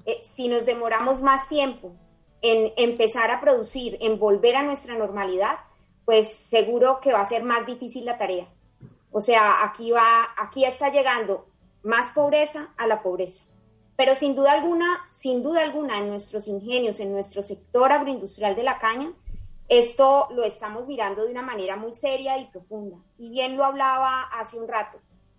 Eh, 0.05 0.21
si 0.24 0.47
nos 0.47 0.65
demoramos 0.65 1.21
más 1.21 1.47
tiempo 1.47 1.93
en 2.41 2.74
empezar 2.76 3.32
a 3.32 3.39
producir, 3.39 3.97
en 4.01 4.19
volver 4.19 4.55
a 4.55 4.63
nuestra 4.63 4.95
normalidad, 4.97 5.57
pues 6.05 6.34
seguro 6.34 6.99
que 7.01 7.13
va 7.13 7.21
a 7.21 7.26
ser 7.26 7.43
más 7.43 7.65
difícil 7.65 8.05
la 8.05 8.17
tarea. 8.17 8.47
O 9.11 9.21
sea, 9.21 9.63
aquí 9.63 9.91
va, 9.91 10.28
aquí 10.38 10.65
está 10.65 10.89
llegando 10.89 11.47
más 11.84 12.11
pobreza 12.13 12.74
a 12.78 12.88
la 12.88 13.01
pobreza. 13.01 13.45
Pero 14.03 14.15
sin 14.15 14.35
duda 14.35 14.51
alguna, 14.51 15.07
sin 15.11 15.41
duda 15.41 15.61
alguna, 15.61 15.97
en 15.97 16.09
nuestros 16.09 16.49
ingenios, 16.49 16.99
en 16.99 17.13
nuestro 17.13 17.41
sector 17.41 17.89
agroindustrial 17.89 18.53
de 18.53 18.63
la 18.63 18.77
caña, 18.77 19.13
esto 19.69 20.27
lo 20.31 20.43
estamos 20.43 20.85
mirando 20.87 21.23
de 21.23 21.31
una 21.31 21.41
manera 21.41 21.77
muy 21.77 21.95
seria 21.95 22.37
y 22.37 22.47
profunda. 22.47 22.97
Y 23.17 23.29
bien 23.29 23.55
lo 23.55 23.63
hablaba 23.63 24.23
hace 24.23 24.59
un 24.59 24.67
rato. 24.67 24.97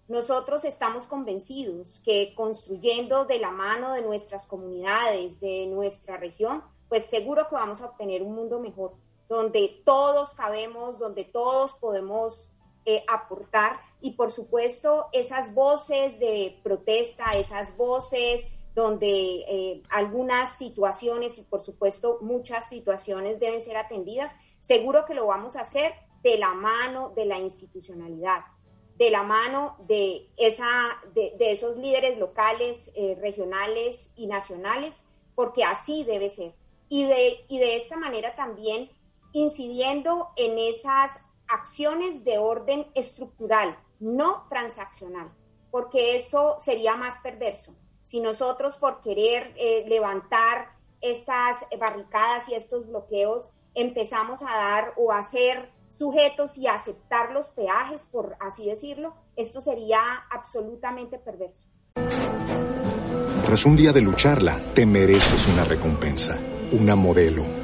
Nosotros 0.08 0.64
estamos 0.64 1.06
convencidos 1.06 2.00
que 2.06 2.32
construyendo 2.34 3.26
de 3.26 3.38
la 3.38 3.50
mano 3.50 3.92
de 3.92 4.00
nuestras 4.00 4.46
comunidades, 4.46 5.40
de 5.40 5.66
nuestra 5.66 6.16
región, 6.16 6.64
pues 6.88 7.04
seguro 7.04 7.46
que 7.50 7.56
vamos 7.56 7.82
a 7.82 7.86
obtener 7.88 8.22
un 8.22 8.34
mundo 8.34 8.60
mejor, 8.60 8.94
donde 9.28 9.82
todos 9.84 10.32
cabemos, 10.32 10.98
donde 10.98 11.24
todos 11.24 11.74
podemos 11.74 12.48
eh, 12.86 13.04
aportar 13.08 13.78
y 14.04 14.10
por 14.10 14.30
supuesto 14.30 15.06
esas 15.12 15.54
voces 15.54 16.18
de 16.18 16.60
protesta, 16.62 17.38
esas 17.38 17.74
voces 17.78 18.52
donde 18.74 19.08
eh, 19.08 19.82
algunas 19.88 20.58
situaciones 20.58 21.38
y 21.38 21.42
por 21.42 21.64
supuesto 21.64 22.18
muchas 22.20 22.68
situaciones 22.68 23.40
deben 23.40 23.62
ser 23.62 23.78
atendidas, 23.78 24.36
seguro 24.60 25.06
que 25.06 25.14
lo 25.14 25.24
vamos 25.24 25.56
a 25.56 25.62
hacer 25.62 25.94
de 26.22 26.36
la 26.36 26.52
mano 26.52 27.14
de 27.16 27.24
la 27.24 27.38
institucionalidad, 27.38 28.44
de 28.98 29.08
la 29.08 29.22
mano 29.22 29.78
de, 29.88 30.28
esa, 30.36 30.68
de, 31.14 31.34
esos 31.38 31.78
líderes 31.78 32.18
locales, 32.18 32.92
eh, 32.94 33.16
regionales 33.18 34.12
y 34.16 34.26
nacionales, 34.26 35.02
porque 35.34 35.64
así 35.64 36.04
debe 36.04 36.28
ser. 36.28 36.52
Y 36.90 37.06
de, 37.06 37.46
y 37.48 37.58
de 37.58 37.76
esta 37.76 37.96
manera 37.96 38.36
también 38.36 38.90
incidiendo 39.32 40.28
en 40.36 40.58
esas 40.58 41.18
acciones 41.48 42.22
de 42.22 42.36
orden 42.36 42.86
estructural, 42.94 43.78
no 44.00 44.46
transaccional, 44.48 45.30
porque 45.70 46.16
esto 46.16 46.58
sería 46.60 46.96
más 46.96 47.18
perverso. 47.18 47.74
Si 48.02 48.20
nosotros 48.20 48.76
por 48.76 49.00
querer 49.00 49.54
eh, 49.56 49.84
levantar 49.88 50.72
estas 51.00 51.56
barricadas 51.78 52.48
y 52.48 52.54
estos 52.54 52.86
bloqueos 52.86 53.48
empezamos 53.74 54.40
a 54.42 54.56
dar 54.56 54.94
o 54.96 55.12
a 55.12 55.22
ser 55.22 55.70
sujetos 55.90 56.58
y 56.58 56.66
a 56.66 56.74
aceptar 56.74 57.32
los 57.32 57.48
peajes, 57.48 58.04
por 58.04 58.36
así 58.40 58.66
decirlo, 58.66 59.14
esto 59.36 59.60
sería 59.60 60.00
absolutamente 60.30 61.18
perverso. 61.18 61.68
Tras 63.44 63.66
un 63.66 63.76
día 63.76 63.92
de 63.92 64.00
lucharla, 64.00 64.58
te 64.74 64.86
mereces 64.86 65.48
una 65.48 65.64
recompensa, 65.64 66.40
una 66.72 66.96
modelo 66.96 67.63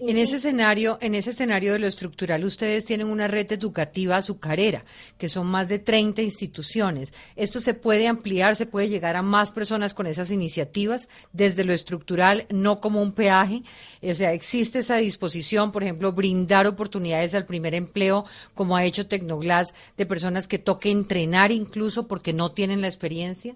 En 0.00 0.16
ese 0.16 0.36
escenario, 0.36 0.98
en 1.00 1.14
ese 1.14 1.30
escenario 1.30 1.72
de 1.72 1.78
lo 1.78 1.86
estructural, 1.86 2.44
ustedes 2.44 2.84
tienen 2.84 3.08
una 3.08 3.28
red 3.28 3.50
educativa 3.52 4.16
azucarera, 4.16 4.84
que 5.18 5.28
son 5.28 5.46
más 5.46 5.68
de 5.68 5.78
30 5.78 6.22
instituciones. 6.22 7.12
¿Esto 7.36 7.60
se 7.60 7.74
puede 7.74 8.08
ampliar, 8.08 8.56
se 8.56 8.66
puede 8.66 8.88
llegar 8.88 9.16
a 9.16 9.22
más 9.22 9.50
personas 9.50 9.94
con 9.94 10.06
esas 10.06 10.30
iniciativas 10.30 11.08
desde 11.32 11.64
lo 11.64 11.72
estructural, 11.72 12.46
no 12.50 12.80
como 12.80 13.00
un 13.00 13.12
peaje? 13.12 13.62
O 14.02 14.14
sea, 14.14 14.32
¿existe 14.32 14.80
esa 14.80 14.96
disposición, 14.96 15.72
por 15.72 15.82
ejemplo, 15.82 16.12
brindar 16.12 16.66
oportunidades 16.66 17.34
al 17.34 17.46
primer 17.46 17.74
empleo, 17.74 18.24
como 18.54 18.76
ha 18.76 18.84
hecho 18.84 19.06
Tecnoglass, 19.06 19.74
de 19.96 20.06
personas 20.06 20.48
que 20.48 20.58
toque 20.58 20.90
entrenar 20.90 21.52
incluso 21.52 22.08
porque 22.08 22.32
no 22.32 22.52
tienen 22.52 22.80
la 22.80 22.88
experiencia? 22.88 23.54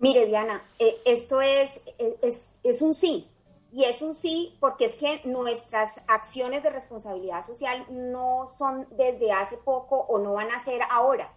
Mire, 0.00 0.26
Diana, 0.26 0.62
eh, 0.78 0.94
esto 1.04 1.40
es, 1.40 1.80
es, 2.22 2.50
es 2.62 2.82
un 2.82 2.94
sí 2.94 3.26
y 3.78 3.84
es 3.84 4.02
un 4.02 4.12
sí 4.12 4.56
porque 4.58 4.86
es 4.86 4.96
que 4.96 5.20
nuestras 5.24 6.02
acciones 6.08 6.64
de 6.64 6.70
responsabilidad 6.70 7.46
social 7.46 7.86
no 7.88 8.50
son 8.58 8.88
desde 8.90 9.30
hace 9.30 9.56
poco 9.56 9.98
o 10.08 10.18
no 10.18 10.32
van 10.32 10.50
a 10.50 10.58
ser 10.58 10.80
ahora, 10.90 11.32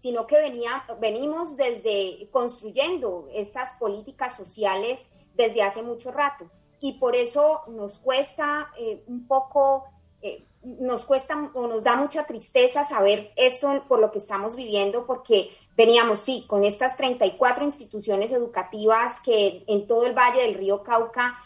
sino 0.00 0.26
que 0.26 0.36
venía, 0.36 0.84
venimos 1.00 1.56
desde 1.56 2.28
construyendo 2.32 3.28
estas 3.32 3.74
políticas 3.78 4.36
sociales 4.36 5.08
desde 5.36 5.62
hace 5.62 5.84
mucho 5.84 6.10
rato. 6.10 6.46
Y 6.80 6.94
por 6.94 7.14
eso 7.14 7.60
nos 7.68 8.00
cuesta 8.00 8.72
eh, 8.76 9.04
un 9.06 9.28
poco, 9.28 9.84
eh, 10.20 10.44
nos 10.64 11.06
cuesta 11.06 11.48
o 11.54 11.68
nos 11.68 11.84
da 11.84 11.94
mucha 11.94 12.26
tristeza 12.26 12.82
saber 12.82 13.30
esto 13.36 13.70
por 13.86 14.00
lo 14.00 14.10
que 14.10 14.18
estamos 14.18 14.56
viviendo, 14.56 15.06
porque 15.06 15.56
veníamos, 15.76 16.18
sí, 16.18 16.44
con 16.48 16.64
estas 16.64 16.96
34 16.96 17.64
instituciones 17.64 18.32
educativas 18.32 19.20
que 19.20 19.62
en 19.68 19.86
todo 19.86 20.06
el 20.06 20.12
Valle 20.12 20.42
del 20.42 20.54
Río 20.54 20.82
Cauca 20.82 21.38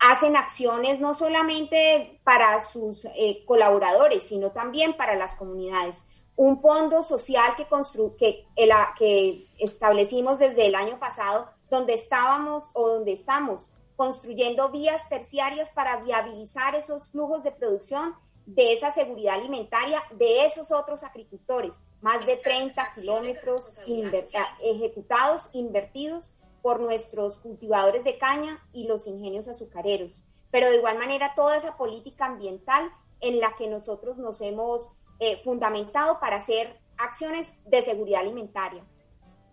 hacen 0.00 0.36
acciones 0.36 1.00
no 1.00 1.14
solamente 1.14 2.20
para 2.24 2.60
sus 2.60 3.04
eh, 3.06 3.42
colaboradores, 3.46 4.22
sino 4.22 4.50
también 4.50 4.96
para 4.96 5.16
las 5.16 5.34
comunidades. 5.34 6.04
Un 6.36 6.60
fondo 6.60 7.02
social 7.02 7.54
que, 7.56 7.66
que, 8.18 8.46
que 8.98 9.46
establecimos 9.58 10.38
desde 10.38 10.66
el 10.66 10.74
año 10.74 10.98
pasado, 10.98 11.48
donde 11.70 11.94
estábamos 11.94 12.70
o 12.74 12.88
donde 12.88 13.12
estamos 13.12 13.70
construyendo 13.96 14.70
vías 14.70 15.08
terciarias 15.08 15.70
para 15.70 15.98
viabilizar 15.98 16.74
esos 16.74 17.10
flujos 17.10 17.44
de 17.44 17.52
producción 17.52 18.14
de 18.46 18.72
esa 18.72 18.90
seguridad 18.90 19.34
alimentaria 19.34 20.02
de 20.12 20.44
esos 20.44 20.70
otros 20.70 21.02
agricultores. 21.02 21.82
Más 22.02 22.26
de 22.26 22.36
30 22.36 22.92
kilómetros 22.92 23.78
ejecutados, 24.60 25.48
invertidos 25.52 26.34
por 26.64 26.80
nuestros 26.80 27.36
cultivadores 27.36 28.04
de 28.04 28.16
caña 28.16 28.66
y 28.72 28.86
los 28.86 29.06
ingenios 29.06 29.48
azucareros. 29.48 30.24
Pero 30.50 30.70
de 30.70 30.78
igual 30.78 30.98
manera 30.98 31.34
toda 31.36 31.58
esa 31.58 31.76
política 31.76 32.24
ambiental 32.24 32.90
en 33.20 33.38
la 33.38 33.54
que 33.54 33.68
nosotros 33.68 34.16
nos 34.16 34.40
hemos 34.40 34.88
eh, 35.18 35.42
fundamentado 35.44 36.18
para 36.20 36.36
hacer 36.36 36.80
acciones 36.96 37.52
de 37.66 37.82
seguridad 37.82 38.22
alimentaria. 38.22 38.82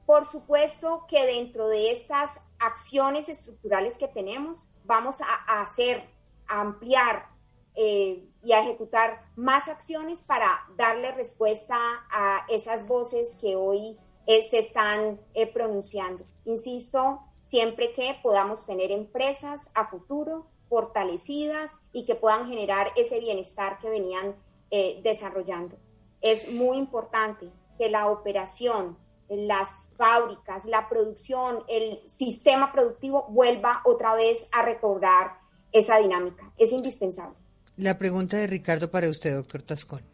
Por 0.05 0.25
supuesto 0.25 1.05
que 1.09 1.25
dentro 1.25 1.67
de 1.67 1.91
estas 1.91 2.39
acciones 2.59 3.27
estructurales 3.27 3.97
que 3.97 4.07
tenemos, 4.07 4.61
vamos 4.85 5.19
a, 5.21 5.61
hacer, 5.61 6.07
a 6.47 6.61
ampliar 6.61 7.27
eh, 7.75 8.25
y 8.41 8.53
a 8.53 8.61
ejecutar 8.61 9.25
más 9.35 9.67
acciones 9.67 10.21
para 10.21 10.65
darle 10.77 11.11
respuesta 11.11 11.75
a 12.09 12.45
esas 12.47 12.87
voces 12.87 13.37
que 13.41 13.57
hoy 13.57 13.99
eh, 14.27 14.41
se 14.43 14.59
están 14.59 15.19
eh, 15.33 15.47
pronunciando. 15.47 16.23
Insisto, 16.45 17.19
siempre 17.41 17.93
que 17.93 18.15
podamos 18.21 18.65
tener 18.65 18.91
empresas 18.91 19.69
a 19.73 19.87
futuro 19.87 20.47
fortalecidas 20.69 21.71
y 21.91 22.05
que 22.05 22.15
puedan 22.15 22.47
generar 22.47 22.91
ese 22.95 23.19
bienestar 23.19 23.77
que 23.79 23.89
venían 23.89 24.35
eh, 24.69 25.01
desarrollando. 25.03 25.75
Es 26.21 26.49
muy 26.49 26.77
importante 26.77 27.49
que 27.77 27.89
la 27.89 28.07
operación, 28.07 28.97
las 29.27 29.89
fábricas, 29.97 30.65
la 30.65 30.87
producción, 30.87 31.63
el 31.67 31.99
sistema 32.07 32.71
productivo 32.71 33.25
vuelva 33.29 33.81
otra 33.83 34.13
vez 34.15 34.47
a 34.53 34.61
recobrar 34.61 35.39
esa 35.73 35.97
dinámica. 35.97 36.51
Es 36.57 36.71
indispensable. 36.71 37.35
La 37.75 37.97
pregunta 37.97 38.37
de 38.37 38.47
Ricardo 38.47 38.91
para 38.91 39.09
usted, 39.09 39.33
doctor 39.33 39.63
Tascón. 39.63 40.10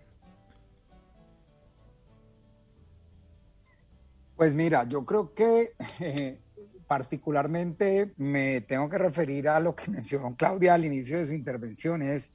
Pues 4.38 4.54
mira, 4.54 4.88
yo 4.88 5.04
creo 5.04 5.34
que 5.34 5.74
eh, 6.00 6.38
particularmente 6.86 8.14
me 8.18 8.62
tengo 8.62 8.88
que 8.88 9.00
referir 9.00 9.50
a 9.50 9.60
lo 9.60 9.76
que 9.76 9.90
mencionó 9.92 10.36
Claudia 10.38 10.76
al 10.76 10.86
inicio 10.86 11.18
de 11.18 11.26
su 11.26 11.34
intervención, 11.34 12.04
es, 12.04 12.34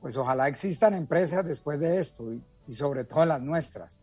pues 0.00 0.16
ojalá 0.16 0.46
existan 0.46 0.94
empresas 0.94 1.44
después 1.44 1.80
de 1.80 1.98
esto 1.98 2.32
y, 2.32 2.72
sobre 2.72 3.02
todo 3.02 3.26
las 3.26 3.42
nuestras. 3.42 4.00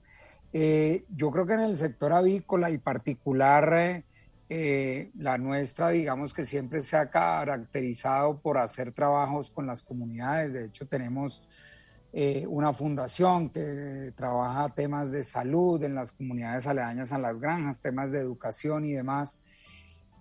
Eh, 0.52 1.06
yo 1.16 1.32
creo 1.32 1.46
que 1.46 1.54
en 1.54 1.62
el 1.62 1.78
sector 1.78 2.12
avícola 2.12 2.72
y 2.72 2.78
particular 2.78 4.04
eh, 4.50 5.12
la 5.18 5.38
nuestra, 5.38 5.90
digamos 5.92 6.34
que 6.34 6.44
siempre 6.44 6.84
se 6.84 6.98
ha 6.98 7.10
caracterizado 7.10 8.38
por 8.40 8.58
hacer 8.58 8.92
trabajos 8.92 9.50
con 9.50 9.66
las 9.66 9.82
comunidades. 9.82 10.52
De 10.52 10.66
hecho, 10.66 10.88
tenemos 10.88 11.48
eh, 12.12 12.46
una 12.48 12.74
fundación 12.74 13.50
que 13.50 14.14
trabaja 14.16 14.74
temas 14.74 15.12
de 15.12 15.24
salud 15.24 15.84
en 15.84 15.96
las 15.96 16.12
comunidades 16.12 16.66
aledañas 16.66 17.12
a 17.12 17.20
las 17.20 17.40
granjas, 17.40 17.82
temas 17.82 18.12
de 18.12 18.20
educación 18.20 18.86
y 18.86 18.94
demás. 18.94 19.40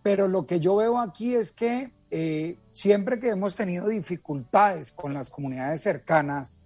Pero 0.03 0.29
lo 0.29 0.47
que 0.47 0.61
yo 0.61 0.77
veo 0.77 0.99
aquí 0.99 1.35
es 1.35 1.53
que 1.53 1.93
eh, 2.11 2.59
siempre 2.71 3.19
que 3.19 3.31
hemos 3.31 3.57
tenido 3.57 3.89
dificultades 3.89 4.93
con 4.93 5.15
las 5.15 5.31
comunidades 5.31 5.81
cercanas, 5.81 6.59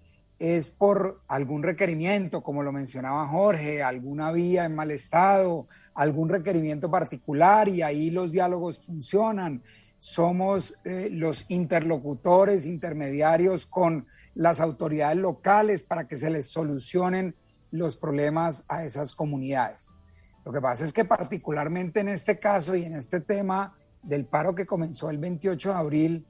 es 0.42 0.72
por 0.72 1.22
algún 1.28 1.62
requerimiento, 1.62 2.42
como 2.42 2.64
lo 2.64 2.72
mencionaba 2.72 3.28
Jorge, 3.28 3.80
alguna 3.80 4.32
vía 4.32 4.64
en 4.64 4.74
mal 4.74 4.90
estado, 4.90 5.68
algún 5.94 6.28
requerimiento 6.28 6.90
particular 6.90 7.68
y 7.68 7.82
ahí 7.82 8.10
los 8.10 8.32
diálogos 8.32 8.80
funcionan. 8.80 9.62
Somos 10.00 10.76
eh, 10.84 11.08
los 11.12 11.44
interlocutores, 11.48 12.66
intermediarios 12.66 13.66
con 13.66 14.08
las 14.34 14.60
autoridades 14.60 15.18
locales 15.18 15.82
para 15.82 16.06
que 16.08 16.16
se 16.16 16.30
les 16.30 16.48
solucionen 16.48 17.34
los 17.70 17.96
problemas 17.96 18.64
a 18.68 18.84
esas 18.84 19.14
comunidades. 19.14 19.92
Lo 20.44 20.52
que 20.52 20.60
pasa 20.60 20.84
es 20.84 20.92
que 20.92 21.04
particularmente 21.04 22.00
en 22.00 22.08
este 22.08 22.38
caso 22.38 22.74
y 22.74 22.84
en 22.84 22.94
este 22.94 23.20
tema 23.20 23.74
del 24.02 24.24
paro 24.24 24.54
que 24.54 24.66
comenzó 24.66 25.10
el 25.10 25.18
28 25.18 25.70
de 25.70 25.74
abril, 25.74 26.26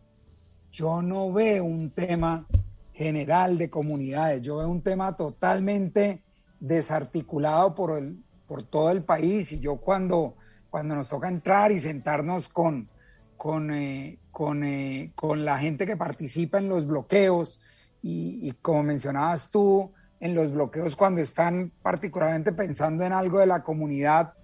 yo 0.71 1.03
no 1.03 1.33
veo 1.33 1.65
un 1.65 1.91
tema 1.91 2.47
general 2.93 3.59
de 3.59 3.71
comunidades, 3.71 4.43
yo 4.43 4.59
veo 4.59 4.69
un 4.69 4.83
tema 4.83 5.17
totalmente 5.17 6.23
desarticulado 6.61 7.75
por, 7.75 7.99
el, 7.99 8.23
por 8.47 8.63
todo 8.63 8.91
el 8.91 9.03
país 9.03 9.53
y 9.53 9.61
yo 9.61 9.77
cuando, 9.77 10.37
cuando 10.71 10.95
nos 10.95 11.09
toca 11.09 11.29
entrar 11.29 11.73
y 11.73 11.81
sentarnos 11.81 12.49
con, 12.49 12.89
con, 13.37 13.73
eh, 13.73 14.19
con, 14.31 14.63
eh, 14.63 15.13
con 15.15 15.45
la 15.45 15.59
gente 15.59 15.87
que 15.87 15.97
participa 15.97 16.59
en 16.59 16.69
los 16.69 16.87
bloqueos, 16.87 17.61
y, 18.03 18.53
como 18.61 18.83
mencionabas 18.83 19.49
tú, 19.51 19.93
en 20.19 20.35
los 20.35 20.53
bloqueos 20.53 20.97
cuando 20.97 21.21
están 21.21 21.73
particularmente 21.83 22.53
pensando 22.53 23.05
en 23.05 23.13
algo 23.13 23.39
de 23.39 23.47
la 23.47 23.63
comunidad, 23.63 24.35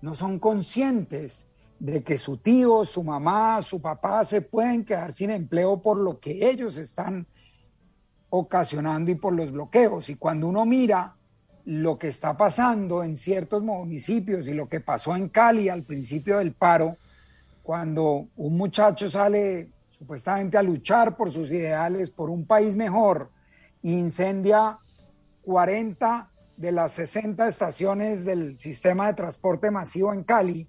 no 0.00 0.14
son 0.14 0.38
conscientes 0.38 1.46
de 1.78 2.02
que 2.02 2.16
su 2.16 2.38
tío, 2.38 2.84
su 2.84 3.04
mamá, 3.04 3.60
su 3.60 3.80
papá 3.80 4.24
se 4.24 4.40
pueden 4.40 4.84
quedar 4.84 5.12
sin 5.12 5.30
empleo 5.30 5.80
por 5.80 5.98
lo 5.98 6.18
que 6.20 6.48
ellos 6.48 6.78
están 6.78 7.26
ocasionando 8.30 9.10
y 9.10 9.14
por 9.14 9.34
los 9.34 9.52
bloqueos. 9.52 10.08
Y 10.08 10.16
cuando 10.16 10.48
uno 10.48 10.64
mira 10.64 11.16
lo 11.64 11.98
que 11.98 12.08
está 12.08 12.36
pasando 12.36 13.02
en 13.02 13.16
ciertos 13.16 13.62
municipios 13.62 14.48
y 14.48 14.54
lo 14.54 14.68
que 14.68 14.80
pasó 14.80 15.16
en 15.16 15.28
Cali 15.28 15.68
al 15.68 15.82
principio 15.82 16.38
del 16.38 16.52
paro, 16.52 16.96
cuando 17.62 18.28
un 18.36 18.56
muchacho 18.56 19.10
sale 19.10 19.70
supuestamente 19.96 20.58
a 20.58 20.62
luchar 20.62 21.16
por 21.16 21.32
sus 21.32 21.50
ideales, 21.50 22.10
por 22.10 22.28
un 22.28 22.46
país 22.46 22.76
mejor, 22.76 23.30
incendia 23.82 24.78
40 25.42 26.30
de 26.56 26.72
las 26.72 26.92
60 26.92 27.46
estaciones 27.46 28.24
del 28.24 28.58
sistema 28.58 29.06
de 29.06 29.14
transporte 29.14 29.70
masivo 29.70 30.12
en 30.12 30.22
Cali 30.22 30.68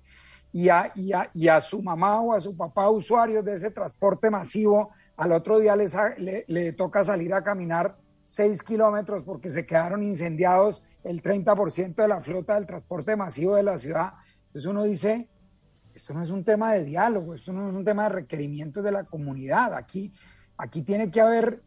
y 0.53 0.69
a, 0.69 1.61
su 1.61 1.81
mamá 1.81 2.21
o 2.21 2.33
a 2.33 2.39
su 2.39 2.55
papá 2.55 2.89
usuarios 2.89 3.43
de 3.43 3.55
ese 3.55 3.69
transporte 3.69 4.29
masivo, 4.29 4.91
al 5.17 5.33
otro 5.33 5.59
día 5.59 5.75
les, 5.75 5.95
le, 6.17 6.45
le 6.47 6.71
toca 6.71 7.03
salir 7.03 7.33
a 7.33 7.43
caminar 7.43 7.97
6 8.25 8.63
kilómetros 8.63 9.23
porque 9.23 9.49
se 9.49 9.65
quedaron 9.65 10.03
incendiados 10.03 10.83
el 11.03 11.21
30% 11.21 11.95
de 11.95 12.07
la 12.07 12.21
flota 12.21 12.55
del 12.55 12.65
transporte 12.65 13.15
masivo 13.15 13.55
de 13.55 13.63
la 13.63 13.77
ciudad. 13.77 14.13
Entonces 14.45 14.65
uno 14.65 14.83
dice, 14.83 15.29
esto 15.97 16.13
no 16.13 16.21
es 16.21 16.29
un 16.29 16.43
tema 16.43 16.73
de 16.73 16.83
diálogo, 16.83 17.33
esto 17.33 17.51
no 17.51 17.69
es 17.69 17.75
un 17.75 17.83
tema 17.83 18.03
de 18.03 18.09
requerimientos 18.09 18.83
de 18.83 18.91
la 18.91 19.03
comunidad. 19.03 19.73
Aquí, 19.73 20.13
aquí 20.55 20.83
tiene 20.83 21.09
que 21.09 21.19
haber 21.19 21.63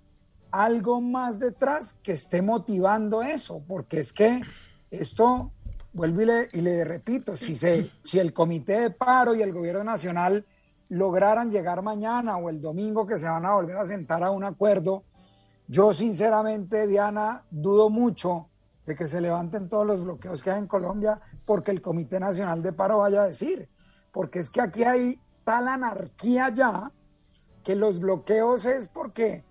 algo 0.52 1.00
más 1.00 1.40
detrás 1.40 1.94
que 1.94 2.12
esté 2.12 2.40
motivando 2.40 3.22
eso, 3.22 3.62
porque 3.66 3.98
es 3.98 4.12
que 4.12 4.40
esto 4.90 5.52
vuelvo 5.92 6.22
y 6.22 6.26
le, 6.26 6.48
y 6.52 6.60
le 6.60 6.84
repito, 6.84 7.36
si, 7.36 7.56
se, 7.56 7.90
si 8.04 8.20
el 8.20 8.32
Comité 8.32 8.80
de 8.80 8.90
Paro 8.90 9.34
y 9.34 9.42
el 9.42 9.52
Gobierno 9.52 9.82
Nacional 9.82 10.46
lograran 10.88 11.50
llegar 11.50 11.82
mañana 11.82 12.36
o 12.36 12.50
el 12.50 12.60
domingo 12.60 13.06
que 13.06 13.18
se 13.18 13.28
van 13.28 13.44
a 13.44 13.54
volver 13.54 13.76
a 13.78 13.84
sentar 13.84 14.22
a 14.22 14.30
un 14.30 14.44
acuerdo, 14.44 15.02
yo 15.66 15.92
sinceramente, 15.92 16.86
Diana, 16.86 17.42
dudo 17.50 17.90
mucho 17.90 18.48
de 18.86 18.94
que 18.94 19.08
se 19.08 19.20
levanten 19.20 19.68
todos 19.68 19.86
los 19.86 20.04
bloqueos 20.04 20.40
que 20.42 20.52
hay 20.52 20.60
en 20.60 20.68
Colombia 20.68 21.20
porque 21.44 21.72
el 21.72 21.82
Comité 21.82 22.20
Nacional 22.20 22.62
de 22.62 22.72
Paro 22.72 22.98
vaya 22.98 23.22
a 23.22 23.26
decir, 23.26 23.68
porque 24.12 24.38
es 24.40 24.50
que 24.50 24.60
aquí 24.60 24.84
hay 24.84 25.20
tal 25.44 25.68
anarquía 25.68 26.48
ya 26.50 26.92
que 27.64 27.76
los 27.76 28.00
bloqueos 28.00 28.64
es 28.64 28.88
porque 28.88 29.44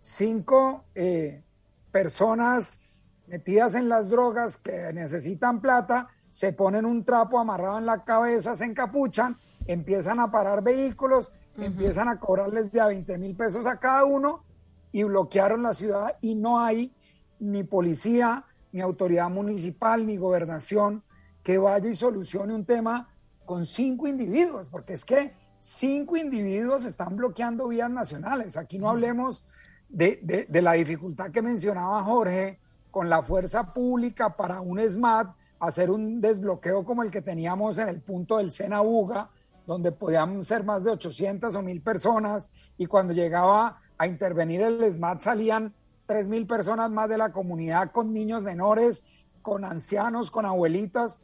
cinco 0.00 0.84
eh, 0.94 1.42
personas 1.90 2.80
metidas 3.26 3.74
en 3.74 3.88
las 3.88 4.10
drogas 4.10 4.58
que 4.58 4.92
necesitan 4.92 5.60
plata, 5.60 6.08
se 6.22 6.52
ponen 6.52 6.84
un 6.84 7.04
trapo 7.04 7.38
amarrado 7.38 7.78
en 7.78 7.86
la 7.86 8.04
cabeza, 8.04 8.54
se 8.54 8.64
encapuchan, 8.64 9.38
empiezan 9.66 10.20
a 10.20 10.30
parar 10.30 10.62
vehículos, 10.62 11.32
empiezan 11.56 12.08
a 12.08 12.18
cobrarles 12.18 12.72
de 12.72 12.80
a 12.80 12.86
20 12.86 13.16
mil 13.18 13.36
pesos 13.36 13.66
a 13.66 13.78
cada 13.78 14.04
uno 14.04 14.44
y 14.92 15.04
bloquearon 15.04 15.62
la 15.62 15.74
ciudad 15.74 16.16
y 16.20 16.34
no 16.34 16.60
hay 16.60 16.92
ni 17.38 17.62
policía, 17.62 18.44
ni 18.72 18.80
autoridad 18.80 19.30
municipal, 19.30 20.04
ni 20.06 20.16
gobernación 20.16 21.04
que 21.42 21.58
vaya 21.58 21.88
y 21.88 21.92
solucione 21.92 22.54
un 22.54 22.64
tema 22.64 23.13
con 23.44 23.66
cinco 23.66 24.06
individuos, 24.06 24.68
porque 24.68 24.94
es 24.94 25.04
que 25.04 25.34
cinco 25.58 26.16
individuos 26.16 26.84
están 26.84 27.16
bloqueando 27.16 27.68
vías 27.68 27.90
nacionales. 27.90 28.56
Aquí 28.56 28.78
no 28.78 28.90
hablemos 28.90 29.44
de, 29.88 30.46
de 30.48 30.62
la 30.62 30.72
dificultad 30.72 31.30
que 31.30 31.42
mencionaba 31.42 32.02
Jorge 32.02 32.58
con 32.90 33.08
la 33.08 33.22
fuerza 33.22 33.72
pública 33.72 34.36
para 34.36 34.60
un 34.60 34.78
SMAT 34.78 35.34
hacer 35.58 35.90
un 35.90 36.20
desbloqueo 36.20 36.84
como 36.84 37.02
el 37.02 37.10
que 37.10 37.22
teníamos 37.22 37.78
en 37.78 37.88
el 37.88 38.00
punto 38.00 38.38
del 38.38 38.52
Sena 38.52 38.82
Uga, 38.82 39.30
donde 39.66 39.92
podían 39.92 40.44
ser 40.44 40.64
más 40.64 40.84
de 40.84 40.90
800 40.90 41.54
o 41.54 41.62
1000 41.62 41.80
personas 41.80 42.52
y 42.76 42.86
cuando 42.86 43.12
llegaba 43.12 43.80
a 43.96 44.06
intervenir 44.06 44.60
el 44.60 44.92
SMAT 44.92 45.20
salían 45.20 45.74
3000 46.06 46.46
personas 46.46 46.90
más 46.90 47.08
de 47.08 47.18
la 47.18 47.32
comunidad 47.32 47.90
con 47.92 48.12
niños 48.12 48.42
menores, 48.42 49.04
con 49.42 49.64
ancianos, 49.64 50.30
con 50.30 50.46
abuelitas. 50.46 51.22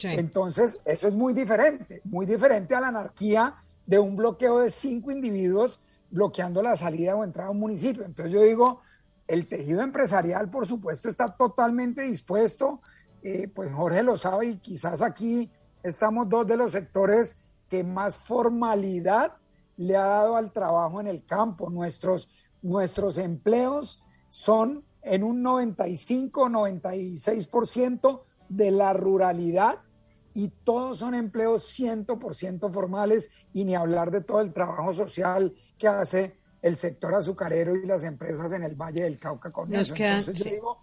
Entonces, 0.00 0.80
eso 0.84 1.06
es 1.06 1.14
muy 1.14 1.32
diferente, 1.32 2.00
muy 2.04 2.26
diferente 2.26 2.74
a 2.74 2.80
la 2.80 2.88
anarquía 2.88 3.54
de 3.86 3.98
un 3.98 4.16
bloqueo 4.16 4.58
de 4.58 4.70
cinco 4.70 5.10
individuos 5.10 5.80
bloqueando 6.10 6.62
la 6.62 6.76
salida 6.76 7.16
o 7.16 7.24
entrada 7.24 7.48
a 7.48 7.52
un 7.52 7.60
municipio. 7.60 8.04
Entonces 8.04 8.32
yo 8.32 8.42
digo, 8.42 8.80
el 9.26 9.46
tejido 9.46 9.82
empresarial, 9.82 10.50
por 10.50 10.66
supuesto, 10.66 11.08
está 11.08 11.34
totalmente 11.34 12.02
dispuesto. 12.02 12.82
Eh, 13.22 13.50
pues 13.52 13.72
Jorge 13.72 14.02
lo 14.02 14.18
sabe 14.18 14.46
y 14.46 14.58
quizás 14.58 15.00
aquí 15.02 15.50
estamos 15.82 16.28
dos 16.28 16.46
de 16.46 16.56
los 16.56 16.70
sectores 16.72 17.38
que 17.68 17.84
más 17.84 18.16
formalidad 18.16 19.34
le 19.76 19.96
ha 19.96 20.06
dado 20.06 20.36
al 20.36 20.52
trabajo 20.52 21.00
en 21.00 21.06
el 21.06 21.24
campo. 21.24 21.70
Nuestros, 21.70 22.30
nuestros 22.60 23.16
empleos 23.18 24.02
son 24.26 24.84
en 25.02 25.22
un 25.24 25.42
95-96% 25.42 28.22
de 28.56 28.70
la 28.70 28.92
ruralidad 28.92 29.80
y 30.34 30.48
todos 30.64 30.98
son 30.98 31.14
empleos 31.14 31.78
100% 31.78 32.72
formales 32.72 33.30
y 33.52 33.64
ni 33.64 33.74
hablar 33.74 34.10
de 34.10 34.22
todo 34.22 34.40
el 34.40 34.52
trabajo 34.52 34.92
social 34.92 35.54
que 35.78 35.88
hace 35.88 36.36
el 36.62 36.76
sector 36.76 37.14
azucarero 37.14 37.74
y 37.76 37.86
las 37.86 38.04
empresas 38.04 38.52
en 38.52 38.62
el 38.62 38.74
Valle 38.74 39.02
del 39.02 39.18
Cauca 39.18 39.50
con 39.50 39.74
eso. 39.74 39.94
Entonces 39.96 40.44
yo 40.44 40.50
digo, 40.50 40.78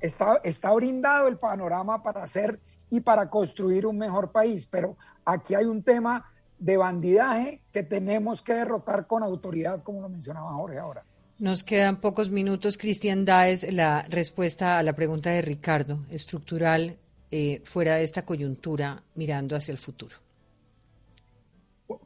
está, 0.00 0.40
está 0.42 0.72
brindado 0.72 1.28
el 1.28 1.38
panorama 1.38 2.02
para 2.02 2.22
hacer 2.22 2.60
y 2.90 3.00
para 3.00 3.30
construir 3.30 3.86
un 3.86 3.96
mejor 3.96 4.32
país, 4.32 4.66
pero 4.66 4.96
aquí 5.24 5.54
hay 5.54 5.66
un 5.66 5.82
tema 5.82 6.30
de 6.58 6.76
bandidaje 6.76 7.62
que 7.72 7.82
tenemos 7.82 8.42
que 8.42 8.54
derrotar 8.54 9.06
con 9.06 9.22
autoridad, 9.22 9.82
como 9.82 10.02
lo 10.02 10.08
mencionaba 10.08 10.52
Jorge 10.52 10.78
ahora. 10.78 11.04
Nos 11.38 11.62
quedan 11.62 12.02
pocos 12.02 12.30
minutos. 12.30 12.76
Cristian 12.76 13.24
Daes, 13.24 13.72
la 13.72 14.02
respuesta 14.02 14.78
a 14.78 14.82
la 14.82 14.92
pregunta 14.92 15.30
de 15.30 15.40
Ricardo, 15.40 16.00
estructural, 16.10 16.98
eh, 17.30 17.62
fuera 17.64 17.96
de 17.96 18.04
esta 18.04 18.24
coyuntura, 18.24 19.02
mirando 19.14 19.56
hacia 19.56 19.72
el 19.72 19.78
futuro. 19.78 20.16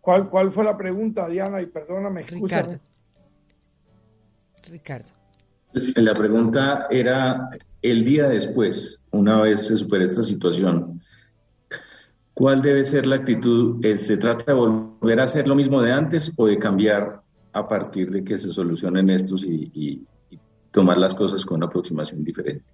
¿Cuál, 0.00 0.28
¿Cuál 0.30 0.50
fue 0.52 0.64
la 0.64 0.76
pregunta, 0.76 1.28
Diana? 1.28 1.60
Y 1.60 1.66
perdóname, 1.66 2.22
Ricardo. 2.22 2.80
Ricardo. 4.62 5.12
La 5.72 6.14
pregunta 6.14 6.86
era, 6.88 7.50
el 7.82 8.04
día 8.04 8.28
después, 8.28 9.02
una 9.10 9.42
vez 9.42 9.66
se 9.66 9.76
supere 9.76 10.04
esta 10.04 10.22
situación, 10.22 11.00
¿cuál 12.32 12.62
debe 12.62 12.84
ser 12.84 13.06
la 13.06 13.16
actitud? 13.16 13.84
Eh, 13.84 13.98
¿Se 13.98 14.16
trata 14.16 14.52
de 14.52 14.58
volver 14.58 15.20
a 15.20 15.24
hacer 15.24 15.48
lo 15.48 15.56
mismo 15.56 15.82
de 15.82 15.92
antes 15.92 16.32
o 16.36 16.46
de 16.46 16.58
cambiar 16.58 17.22
a 17.52 17.66
partir 17.66 18.10
de 18.10 18.22
que 18.22 18.36
se 18.36 18.50
solucionen 18.50 19.10
estos 19.10 19.44
y, 19.44 20.06
tomar 20.70 20.98
las 20.98 21.14
cosas 21.14 21.44
con 21.44 21.58
una 21.58 21.66
aproximación 21.66 22.24
diferente? 22.24 22.64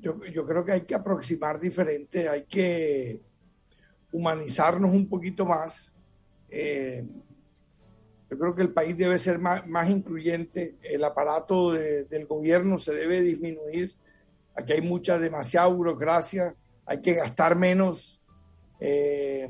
Yo, 0.00 0.46
creo 0.46 0.64
que 0.64 0.72
hay 0.72 0.80
que 0.82 0.94
aproximar 0.94 1.60
diferente, 1.60 2.28
hay 2.28 2.44
que 2.44 3.20
humanizarnos 4.12 4.92
un 4.92 5.08
poquito 5.08 5.44
más. 5.44 5.92
Eh, 6.48 7.04
yo 8.30 8.38
creo 8.38 8.54
que 8.54 8.62
el 8.62 8.72
país 8.72 8.96
debe 8.96 9.18
ser 9.18 9.38
más, 9.38 9.66
más 9.66 9.90
incluyente, 9.90 10.76
el 10.82 11.04
aparato 11.04 11.72
del 11.72 12.26
gobierno 12.26 12.78
se 12.78 12.94
debe 12.94 13.20
disminuir. 13.20 13.94
Aquí 14.54 14.72
hay 14.72 14.80
mucha, 14.80 15.18
demasiada 15.18 15.66
burocracia, 15.66 16.54
hay 16.86 17.00
que 17.02 17.14
gastar 17.14 17.56
menos, 17.56 18.20
eh, 18.78 19.48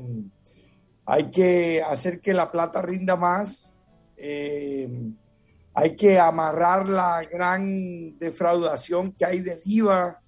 hay 1.05 1.31
que 1.31 1.81
hacer 1.81 2.19
que 2.19 2.33
la 2.33 2.51
plata 2.51 2.81
rinda 2.81 3.15
más, 3.15 3.71
eh, 4.17 4.89
hay 5.73 5.95
que 5.95 6.19
amarrar 6.19 6.87
la 6.87 7.23
gran 7.23 8.17
defraudación 8.17 9.13
que 9.13 9.25
hay 9.25 9.39
del 9.41 9.59
IVA, 9.65 10.20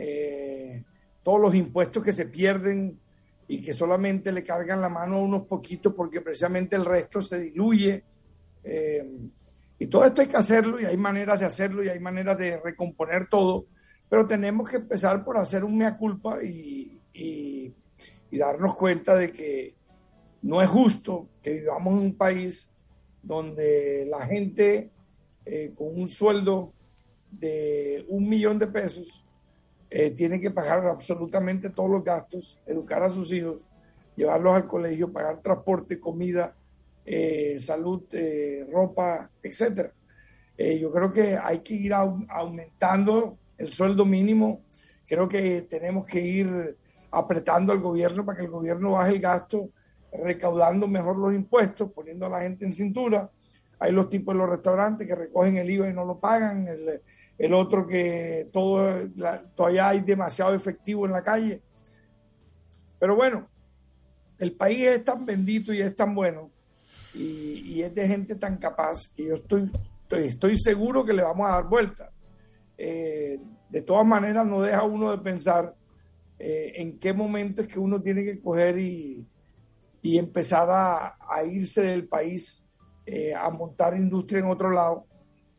eh, 0.00 0.84
todos 1.24 1.40
los 1.40 1.54
impuestos 1.56 2.04
que 2.04 2.12
se 2.12 2.26
pierden 2.26 3.00
y 3.48 3.60
que 3.60 3.74
solamente 3.74 4.30
le 4.30 4.44
cargan 4.44 4.80
la 4.80 4.88
mano 4.88 5.16
a 5.16 5.22
unos 5.22 5.46
poquitos 5.46 5.92
porque 5.92 6.20
precisamente 6.20 6.76
el 6.76 6.84
resto 6.84 7.20
se 7.20 7.40
diluye. 7.40 8.04
Eh, 8.62 9.10
y 9.76 9.86
todo 9.88 10.04
esto 10.04 10.20
hay 10.20 10.28
que 10.28 10.36
hacerlo 10.36 10.80
y 10.80 10.84
hay 10.84 10.96
maneras 10.96 11.40
de 11.40 11.46
hacerlo 11.46 11.82
y 11.82 11.88
hay 11.88 11.98
maneras 11.98 12.38
de 12.38 12.58
recomponer 12.58 13.28
todo, 13.28 13.66
pero 14.08 14.24
tenemos 14.24 14.68
que 14.68 14.76
empezar 14.76 15.24
por 15.24 15.36
hacer 15.36 15.64
un 15.64 15.76
mea 15.76 15.96
culpa 15.96 16.42
y, 16.42 16.94
darnos 18.30 18.76
cuenta 18.76 19.16
de 19.16 19.32
que 19.32 19.74
no 20.42 20.62
es 20.62 20.68
justo 20.68 21.28
que 21.42 21.54
vivamos 21.54 21.94
en 21.94 22.00
un 22.00 22.14
país 22.14 22.70
donde 23.20 24.06
la 24.08 24.24
gente 24.26 24.90
eh, 25.44 25.72
con 25.76 25.98
un 25.98 26.06
sueldo 26.06 26.72
de 27.32 28.04
un 28.08 28.28
millón 28.28 28.60
de 28.60 28.68
pesos 28.68 29.24
eh, 29.90 30.10
tienen 30.10 30.40
que 30.40 30.50
pagar 30.50 30.84
absolutamente 30.86 31.70
todos 31.70 31.90
los 31.90 32.04
gastos, 32.04 32.60
educar 32.66 33.02
a 33.02 33.08
sus 33.08 33.32
hijos, 33.32 33.56
llevarlos 34.16 34.54
al 34.54 34.66
colegio, 34.66 35.10
pagar 35.10 35.40
transporte, 35.40 35.98
comida, 35.98 36.54
eh, 37.06 37.58
salud, 37.58 38.02
eh, 38.12 38.66
ropa, 38.70 39.30
etcétera. 39.42 39.92
yo 40.58 40.92
creo 40.92 41.12
que 41.12 41.38
hay 41.38 41.60
que 41.60 41.74
ir 41.74 41.94
aumentando 41.94 43.38
el 43.56 43.72
sueldo 43.72 44.04
mínimo. 44.04 44.60
Creo 45.06 45.28
que 45.28 45.62
tenemos 45.62 46.04
que 46.04 46.20
ir 46.20 46.76
apretando 47.10 47.72
al 47.72 47.80
gobierno 47.80 48.26
para 48.26 48.38
que 48.38 48.44
el 48.44 48.50
gobierno 48.50 48.92
baje 48.92 49.12
el 49.12 49.20
gasto, 49.20 49.70
recaudando 50.12 50.86
mejor 50.86 51.16
los 51.16 51.32
impuestos, 51.32 51.90
poniendo 51.92 52.26
a 52.26 52.28
la 52.28 52.40
gente 52.40 52.66
en 52.66 52.74
cintura. 52.74 53.30
Hay 53.78 53.92
los 53.92 54.10
tipos 54.10 54.34
de 54.34 54.38
los 54.38 54.50
restaurantes 54.50 55.06
que 55.06 55.14
recogen 55.14 55.56
el 55.56 55.70
IVA 55.70 55.88
y 55.88 55.94
no 55.94 56.04
lo 56.04 56.18
pagan. 56.18 56.66
El, 56.66 57.00
el 57.38 57.54
otro 57.54 57.86
que 57.86 58.48
todo, 58.52 59.08
todavía 59.54 59.88
hay 59.88 60.00
demasiado 60.00 60.54
efectivo 60.54 61.06
en 61.06 61.12
la 61.12 61.22
calle. 61.22 61.62
Pero 62.98 63.14
bueno, 63.14 63.48
el 64.38 64.52
país 64.52 64.86
es 64.86 65.04
tan 65.04 65.24
bendito 65.24 65.72
y 65.72 65.80
es 65.80 65.94
tan 65.94 66.14
bueno 66.14 66.50
y, 67.14 67.80
es 67.82 67.94
de 67.94 68.06
gente 68.06 68.34
tan 68.34 68.56
capaz 68.58 69.08
que 69.14 69.26
yo 69.26 69.34
estoy, 69.36 69.70
estoy, 70.10 70.56
seguro 70.56 71.04
que 71.04 71.12
le 71.12 71.22
vamos 71.22 71.48
a 71.48 71.52
dar 71.52 71.64
vuelta. 71.64 72.10
Eh, 72.76 73.40
de 73.68 73.82
todas 73.82 74.06
maneras, 74.06 74.46
no 74.46 74.62
deja 74.62 74.82
uno 74.82 75.10
de 75.10 75.18
pensar 75.18 75.74
eh, 76.38 76.72
en 76.76 76.98
qué 76.98 77.12
momento 77.12 77.62
es 77.62 77.68
que 77.68 77.78
uno 77.78 78.00
tiene 78.00 78.24
que 78.24 78.40
coger 78.40 78.78
y, 78.78 79.26
empezar 80.02 80.68
a, 80.70 81.44
irse 81.44 81.82
del 81.82 82.08
país, 82.08 82.64
eh, 83.04 83.34
a 83.34 83.50
montar 83.50 83.94
industria 83.94 84.40
en 84.40 84.46
otro 84.46 84.70
lado 84.70 85.07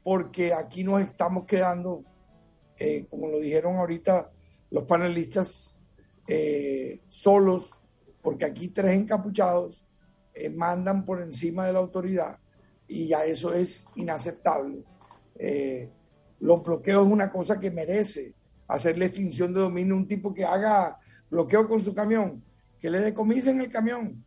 porque 0.03 0.53
aquí 0.53 0.83
nos 0.83 1.01
estamos 1.01 1.45
quedando, 1.45 2.03
eh, 2.77 3.05
como 3.09 3.27
lo 3.27 3.39
dijeron 3.39 3.75
ahorita 3.75 4.31
los 4.71 4.83
panelistas, 4.85 5.77
eh, 6.27 7.01
solos, 7.07 7.77
porque 8.21 8.45
aquí 8.45 8.69
tres 8.69 8.97
encapuchados 8.97 9.83
eh, 10.33 10.49
mandan 10.49 11.05
por 11.05 11.21
encima 11.21 11.65
de 11.65 11.73
la 11.73 11.79
autoridad 11.79 12.37
y 12.87 13.07
ya 13.07 13.25
eso 13.25 13.53
es 13.53 13.87
inaceptable. 13.95 14.83
los 16.39 16.63
bloqueos 16.63 17.05
es 17.05 17.11
una 17.11 17.31
cosa 17.31 17.59
que 17.59 17.71
merece 17.71 18.33
hacer 18.67 18.97
la 18.97 19.05
extinción 19.05 19.53
de 19.53 19.61
dominio, 19.61 19.95
un 19.95 20.07
tipo 20.07 20.33
que 20.33 20.45
haga 20.45 20.97
bloqueo 21.29 21.67
con 21.67 21.81
su 21.81 21.93
camión, 21.93 22.43
que 22.79 22.89
le 22.89 22.99
decomisen 22.99 23.59
el 23.61 23.69
camión, 23.69 24.23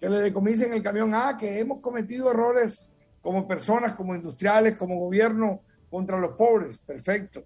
que 0.00 0.08
le 0.08 0.20
decomisen 0.20 0.72
el 0.72 0.82
camión. 0.82 1.14
Ah, 1.14 1.36
que 1.38 1.58
hemos 1.58 1.80
cometido 1.80 2.30
errores 2.30 2.88
como 3.28 3.46
personas, 3.46 3.92
como 3.92 4.14
industriales, 4.14 4.78
como 4.78 4.98
gobierno 4.98 5.60
contra 5.90 6.18
los 6.18 6.34
pobres. 6.34 6.78
Perfecto. 6.78 7.44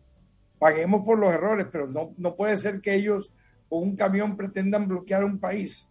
Paguemos 0.56 1.04
por 1.04 1.18
los 1.18 1.34
errores, 1.34 1.66
pero 1.72 1.88
no, 1.88 2.14
no 2.18 2.36
puede 2.36 2.56
ser 2.56 2.80
que 2.80 2.94
ellos 2.94 3.32
con 3.68 3.82
un 3.82 3.96
camión 3.96 4.36
pretendan 4.36 4.86
bloquear 4.86 5.24
un 5.24 5.40
país. 5.40 5.88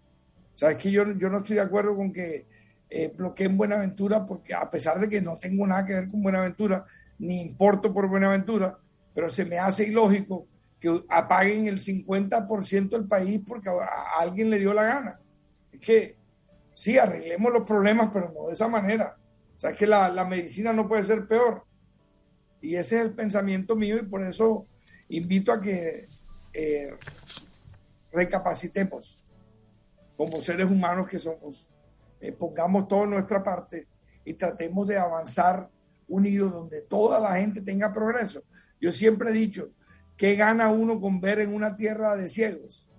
O 0.53 0.57
sea, 0.57 0.71
es 0.71 0.77
que 0.77 0.91
yo, 0.91 1.11
yo 1.17 1.29
no 1.29 1.39
estoy 1.39 1.57
de 1.57 1.63
acuerdo 1.63 1.93
con 1.93 2.13
que 2.13 2.47
eh, 2.89 3.11
bloqueen 3.13 3.57
Buenaventura, 3.57 4.25
porque 4.25 4.53
a 4.53 4.69
pesar 4.69 4.97
de 4.97 5.09
que 5.09 5.19
no 5.19 5.37
tengo 5.37 5.67
nada 5.67 5.85
que 5.85 5.91
ver 5.95 6.07
con 6.07 6.23
Buenaventura, 6.23 6.85
ni 7.19 7.41
importo 7.41 7.93
por 7.93 8.07
Buenaventura, 8.07 8.79
pero 9.13 9.27
se 9.27 9.43
me 9.43 9.59
hace 9.59 9.89
ilógico 9.89 10.47
que 10.79 11.03
apaguen 11.09 11.67
el 11.67 11.81
50% 11.81 12.87
del 12.91 13.09
país 13.09 13.41
porque 13.45 13.67
a 13.67 14.21
alguien 14.21 14.49
le 14.49 14.57
dio 14.57 14.73
la 14.73 14.83
gana. 14.83 15.19
Es 15.69 15.81
que 15.81 16.15
sí, 16.75 16.97
arreglemos 16.97 17.51
los 17.51 17.63
problemas, 17.63 18.09
pero 18.13 18.31
no 18.33 18.47
de 18.47 18.53
esa 18.53 18.69
manera. 18.69 19.17
O 19.61 19.63
sea, 19.63 19.73
que 19.73 19.85
la, 19.85 20.09
la 20.09 20.25
medicina 20.25 20.73
no 20.73 20.87
puede 20.87 21.03
ser 21.03 21.27
peor. 21.27 21.63
Y 22.61 22.77
ese 22.77 22.95
es 22.95 23.05
el 23.05 23.13
pensamiento 23.13 23.75
mío 23.75 23.95
y 23.99 24.01
por 24.01 24.23
eso 24.23 24.65
invito 25.09 25.51
a 25.51 25.61
que 25.61 26.07
eh, 26.51 26.95
recapacitemos 28.11 29.23
como 30.17 30.41
seres 30.41 30.65
humanos 30.65 31.07
que 31.07 31.19
somos, 31.19 31.67
eh, 32.19 32.31
pongamos 32.31 32.87
toda 32.87 33.05
nuestra 33.05 33.43
parte 33.43 33.87
y 34.25 34.33
tratemos 34.33 34.87
de 34.87 34.97
avanzar 34.97 35.69
unidos 36.07 36.51
donde 36.51 36.81
toda 36.81 37.19
la 37.19 37.35
gente 37.35 37.61
tenga 37.61 37.93
progreso. 37.93 38.41
Yo 38.79 38.91
siempre 38.91 39.29
he 39.29 39.33
dicho, 39.33 39.69
¿qué 40.17 40.35
gana 40.35 40.71
uno 40.71 40.99
con 40.99 41.21
ver 41.21 41.39
en 41.39 41.53
una 41.53 41.75
tierra 41.75 42.15
de 42.15 42.29
ciegos? 42.29 42.89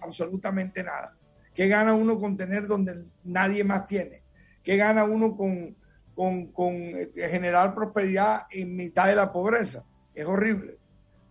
Absolutamente 0.00 0.82
nada. 0.82 1.16
¿Qué 1.54 1.68
gana 1.68 1.94
uno 1.94 2.18
con 2.18 2.36
tener 2.36 2.66
donde 2.66 3.04
nadie 3.22 3.62
más 3.62 3.86
tiene? 3.86 4.23
¿Qué 4.64 4.76
gana 4.76 5.04
uno 5.04 5.36
con, 5.36 5.76
con, 6.14 6.74
eh, 6.74 7.10
generar 7.30 7.74
prosperidad 7.74 8.46
en 8.50 8.74
mitad 8.74 9.06
de 9.06 9.14
la 9.14 9.30
pobreza? 9.30 9.84
Es 10.14 10.26
horrible. 10.26 10.78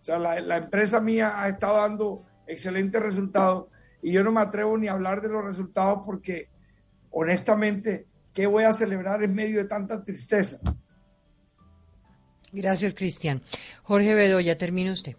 O 0.00 0.02
sea, 0.02 0.18
la, 0.18 0.40
la 0.40 0.56
empresa 0.56 1.00
mía 1.00 1.42
ha 1.42 1.48
estado 1.48 1.78
dando 1.78 2.24
excelentes 2.46 3.02
resultados 3.02 3.66
y 4.02 4.12
yo 4.12 4.22
no 4.22 4.30
me 4.30 4.40
atrevo 4.40 4.78
ni 4.78 4.86
a 4.86 4.92
hablar 4.92 5.20
de 5.20 5.28
los 5.28 5.44
resultados 5.44 6.02
porque 6.06 6.48
honestamente, 7.10 8.06
¿qué 8.32 8.46
voy 8.46 8.64
a 8.64 8.72
celebrar 8.72 9.22
en 9.22 9.34
medio 9.34 9.58
de 9.58 9.68
tanta 9.68 10.04
tristeza? 10.04 10.58
Gracias, 12.52 12.94
Cristian. 12.94 13.42
Jorge 13.82 14.14
Bedoya, 14.14 14.56
termina 14.56 14.92
usted. 14.92 15.16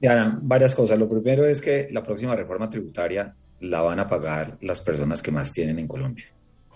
Diana, 0.00 0.38
varias 0.42 0.74
cosas. 0.74 0.98
Lo 0.98 1.08
primero 1.08 1.46
es 1.46 1.62
que 1.62 1.88
la 1.90 2.02
próxima 2.02 2.36
reforma 2.36 2.68
tributaria 2.68 3.34
la 3.60 3.82
van 3.82 4.00
a 4.00 4.08
pagar 4.08 4.58
las 4.60 4.80
personas 4.80 5.22
que 5.22 5.30
más 5.30 5.52
tienen 5.52 5.78
en 5.78 5.86
Colombia. 5.86 6.26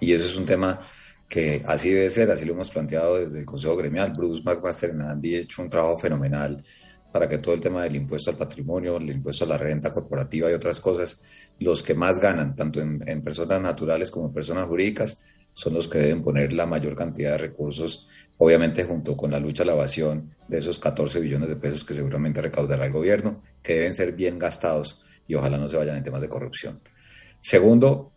Y 0.01 0.13
eso 0.13 0.27
es 0.27 0.37
un 0.37 0.45
tema 0.45 0.81
que 1.29 1.63
así 1.67 1.91
debe 1.91 2.11
ser, 2.11 2.31
así 2.31 2.45
lo 2.45 2.53
hemos 2.53 2.71
planteado 2.71 3.19
desde 3.19 3.41
el 3.41 3.45
Consejo 3.45 3.77
Gremial. 3.77 4.13
Bruce 4.13 4.43
McMaster 4.45 4.91
Andy 4.93 5.37
ha 5.37 5.39
hecho 5.41 5.63
un 5.63 5.71
trabajo 5.71 5.99
fenomenal 5.99 6.65
para 7.13 7.29
que 7.29 7.39
todo 7.39 7.55
el 7.55 7.61
tema 7.61 7.85
del 7.85 7.97
impuesto 7.97 8.31
al 8.31 8.37
patrimonio, 8.37 8.97
el 8.97 9.09
impuesto 9.09 9.45
a 9.45 9.49
la 9.49 9.57
renta 9.57 9.93
corporativa 9.93 10.51
y 10.51 10.55
otras 10.55 10.81
cosas, 10.81 11.23
los 11.61 11.83
que 11.83 11.95
más 11.95 12.19
ganan, 12.19 12.57
tanto 12.57 12.81
en, 12.81 13.03
en 13.07 13.23
personas 13.23 13.61
naturales 13.61 14.11
como 14.11 14.27
en 14.27 14.33
personas 14.33 14.67
jurídicas, 14.67 15.17
son 15.53 15.75
los 15.75 15.87
que 15.87 15.99
deben 15.99 16.23
poner 16.23 16.53
la 16.53 16.67
mayor 16.67 16.97
cantidad 16.97 17.33
de 17.33 17.39
recursos, 17.39 18.09
obviamente 18.39 18.83
junto 18.85 19.17
con 19.17 19.31
la 19.31 19.39
lucha 19.39 19.63
a 19.63 19.67
la 19.67 19.73
evasión 19.73 20.35
de 20.49 20.59
esos 20.59 20.81
14 20.81 21.21
billones 21.21 21.49
de 21.49 21.57
pesos 21.57 21.85
que 21.85 21.95
seguramente 21.95 22.43
recaudará 22.43 22.85
el 22.85 22.93
gobierno, 22.93 23.43
que 23.63 23.75
deben 23.75 23.95
ser 23.95 24.13
bien 24.13 24.39
gastados 24.39 25.01
y 25.29 25.37
ojalá 25.37 25.57
no 25.57 25.69
se 25.69 25.77
vayan 25.77 25.97
en 25.97 26.03
temas 26.03 26.21
de 26.21 26.29
corrupción. 26.29 26.81
Segundo, 27.41 28.14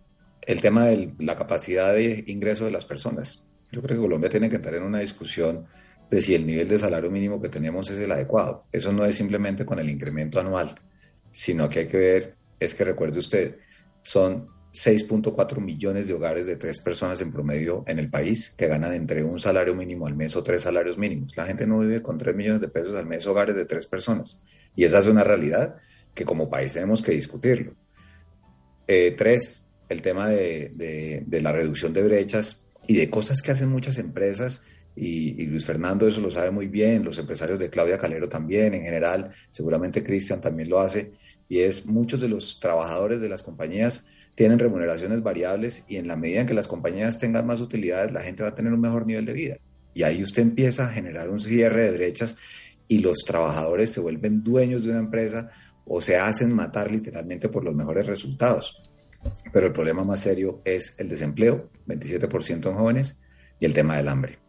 el 0.47 0.61
tema 0.61 0.85
de 0.85 1.13
la 1.19 1.35
capacidad 1.35 1.93
de 1.93 2.23
ingreso 2.27 2.65
de 2.65 2.71
las 2.71 2.85
personas. 2.85 3.43
Yo 3.69 3.81
creo 3.81 3.97
que 3.97 4.03
Colombia 4.03 4.29
tiene 4.29 4.49
que 4.49 4.55
entrar 4.55 4.75
en 4.75 4.83
una 4.83 5.01
discusión 5.01 5.67
de 6.09 6.21
si 6.21 6.35
el 6.35 6.47
nivel 6.47 6.69
de 6.69 6.77
salario 6.77 7.11
mínimo 7.11 7.41
que 7.41 7.49
tenemos 7.49 7.89
es 7.89 7.99
el 7.99 8.11
adecuado. 8.13 8.65
Eso 8.71 8.93
no 8.93 9.03
es 9.03 9.17
simplemente 9.17 9.65
con 9.65 9.77
el 9.77 9.89
incremento 9.89 10.39
anual, 10.39 10.79
sino 11.31 11.69
que 11.69 11.79
hay 11.79 11.87
que 11.87 11.97
ver, 11.97 12.35
es 12.61 12.73
que 12.73 12.85
recuerde 12.85 13.19
usted, 13.19 13.57
son 14.03 14.47
6.4 14.71 15.59
millones 15.59 16.07
de 16.07 16.13
hogares 16.13 16.45
de 16.45 16.55
tres 16.55 16.79
personas 16.79 17.19
en 17.19 17.33
promedio 17.33 17.83
en 17.85 17.99
el 17.99 18.09
país 18.09 18.53
que 18.55 18.67
ganan 18.67 18.93
entre 18.93 19.25
un 19.25 19.39
salario 19.39 19.75
mínimo 19.75 20.07
al 20.07 20.15
mes 20.15 20.33
o 20.37 20.43
tres 20.43 20.61
salarios 20.61 20.97
mínimos. 20.97 21.35
La 21.35 21.45
gente 21.45 21.67
no 21.67 21.79
vive 21.79 22.01
con 22.01 22.17
3 22.17 22.33
millones 22.33 22.61
de 22.61 22.69
pesos 22.69 22.95
al 22.95 23.05
mes 23.05 23.27
hogares 23.27 23.55
de 23.55 23.65
tres 23.65 23.85
personas. 23.85 24.41
Y 24.75 24.85
esa 24.85 24.99
es 24.99 25.07
una 25.07 25.25
realidad 25.25 25.75
que 26.13 26.23
como 26.23 26.49
país 26.49 26.71
tenemos 26.71 27.01
que 27.01 27.11
discutirlo. 27.11 27.73
Eh, 28.87 29.13
tres, 29.17 29.61
el 29.89 30.01
tema 30.01 30.29
de, 30.29 31.23
de, 31.25 31.41
la 31.41 31.51
reducción 31.51 31.93
de 31.93 32.03
brechas 32.03 32.63
y 32.87 32.97
de 32.97 33.09
cosas 33.09 33.41
que 33.41 33.51
hacen 33.51 33.69
muchas 33.69 33.97
empresas, 33.97 34.63
y, 34.95 35.41
y, 35.41 35.45
Luis 35.45 35.65
Fernando 35.65 36.07
eso 36.07 36.21
lo 36.21 36.31
sabe 36.31 36.49
muy 36.51 36.67
bien, 36.67 37.03
los 37.03 37.19
empresarios 37.19 37.59
de 37.59 37.69
Claudia 37.69 37.97
Calero 37.97 38.27
también, 38.27 38.73
en 38.73 38.81
general, 38.81 39.31
seguramente 39.51 40.03
Cristian 40.03 40.41
también 40.41 40.69
lo 40.69 40.79
hace, 40.79 41.13
y 41.47 41.59
es 41.59 41.85
muchos 41.85 42.19
de 42.21 42.27
los 42.27 42.59
trabajadores 42.59 43.21
de 43.21 43.29
las 43.29 43.43
compañías 43.43 44.05
tienen 44.37 44.59
remuneraciones 44.59 45.23
variables 45.23 45.83
y 45.87 45.95
en 45.95 46.07
la 46.07 46.15
medida 46.15 46.41
en 46.41 46.47
que 46.47 46.53
las 46.53 46.67
compañías 46.67 47.17
tengan 47.17 47.47
más 47.47 47.59
utilidades, 47.59 48.11
la 48.11 48.21
gente 48.21 48.43
va 48.43 48.49
a 48.49 48.53
tener 48.55 48.71
un 48.71 48.79
mejor 48.79 49.07
nivel 49.07 49.25
de 49.25 49.33
vida. 49.33 49.57
Y 49.95 50.03
ahí 50.03 50.21
usted 50.21 50.43
empieza 50.43 50.85
a 50.85 50.91
generar 50.91 51.27
un 51.29 51.39
cierre 51.39 51.85
de 51.85 51.91
brechas 51.91 52.37
y 52.87 52.99
los 52.99 53.25
trabajadores 53.25 53.91
se 53.91 53.99
vuelven 53.99 54.43
dueños 54.43 54.83
de 54.83 54.91
una 54.91 54.99
empresa 54.99 55.49
o 55.85 56.01
se 56.01 56.17
hacen 56.17 56.53
matar 56.53 56.91
literalmente 56.91 57.49
por 57.49 57.63
los 57.63 57.73
mejores 57.73 58.05
resultados. 58.05 58.79
Pero 59.51 59.67
el 59.67 59.73
problema 59.73 60.03
más 60.03 60.21
serio 60.21 60.61
es 60.65 60.93
el 60.97 61.09
desempleo, 61.09 61.69
27% 61.87 62.69
en 62.69 62.75
jóvenes, 62.75 63.17
y 63.59 63.65
el 63.65 63.73
tema 63.73 63.97
del 63.97 64.07
hambre. 64.07 64.39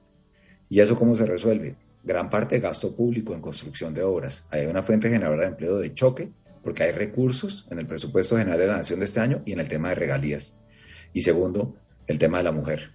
¿Y 0.68 0.80
eso 0.80 0.96
cómo 0.96 1.14
se 1.14 1.26
resuelve? 1.26 1.76
Gran 2.02 2.30
parte 2.30 2.56
de 2.56 2.60
gasto 2.60 2.94
público 2.94 3.34
en 3.34 3.40
construcción 3.40 3.94
de 3.94 4.02
obras. 4.02 4.44
Hay 4.50 4.66
una 4.66 4.82
fuente 4.82 5.08
generadora 5.08 5.42
de 5.42 5.48
empleo 5.48 5.78
de 5.78 5.94
choque, 5.94 6.30
porque 6.62 6.82
hay 6.82 6.92
recursos 6.92 7.66
en 7.70 7.78
el 7.78 7.86
presupuesto 7.86 8.36
general 8.36 8.58
de 8.58 8.66
la 8.66 8.76
Nación 8.78 8.98
de 8.98 9.06
este 9.06 9.20
año 9.20 9.42
y 9.46 9.52
en 9.52 9.60
el 9.60 9.68
tema 9.68 9.90
de 9.90 9.94
regalías. 9.94 10.56
Y 11.12 11.22
segundo, 11.22 11.76
el 12.06 12.18
tema 12.18 12.38
de 12.38 12.44
la 12.44 12.52
mujer. 12.52 12.92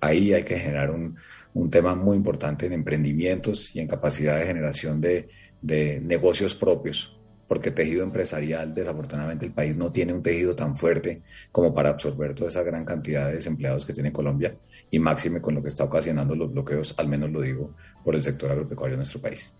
Ahí 0.00 0.32
hay 0.32 0.44
que 0.44 0.58
generar 0.58 0.90
un, 0.90 1.16
un 1.54 1.70
tema 1.70 1.94
muy 1.94 2.16
importante 2.16 2.66
en 2.66 2.72
emprendimientos 2.72 3.74
y 3.74 3.80
en 3.80 3.88
capacidad 3.88 4.38
de 4.38 4.46
generación 4.46 5.00
de, 5.00 5.28
de 5.62 6.00
negocios 6.00 6.54
propios, 6.54 7.18
porque 7.54 7.70
tejido 7.70 8.02
empresarial, 8.02 8.74
desafortunadamente, 8.74 9.46
el 9.46 9.52
país 9.52 9.76
no 9.76 9.92
tiene 9.92 10.12
un 10.12 10.24
tejido 10.24 10.56
tan 10.56 10.76
fuerte 10.76 11.22
como 11.52 11.72
para 11.72 11.90
absorber 11.90 12.34
toda 12.34 12.50
esa 12.50 12.64
gran 12.64 12.84
cantidad 12.84 13.28
de 13.28 13.34
desempleados 13.34 13.86
que 13.86 13.92
tiene 13.92 14.12
Colombia 14.12 14.56
y 14.90 14.98
máxime 14.98 15.40
con 15.40 15.54
lo 15.54 15.62
que 15.62 15.68
está 15.68 15.84
ocasionando 15.84 16.34
los 16.34 16.50
bloqueos, 16.52 16.96
al 16.98 17.06
menos 17.06 17.30
lo 17.30 17.40
digo, 17.42 17.72
por 18.02 18.16
el 18.16 18.24
sector 18.24 18.50
agropecuario 18.50 18.94
de 18.94 18.96
nuestro 18.96 19.20
país. 19.20 19.52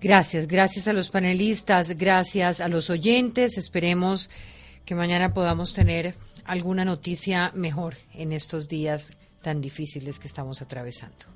Gracias, 0.00 0.48
gracias 0.48 0.88
a 0.88 0.92
los 0.92 1.10
panelistas, 1.10 1.96
gracias 1.96 2.60
a 2.60 2.66
los 2.66 2.90
oyentes. 2.90 3.58
Esperemos 3.58 4.28
que 4.84 4.96
mañana 4.96 5.34
podamos 5.34 5.72
tener 5.72 6.14
alguna 6.46 6.84
noticia 6.84 7.52
mejor 7.54 7.94
en 8.12 8.32
estos 8.32 8.66
días 8.66 9.12
tan 9.40 9.60
difíciles 9.60 10.18
que 10.18 10.26
estamos 10.26 10.62
atravesando. 10.62 11.35